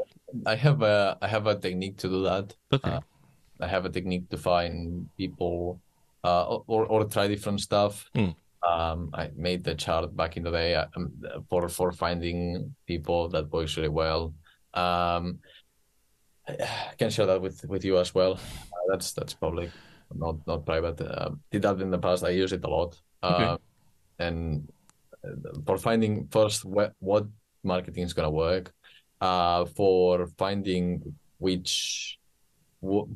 I 0.44 0.54
have 0.56 0.82
a 0.82 1.16
I 1.22 1.28
have 1.28 1.46
a 1.46 1.56
technique 1.56 1.98
to 1.98 2.08
do 2.08 2.22
that. 2.24 2.54
Okay. 2.72 2.90
Uh, 2.90 3.00
I 3.60 3.66
have 3.66 3.84
a 3.84 3.88
technique 3.88 4.28
to 4.30 4.36
find 4.36 5.08
people 5.16 5.80
uh, 6.24 6.44
or 6.66 6.86
or 6.86 7.04
try 7.04 7.28
different 7.28 7.60
stuff. 7.60 8.10
Mm. 8.14 8.34
Um, 8.62 9.10
I 9.12 9.30
made 9.36 9.64
the 9.64 9.74
chart 9.74 10.16
back 10.16 10.36
in 10.36 10.42
the 10.42 10.50
day 10.50 10.74
um, 10.74 11.12
for 11.48 11.68
for 11.68 11.92
finding 11.92 12.74
people 12.86 13.28
that 13.28 13.52
works 13.52 13.76
really 13.76 13.88
well. 13.88 14.34
Um, 14.74 15.38
I 16.48 16.94
can 16.98 17.10
share 17.10 17.26
that 17.26 17.40
with 17.40 17.64
with 17.64 17.84
you 17.84 17.98
as 17.98 18.14
well. 18.14 18.34
Uh, 18.34 18.84
that's 18.88 19.12
that's 19.12 19.34
public, 19.34 19.70
not 20.14 20.36
not 20.46 20.64
private. 20.64 21.00
Uh, 21.00 21.30
did 21.50 21.62
that 21.62 21.80
in 21.80 21.90
the 21.90 21.98
past. 21.98 22.24
I 22.24 22.30
use 22.30 22.52
it 22.52 22.64
a 22.64 22.68
lot. 22.68 23.00
Okay. 23.22 23.44
Uh, 23.44 23.58
and 24.18 24.68
uh, 25.24 25.60
for 25.66 25.76
finding 25.78 26.28
first 26.28 26.64
what 26.64 26.94
what 27.00 27.26
marketing 27.62 28.04
is 28.04 28.14
gonna 28.14 28.30
work, 28.30 28.72
uh, 29.20 29.64
for 29.64 30.28
finding 30.38 31.14
which 31.38 32.18
wh- 32.80 33.10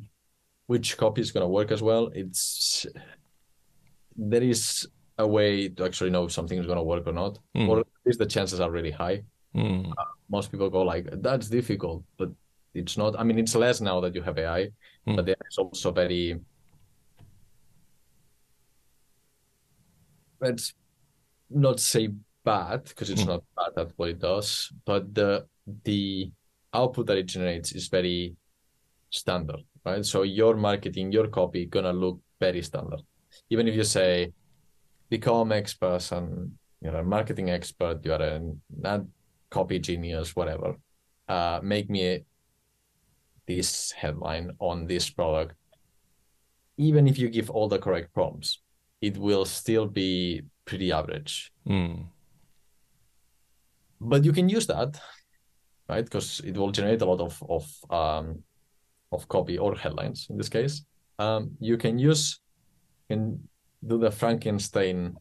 which 0.67 0.97
copy 0.97 1.21
is 1.21 1.31
gonna 1.31 1.47
work 1.47 1.71
as 1.71 1.81
well. 1.81 2.11
It's 2.13 2.85
there 4.15 4.43
is 4.43 4.87
a 5.17 5.27
way 5.27 5.69
to 5.69 5.85
actually 5.85 6.09
know 6.09 6.25
if 6.25 6.31
something 6.31 6.57
is 6.57 6.65
gonna 6.65 6.83
work 6.83 7.05
or 7.07 7.13
not, 7.13 7.39
Mm. 7.55 7.69
or 7.69 7.79
at 7.79 7.87
least 8.05 8.19
the 8.19 8.25
chances 8.25 8.59
are 8.59 8.71
really 8.71 8.91
high. 8.91 9.23
Mm. 9.55 9.93
Most 10.29 10.51
people 10.51 10.69
go 10.69 10.81
like, 10.83 11.05
"That's 11.21 11.49
difficult," 11.49 12.03
but 12.17 12.29
it's 12.73 12.97
not. 12.97 13.19
I 13.19 13.23
mean, 13.23 13.37
it's 13.37 13.55
less 13.55 13.81
now 13.81 13.99
that 14.01 14.15
you 14.15 14.21
have 14.21 14.37
AI, 14.37 14.71
Mm. 15.07 15.15
but 15.17 15.29
it's 15.29 15.57
also 15.57 15.91
very. 15.91 16.39
Let's 20.39 20.73
not 21.49 21.79
say 21.79 22.09
bad 22.43 22.85
because 22.85 23.09
it's 23.11 23.23
Mm. 23.23 23.27
not 23.27 23.43
bad 23.55 23.73
at 23.77 23.91
what 23.97 24.09
it 24.09 24.19
does, 24.19 24.71
but 24.85 25.13
the 25.13 25.47
the 25.83 26.31
output 26.73 27.05
that 27.07 27.17
it 27.17 27.27
generates 27.27 27.71
is 27.73 27.87
very 27.87 28.35
standard, 29.11 29.63
right? 29.85 30.03
So 30.05 30.23
your 30.23 30.55
marketing, 30.55 31.11
your 31.11 31.27
copy 31.27 31.65
gonna 31.65 31.93
look 31.93 32.19
very 32.39 32.61
standard. 32.63 33.01
Even 33.49 33.67
if 33.67 33.75
you 33.75 33.83
say 33.83 34.33
become 35.11 35.51
X 35.51 35.75
person, 35.75 36.57
you're 36.81 36.95
a 36.95 37.03
marketing 37.03 37.51
expert, 37.51 38.03
you 38.03 38.13
are 38.13 38.41
a 38.85 39.03
copy 39.51 39.77
genius, 39.77 40.35
whatever. 40.35 40.77
Uh, 41.27 41.59
make 41.61 41.89
me 41.89 42.23
this 43.45 43.91
headline 43.91 44.51
on 44.59 44.87
this 44.87 45.09
product. 45.09 45.53
Even 46.77 47.07
if 47.07 47.19
you 47.19 47.29
give 47.29 47.49
all 47.51 47.67
the 47.67 47.77
correct 47.77 48.13
prompts, 48.13 48.59
it 49.01 49.17
will 49.17 49.45
still 49.45 49.85
be 49.85 50.41
pretty 50.65 50.91
average. 50.91 51.51
Mm. 51.67 52.05
But 53.99 54.23
you 54.23 54.31
can 54.31 54.49
use 54.49 54.65
that, 54.67 54.99
right? 55.89 56.05
Because 56.05 56.39
it 56.39 56.55
will 56.57 56.71
generate 56.71 57.01
a 57.01 57.05
lot 57.05 57.19
of 57.19 57.43
of 57.49 57.65
um, 57.91 58.43
of 59.11 59.27
copy 59.27 59.57
or 59.57 59.75
headlines 59.75 60.27
in 60.29 60.37
this 60.37 60.49
case. 60.49 60.85
Um, 61.19 61.51
you 61.59 61.77
can 61.77 61.99
use 61.99 62.39
can 63.09 63.50
do 63.85 63.97
the 63.97 64.11
Frankenstein 64.11 65.17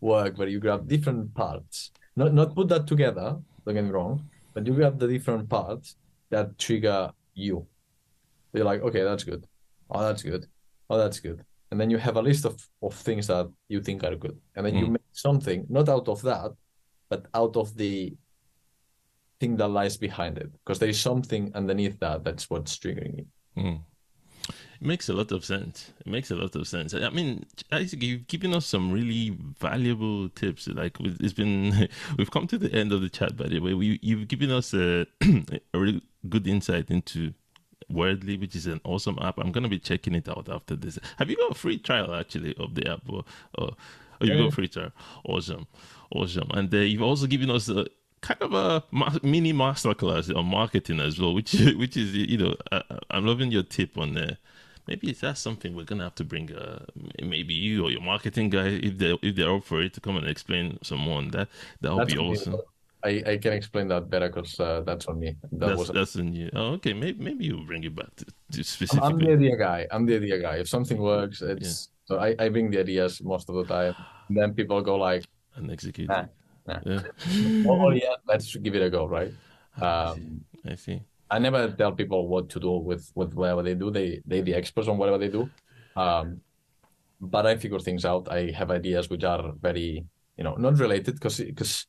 work 0.00 0.38
where 0.38 0.48
you 0.48 0.60
grab 0.60 0.88
different 0.88 1.34
parts, 1.34 1.90
not 2.16 2.32
not 2.34 2.54
put 2.54 2.68
that 2.68 2.86
together. 2.86 3.38
Don't 3.64 3.74
get 3.74 3.84
me 3.84 3.90
wrong, 3.90 4.28
but 4.54 4.66
you 4.66 4.74
grab 4.74 4.98
the 4.98 5.06
different 5.08 5.48
parts 5.48 5.96
that 6.30 6.58
trigger 6.58 7.12
you. 7.34 7.66
You're 8.52 8.64
like, 8.64 8.82
okay, 8.82 9.02
that's 9.02 9.24
good. 9.24 9.46
Oh, 9.90 10.02
that's 10.02 10.22
good. 10.22 10.46
Oh, 10.90 10.98
that's 10.98 11.20
good. 11.20 11.44
And 11.70 11.80
then 11.80 11.88
you 11.90 11.96
have 11.98 12.16
a 12.16 12.22
list 12.22 12.44
of, 12.44 12.54
of 12.82 12.94
things 12.94 13.26
that 13.28 13.48
you 13.68 13.80
think 13.80 14.04
are 14.04 14.14
good. 14.16 14.38
And 14.56 14.66
then 14.66 14.74
you 14.76 14.86
Mm. 14.86 14.92
make 14.92 15.02
something, 15.12 15.64
not 15.70 15.88
out 15.88 16.08
of 16.08 16.20
that, 16.22 16.50
but 17.08 17.26
out 17.34 17.56
of 17.56 17.74
the 17.76 18.14
thing 19.40 19.56
that 19.56 19.68
lies 19.68 19.96
behind 19.96 20.36
it. 20.38 20.50
Because 20.52 20.78
there 20.78 20.88
is 20.90 21.00
something 21.00 21.50
underneath 21.54 21.98
that 22.00 22.24
that's 22.24 22.50
what's 22.50 22.76
triggering 22.76 23.20
it. 23.20 23.26
Mm. 23.56 23.80
Makes 24.84 25.08
a 25.08 25.12
lot 25.12 25.30
of 25.30 25.44
sense. 25.44 25.92
It 26.00 26.08
makes 26.08 26.32
a 26.32 26.34
lot 26.34 26.56
of 26.56 26.66
sense. 26.66 26.92
I 26.92 27.08
mean, 27.10 27.46
Isaac, 27.70 28.02
you've 28.02 28.26
given 28.26 28.52
us 28.52 28.66
some 28.66 28.90
really 28.90 29.30
valuable 29.60 30.28
tips. 30.30 30.66
Like 30.66 30.96
it's 31.00 31.32
been, 31.32 31.88
we've 32.18 32.32
come 32.32 32.48
to 32.48 32.58
the 32.58 32.72
end 32.72 32.90
of 32.92 33.00
the 33.00 33.08
chat. 33.08 33.36
By 33.36 33.46
the 33.46 33.60
way, 33.60 33.74
we, 33.74 34.00
you've 34.02 34.26
given 34.26 34.50
us 34.50 34.74
a, 34.74 35.06
a 35.22 35.78
really 35.78 36.02
good 36.28 36.48
insight 36.48 36.90
into 36.90 37.32
Wordly, 37.92 38.40
which 38.40 38.56
is 38.56 38.66
an 38.66 38.80
awesome 38.84 39.18
app. 39.22 39.38
I'm 39.38 39.52
gonna 39.52 39.68
be 39.68 39.78
checking 39.78 40.14
it 40.14 40.28
out 40.28 40.48
after 40.48 40.74
this. 40.74 40.98
Have 41.18 41.30
you 41.30 41.36
got 41.36 41.52
a 41.52 41.54
free 41.54 41.78
trial 41.78 42.14
actually 42.14 42.56
of 42.56 42.74
the 42.74 42.90
app, 42.90 43.02
or, 43.08 43.24
or 43.58 43.70
oh, 43.70 44.24
you 44.24 44.32
Yeah. 44.32 44.38
got 44.38 44.48
a 44.48 44.52
free 44.52 44.68
trial? 44.68 44.92
Awesome, 45.24 45.66
awesome. 46.10 46.50
And 46.54 46.72
uh, 46.74 46.78
you've 46.78 47.02
also 47.02 47.26
given 47.26 47.50
us 47.50 47.68
a 47.68 47.86
kind 48.20 48.40
of 48.42 48.54
a 48.54 48.82
mini 49.22 49.52
masterclass 49.52 50.34
on 50.34 50.46
marketing 50.46 51.00
as 51.00 51.20
well, 51.20 51.34
which 51.34 51.52
which 51.76 51.96
is 51.96 52.14
you 52.14 52.38
know 52.38 52.56
I, 52.72 52.82
I'm 53.10 53.26
loving 53.26 53.52
your 53.52 53.62
tip 53.62 53.96
on 53.98 54.14
there. 54.14 54.38
Maybe 54.86 55.12
that's 55.12 55.40
something 55.40 55.76
we're 55.76 55.84
gonna 55.84 56.04
have 56.04 56.14
to 56.16 56.24
bring. 56.24 56.52
Uh, 56.52 56.84
maybe 57.22 57.54
you 57.54 57.84
or 57.84 57.90
your 57.90 58.02
marketing 58.02 58.50
guy, 58.50 58.66
if 58.68 58.98
they 58.98 59.16
if 59.22 59.36
they're 59.36 59.54
up 59.54 59.64
for 59.64 59.80
it, 59.82 59.94
to 59.94 60.00
come 60.00 60.16
and 60.16 60.26
explain 60.28 60.78
some 60.82 60.98
more 60.98 61.18
on 61.18 61.28
that. 61.28 61.48
That 61.80 61.94
would 61.94 62.08
be 62.08 62.18
awesome. 62.18 62.56
I, 63.04 63.22
I 63.26 63.36
can 63.36 63.52
explain 63.52 63.88
that 63.88 64.08
better 64.08 64.28
because 64.28 64.60
uh, 64.60 64.82
that's 64.86 65.06
on 65.06 65.18
me. 65.18 65.34
That 65.52 65.66
That's 65.66 65.78
was 65.78 65.88
that's 65.88 66.14
a 66.14 66.22
new. 66.22 66.50
Oh, 66.54 66.74
okay. 66.74 66.92
Maybe 66.92 67.22
maybe 67.22 67.46
you 67.46 67.64
bring 67.66 67.82
it 67.82 67.94
back 67.96 68.14
to, 68.16 68.26
to 68.62 68.86
I'm, 68.92 69.02
I'm 69.02 69.18
the 69.18 69.32
idea 69.32 69.56
guy. 69.56 69.86
I'm 69.90 70.06
the 70.06 70.16
idea 70.16 70.40
guy. 70.40 70.56
If 70.56 70.68
something 70.68 70.98
works, 70.98 71.42
it's 71.42 71.88
so 72.04 72.18
I, 72.18 72.34
I 72.38 72.48
bring 72.48 72.70
the 72.70 72.80
ideas 72.80 73.22
most 73.22 73.48
of 73.48 73.54
the 73.56 73.64
time. 73.64 73.94
And 74.28 74.36
then 74.36 74.54
people 74.54 74.80
go 74.82 74.96
like, 74.96 75.24
and 75.56 75.70
execute. 75.70 76.08
Nah, 76.08 76.26
nah. 76.66 76.80
Yeah. 76.84 77.02
oh, 77.68 77.90
yeah, 77.90 78.14
let's 78.26 78.54
give 78.56 78.74
it 78.74 78.82
a 78.82 78.90
go, 78.90 79.06
right? 79.06 79.32
I 79.80 80.14
see. 80.14 80.20
Um, 80.20 80.44
I 80.64 80.74
see. 80.76 81.02
I 81.34 81.38
never 81.38 81.60
tell 81.80 81.92
people 81.92 82.28
what 82.28 82.44
to 82.50 82.60
do 82.60 82.72
with 82.88 83.04
with 83.14 83.32
whatever 83.34 83.62
they 83.62 83.74
do. 83.74 83.90
They 83.90 84.20
they 84.30 84.40
the 84.42 84.54
experts 84.54 84.88
on 84.88 84.98
whatever 84.98 85.18
they 85.18 85.28
do. 85.38 85.48
Um, 85.96 86.40
but 87.20 87.46
I 87.46 87.56
figure 87.56 87.78
things 87.80 88.04
out. 88.04 88.24
I 88.30 88.50
have 88.58 88.70
ideas 88.70 89.08
which 89.10 89.24
are 89.24 89.52
very 89.68 90.04
you 90.38 90.44
know 90.44 90.54
not 90.56 90.78
related 90.78 91.14
because 91.14 91.38
because 91.38 91.86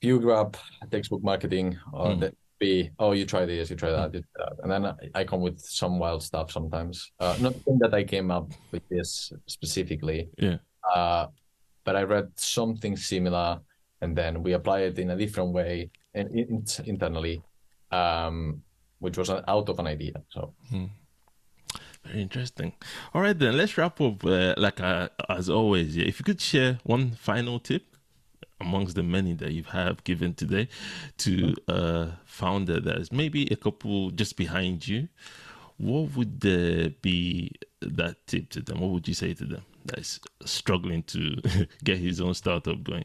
if 0.00 0.08
you 0.08 0.18
grab 0.20 0.56
textbook 0.90 1.22
marketing 1.22 1.78
or 1.92 2.06
Mm. 2.08 2.20
that 2.20 2.34
be 2.58 2.90
oh 2.98 3.12
you 3.18 3.24
try 3.26 3.44
this 3.46 3.70
you 3.70 3.76
try 3.76 3.90
that, 3.90 4.14
you 4.14 4.22
try 4.36 4.44
that. 4.48 4.56
and 4.62 4.70
then 4.72 4.82
I, 4.86 5.20
I 5.20 5.24
come 5.30 5.40
with 5.42 5.58
some 5.60 5.98
wild 5.98 6.22
stuff 6.22 6.50
sometimes. 6.50 7.12
Uh, 7.20 7.36
not 7.40 7.54
that 7.82 7.94
I 7.94 8.04
came 8.04 8.30
up 8.30 8.48
with 8.72 8.82
this 8.88 9.32
specifically, 9.46 10.20
Yeah. 10.38 10.58
uh, 10.94 11.26
but 11.84 11.94
I 11.96 12.02
read 12.14 12.28
something 12.36 12.96
similar, 12.96 13.60
and 14.00 14.16
then 14.16 14.42
we 14.44 14.52
apply 14.54 14.78
it 14.88 14.98
in 14.98 15.10
a 15.10 15.16
different 15.16 15.50
way 15.52 15.90
and 16.14 16.26
in, 16.40 16.64
internally, 16.86 17.42
um, 17.92 18.62
which 18.98 19.18
was 19.18 19.30
out 19.30 19.68
of 19.68 19.78
an 19.78 19.86
idea. 19.86 20.22
So 20.28 20.54
Very 22.04 22.22
interesting. 22.22 22.72
All 23.14 23.22
right, 23.22 23.38
then 23.38 23.56
let's 23.56 23.78
wrap 23.78 24.00
up. 24.00 24.24
Uh, 24.24 24.54
like 24.56 24.80
uh, 24.80 25.08
as 25.28 25.48
always, 25.48 25.96
yeah. 25.96 26.06
If 26.06 26.18
you 26.18 26.24
could 26.24 26.40
share 26.40 26.78
one 26.82 27.12
final 27.12 27.60
tip 27.60 27.84
amongst 28.60 28.94
the 28.94 29.02
many 29.02 29.34
that 29.34 29.52
you 29.52 29.64
have 29.64 30.02
given 30.04 30.34
today 30.34 30.68
to 31.18 31.54
a 31.68 32.12
founder 32.24 32.80
that 32.80 32.96
is 32.96 33.12
maybe 33.12 33.46
a 33.48 33.56
couple 33.56 34.10
just 34.10 34.36
behind 34.36 34.86
you, 34.86 35.08
what 35.78 36.16
would 36.16 36.40
be 36.40 37.52
that 37.80 38.16
tip 38.26 38.48
to 38.50 38.60
them? 38.60 38.80
What 38.80 38.90
would 38.90 39.08
you 39.08 39.14
say 39.14 39.34
to 39.34 39.44
them 39.44 39.62
that 39.86 39.98
is 39.98 40.20
struggling 40.44 41.02
to 41.04 41.36
get 41.84 41.98
his 41.98 42.20
own 42.20 42.34
startup 42.34 42.82
going? 42.82 43.04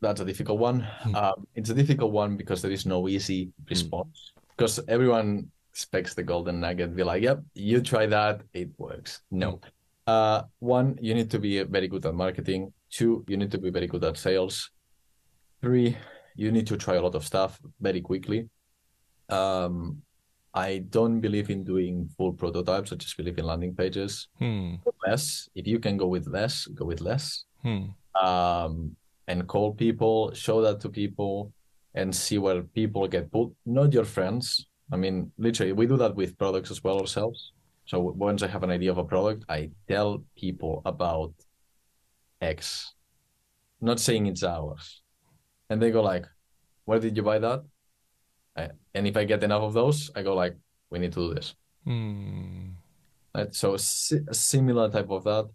That's 0.00 0.20
a 0.20 0.24
difficult 0.24 0.58
one. 0.58 0.86
Um, 1.14 1.46
it's 1.54 1.70
a 1.70 1.74
difficult 1.74 2.12
one 2.12 2.36
because 2.36 2.62
there 2.62 2.70
is 2.70 2.86
no 2.86 3.08
easy 3.08 3.52
response. 3.68 4.32
Because 4.56 4.80
everyone 4.88 5.50
expects 5.72 6.14
the 6.14 6.22
golden 6.22 6.60
nugget. 6.60 6.94
Be 6.96 7.04
like, 7.04 7.22
yep, 7.22 7.40
you 7.54 7.80
try 7.80 8.06
that, 8.06 8.42
it 8.52 8.68
works. 8.78 9.20
No. 9.30 9.60
Uh, 10.06 10.42
one, 10.58 10.98
you 11.00 11.14
need 11.14 11.30
to 11.30 11.38
be 11.38 11.62
very 11.62 11.86
good 11.88 12.04
at 12.06 12.14
marketing. 12.14 12.72
Two, 12.90 13.24
you 13.28 13.36
need 13.36 13.50
to 13.52 13.58
be 13.58 13.70
very 13.70 13.86
good 13.86 14.02
at 14.04 14.16
sales. 14.16 14.70
Three, 15.60 15.96
you 16.34 16.50
need 16.50 16.66
to 16.68 16.76
try 16.76 16.94
a 16.94 17.02
lot 17.02 17.14
of 17.14 17.24
stuff 17.24 17.60
very 17.80 18.00
quickly. 18.00 18.48
Um, 19.28 20.02
I 20.54 20.78
don't 20.88 21.20
believe 21.20 21.50
in 21.50 21.62
doing 21.62 22.08
full 22.16 22.32
prototypes. 22.32 22.92
I 22.92 22.96
just 22.96 23.16
believe 23.16 23.38
in 23.38 23.44
landing 23.44 23.74
pages. 23.74 24.28
Hmm. 24.38 24.76
Less, 25.06 25.48
if 25.54 25.66
you 25.66 25.78
can 25.78 25.96
go 25.96 26.06
with 26.06 26.26
less, 26.26 26.66
go 26.66 26.84
with 26.84 27.00
less 27.00 27.44
Hmm. 27.62 27.90
um, 28.20 28.96
and 29.28 29.46
call 29.46 29.74
people, 29.74 30.32
show 30.34 30.60
that 30.62 30.80
to 30.80 30.88
people, 30.88 31.52
and 31.94 32.14
see 32.14 32.38
where 32.38 32.62
people 32.62 33.06
get 33.06 33.30
put. 33.30 33.52
Not 33.64 33.92
your 33.92 34.04
friends. 34.04 34.66
I 34.90 34.96
mean, 34.96 35.30
literally, 35.38 35.72
we 35.72 35.86
do 35.86 35.98
that 35.98 36.16
with 36.16 36.38
products 36.38 36.70
as 36.70 36.82
well 36.82 36.98
ourselves. 36.98 37.52
So 37.84 38.00
once 38.00 38.42
I 38.42 38.48
have 38.48 38.62
an 38.62 38.70
idea 38.70 38.90
of 38.90 38.98
a 38.98 39.04
product, 39.04 39.44
I 39.48 39.70
tell 39.86 40.24
people 40.36 40.82
about 40.84 41.32
X, 42.40 42.94
not 43.80 44.00
saying 44.00 44.26
it's 44.26 44.42
ours, 44.42 45.02
and 45.70 45.80
they 45.80 45.90
go 45.90 46.02
like, 46.02 46.26
"Where 46.84 46.98
did 46.98 47.16
you 47.16 47.22
buy 47.22 47.38
that?" 47.38 47.60
I, 48.56 48.68
and 48.94 49.06
if 49.06 49.16
I 49.16 49.24
get 49.24 49.42
enough 49.42 49.62
of 49.62 49.72
those, 49.74 50.10
I 50.14 50.22
go 50.22 50.34
like, 50.34 50.56
"We 50.90 50.98
need 50.98 51.12
to 51.12 51.28
do 51.28 51.34
this." 51.34 51.54
Hmm. 51.84 52.72
Right? 53.34 53.54
So 53.54 53.76
si- 53.76 54.26
a 54.28 54.34
similar 54.34 54.90
type 54.90 55.10
of 55.10 55.24
that. 55.24 55.46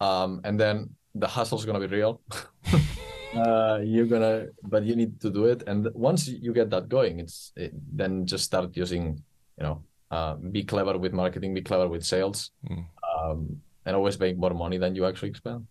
Um, 0.00 0.40
and 0.44 0.60
then 0.60 0.90
the 1.14 1.26
hustle 1.26 1.58
is 1.58 1.64
gonna 1.64 1.80
be 1.80 1.86
real. 1.86 2.20
uh, 3.34 3.80
you're 3.82 4.06
gonna, 4.06 4.46
but 4.62 4.84
you 4.84 4.94
need 4.96 5.20
to 5.20 5.30
do 5.30 5.44
it. 5.46 5.62
And 5.66 5.88
once 5.94 6.28
you 6.28 6.52
get 6.52 6.70
that 6.70 6.88
going, 6.88 7.20
it's 7.20 7.52
it, 7.56 7.72
then 7.96 8.26
just 8.26 8.44
start 8.44 8.76
using, 8.76 9.22
you 9.58 9.64
know, 9.64 9.82
uh, 10.10 10.34
be 10.34 10.62
clever 10.64 10.96
with 10.98 11.12
marketing, 11.12 11.54
be 11.54 11.62
clever 11.62 11.88
with 11.88 12.04
sales, 12.04 12.50
Mm. 12.70 12.84
um, 13.18 13.60
and 13.84 13.96
always 13.96 14.18
make 14.18 14.36
more 14.38 14.54
money 14.54 14.78
than 14.78 14.94
you 14.94 15.04
actually 15.06 15.34
spend. 15.34 15.66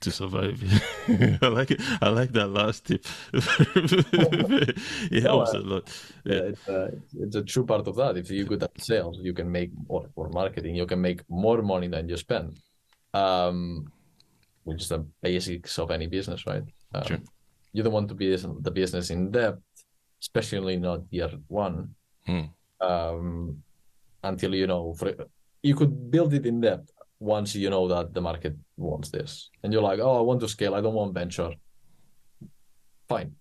to 0.00 0.10
survive. 0.10 0.60
I 1.42 1.46
like 1.48 1.70
it. 1.70 1.80
I 2.02 2.08
like 2.08 2.32
that 2.32 2.48
last 2.48 2.86
tip. 2.86 3.04
it 3.32 5.22
helps 5.22 5.52
a 5.54 5.58
lot. 5.58 5.88
Yeah, 6.24 6.50
it's 6.52 6.68
a, 6.68 6.90
it's 7.20 7.36
a 7.36 7.42
true 7.42 7.64
part 7.66 7.86
of 7.86 7.96
that. 7.96 8.16
If 8.16 8.30
you're 8.30 8.44
good 8.46 8.62
at 8.62 8.80
sales, 8.80 9.18
you 9.22 9.32
can 9.34 9.50
make 9.50 9.70
or, 9.88 10.08
or 10.16 10.28
marketing, 10.30 10.74
you 10.74 10.86
can 10.86 11.00
make 11.00 11.20
more 11.28 11.62
money 11.62 11.88
than 11.88 12.08
you 12.08 12.16
spend. 12.16 12.58
Um, 13.12 13.92
which 14.64 14.82
is 14.82 14.88
the 14.88 15.00
basics 15.22 15.78
of 15.78 15.90
any 15.90 16.06
business, 16.06 16.46
right? 16.46 16.64
Um, 16.94 17.04
Sure. 17.06 17.18
You 17.72 17.82
don't 17.82 17.92
want 17.92 18.08
to 18.08 18.14
be 18.14 18.34
the 18.36 18.70
business 18.70 19.10
in 19.10 19.30
depth, 19.30 19.62
especially 20.22 20.76
not 20.76 21.00
year 21.10 21.30
one, 21.48 21.94
Hmm. 22.26 22.46
um, 22.80 23.62
until 24.22 24.54
you 24.54 24.66
know. 24.66 24.94
For 24.94 25.12
you 25.62 25.74
could 25.74 26.10
build 26.10 26.32
it 26.34 26.46
in 26.46 26.60
depth 26.60 26.90
once 27.18 27.54
you 27.54 27.70
know 27.70 27.88
that 27.88 28.14
the 28.14 28.20
market 28.20 28.54
wants 28.76 29.10
this, 29.10 29.50
and 29.62 29.72
you're 29.72 29.82
like, 29.90 29.98
oh, 30.00 30.18
I 30.18 30.20
want 30.20 30.40
to 30.40 30.48
scale. 30.48 30.74
I 30.74 30.80
don't 30.80 30.94
want 30.94 31.14
venture. 31.14 31.50
Fine, 33.08 33.34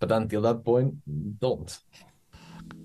but 0.00 0.10
until 0.10 0.40
that 0.42 0.64
point, 0.64 0.94
don't. 1.38 1.70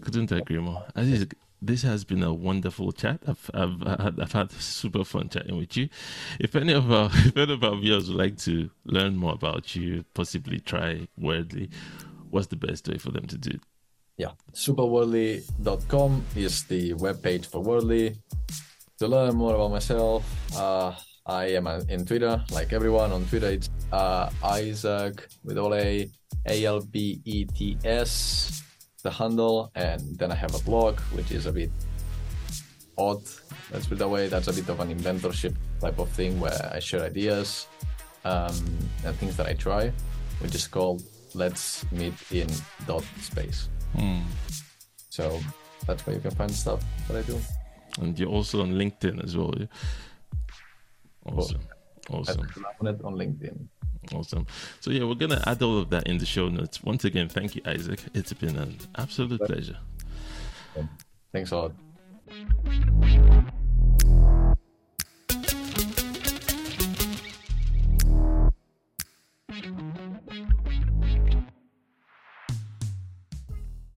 Couldn't 0.01 0.31
agree 0.31 0.59
more. 0.59 0.85
Aziz, 0.95 1.25
this 1.61 1.81
has 1.83 2.03
been 2.03 2.23
a 2.23 2.33
wonderful 2.33 2.91
chat. 2.91 3.21
I've, 3.27 3.49
I've, 3.53 3.81
had, 3.81 4.19
I've 4.19 4.31
had 4.31 4.51
super 4.51 5.03
fun 5.03 5.29
chatting 5.29 5.57
with 5.57 5.75
you. 5.75 5.89
If 6.39 6.55
any 6.55 6.73
of 6.73 6.91
our 6.91 7.09
if 7.13 7.37
any 7.37 7.53
of 7.53 7.63
our 7.63 7.75
viewers 7.75 8.09
would 8.09 8.17
like 8.17 8.37
to 8.39 8.69
learn 8.85 9.17
more 9.17 9.33
about 9.33 9.75
you, 9.75 10.05
possibly 10.13 10.59
try 10.59 11.07
Wordly, 11.19 11.69
what's 12.29 12.47
the 12.47 12.55
best 12.55 12.87
way 12.87 12.97
for 12.97 13.11
them 13.11 13.25
to 13.27 13.37
do 13.37 13.51
it? 13.51 13.61
Yeah, 14.17 14.31
superwordly.com 14.53 16.25
is 16.35 16.63
the 16.63 16.93
webpage 16.95 17.45
for 17.45 17.63
Wordly. 17.63 18.17
To 18.99 19.07
learn 19.07 19.35
more 19.35 19.53
about 19.53 19.69
myself, 19.69 20.25
uh, 20.57 20.95
I 21.27 21.49
am 21.49 21.67
uh, 21.67 21.81
in 21.87 22.03
Twitter, 22.03 22.43
like 22.51 22.73
everyone 22.73 23.11
on 23.11 23.25
Twitter. 23.25 23.49
It's 23.49 23.69
uh, 23.91 24.31
Isaac 24.43 25.27
with 25.43 25.59
all 25.59 25.75
A, 25.75 26.09
A 26.47 26.65
L 26.65 26.81
B 26.81 27.21
E 27.25 27.45
T 27.45 27.77
S, 27.83 28.63
the 29.07 29.13
handle, 29.23 29.71
and 29.75 30.01
then 30.19 30.29
I 30.33 30.35
have 30.35 30.53
a 30.53 30.59
blog, 30.69 30.99
which 31.15 31.31
is 31.31 31.45
a 31.45 31.53
bit 31.53 31.71
odd. 32.97 33.23
Let's 33.71 33.85
put 33.87 33.93
it 33.93 33.99
that 33.99 34.09
way. 34.09 34.27
That's 34.27 34.49
a 34.49 34.53
bit 34.53 34.67
of 34.67 34.81
an 34.81 34.89
inventorship 34.93 35.55
type 35.79 35.97
of 35.97 36.09
thing 36.09 36.39
where 36.41 36.59
I 36.75 36.79
share 36.79 37.03
ideas 37.03 37.67
um, 38.25 38.57
and 39.05 39.15
things 39.15 39.37
that 39.37 39.47
I 39.47 39.53
try, 39.53 39.93
which 40.41 40.55
is 40.55 40.67
called 40.67 41.03
Let's 41.33 41.89
Meet 41.91 42.17
in 42.31 42.49
Dot 42.85 43.05
Space. 43.21 43.69
So 45.09 45.39
that's 45.85 46.05
where 46.05 46.15
you 46.17 46.21
can 46.21 46.31
find 46.31 46.51
stuff 46.51 46.83
that 47.07 47.15
I 47.15 47.21
do. 47.21 47.39
And 48.01 48.19
you're 48.19 48.35
also 48.37 48.61
on 48.61 48.73
LinkedIn 48.73 49.23
as 49.23 49.37
well. 49.37 49.53
Awesome. 51.25 51.61
Awesome. 52.09 52.47
it 52.81 53.01
on 53.03 53.15
LinkedIn. 53.15 53.67
Awesome. 54.13 54.45
So 54.79 54.91
yeah, 54.91 55.03
we're 55.03 55.15
gonna 55.15 55.43
add 55.45 55.61
all 55.61 55.79
of 55.79 55.89
that 55.89 56.07
in 56.07 56.17
the 56.17 56.25
show 56.25 56.49
notes. 56.49 56.83
Once 56.83 57.05
again, 57.05 57.29
thank 57.29 57.55
you, 57.55 57.61
Isaac. 57.65 57.99
It's 58.13 58.33
been 58.33 58.57
an 58.57 58.77
absolute 58.97 59.41
pleasure. 59.41 59.77
Thanks 61.31 61.51
a 61.51 61.57
lot. 61.57 61.71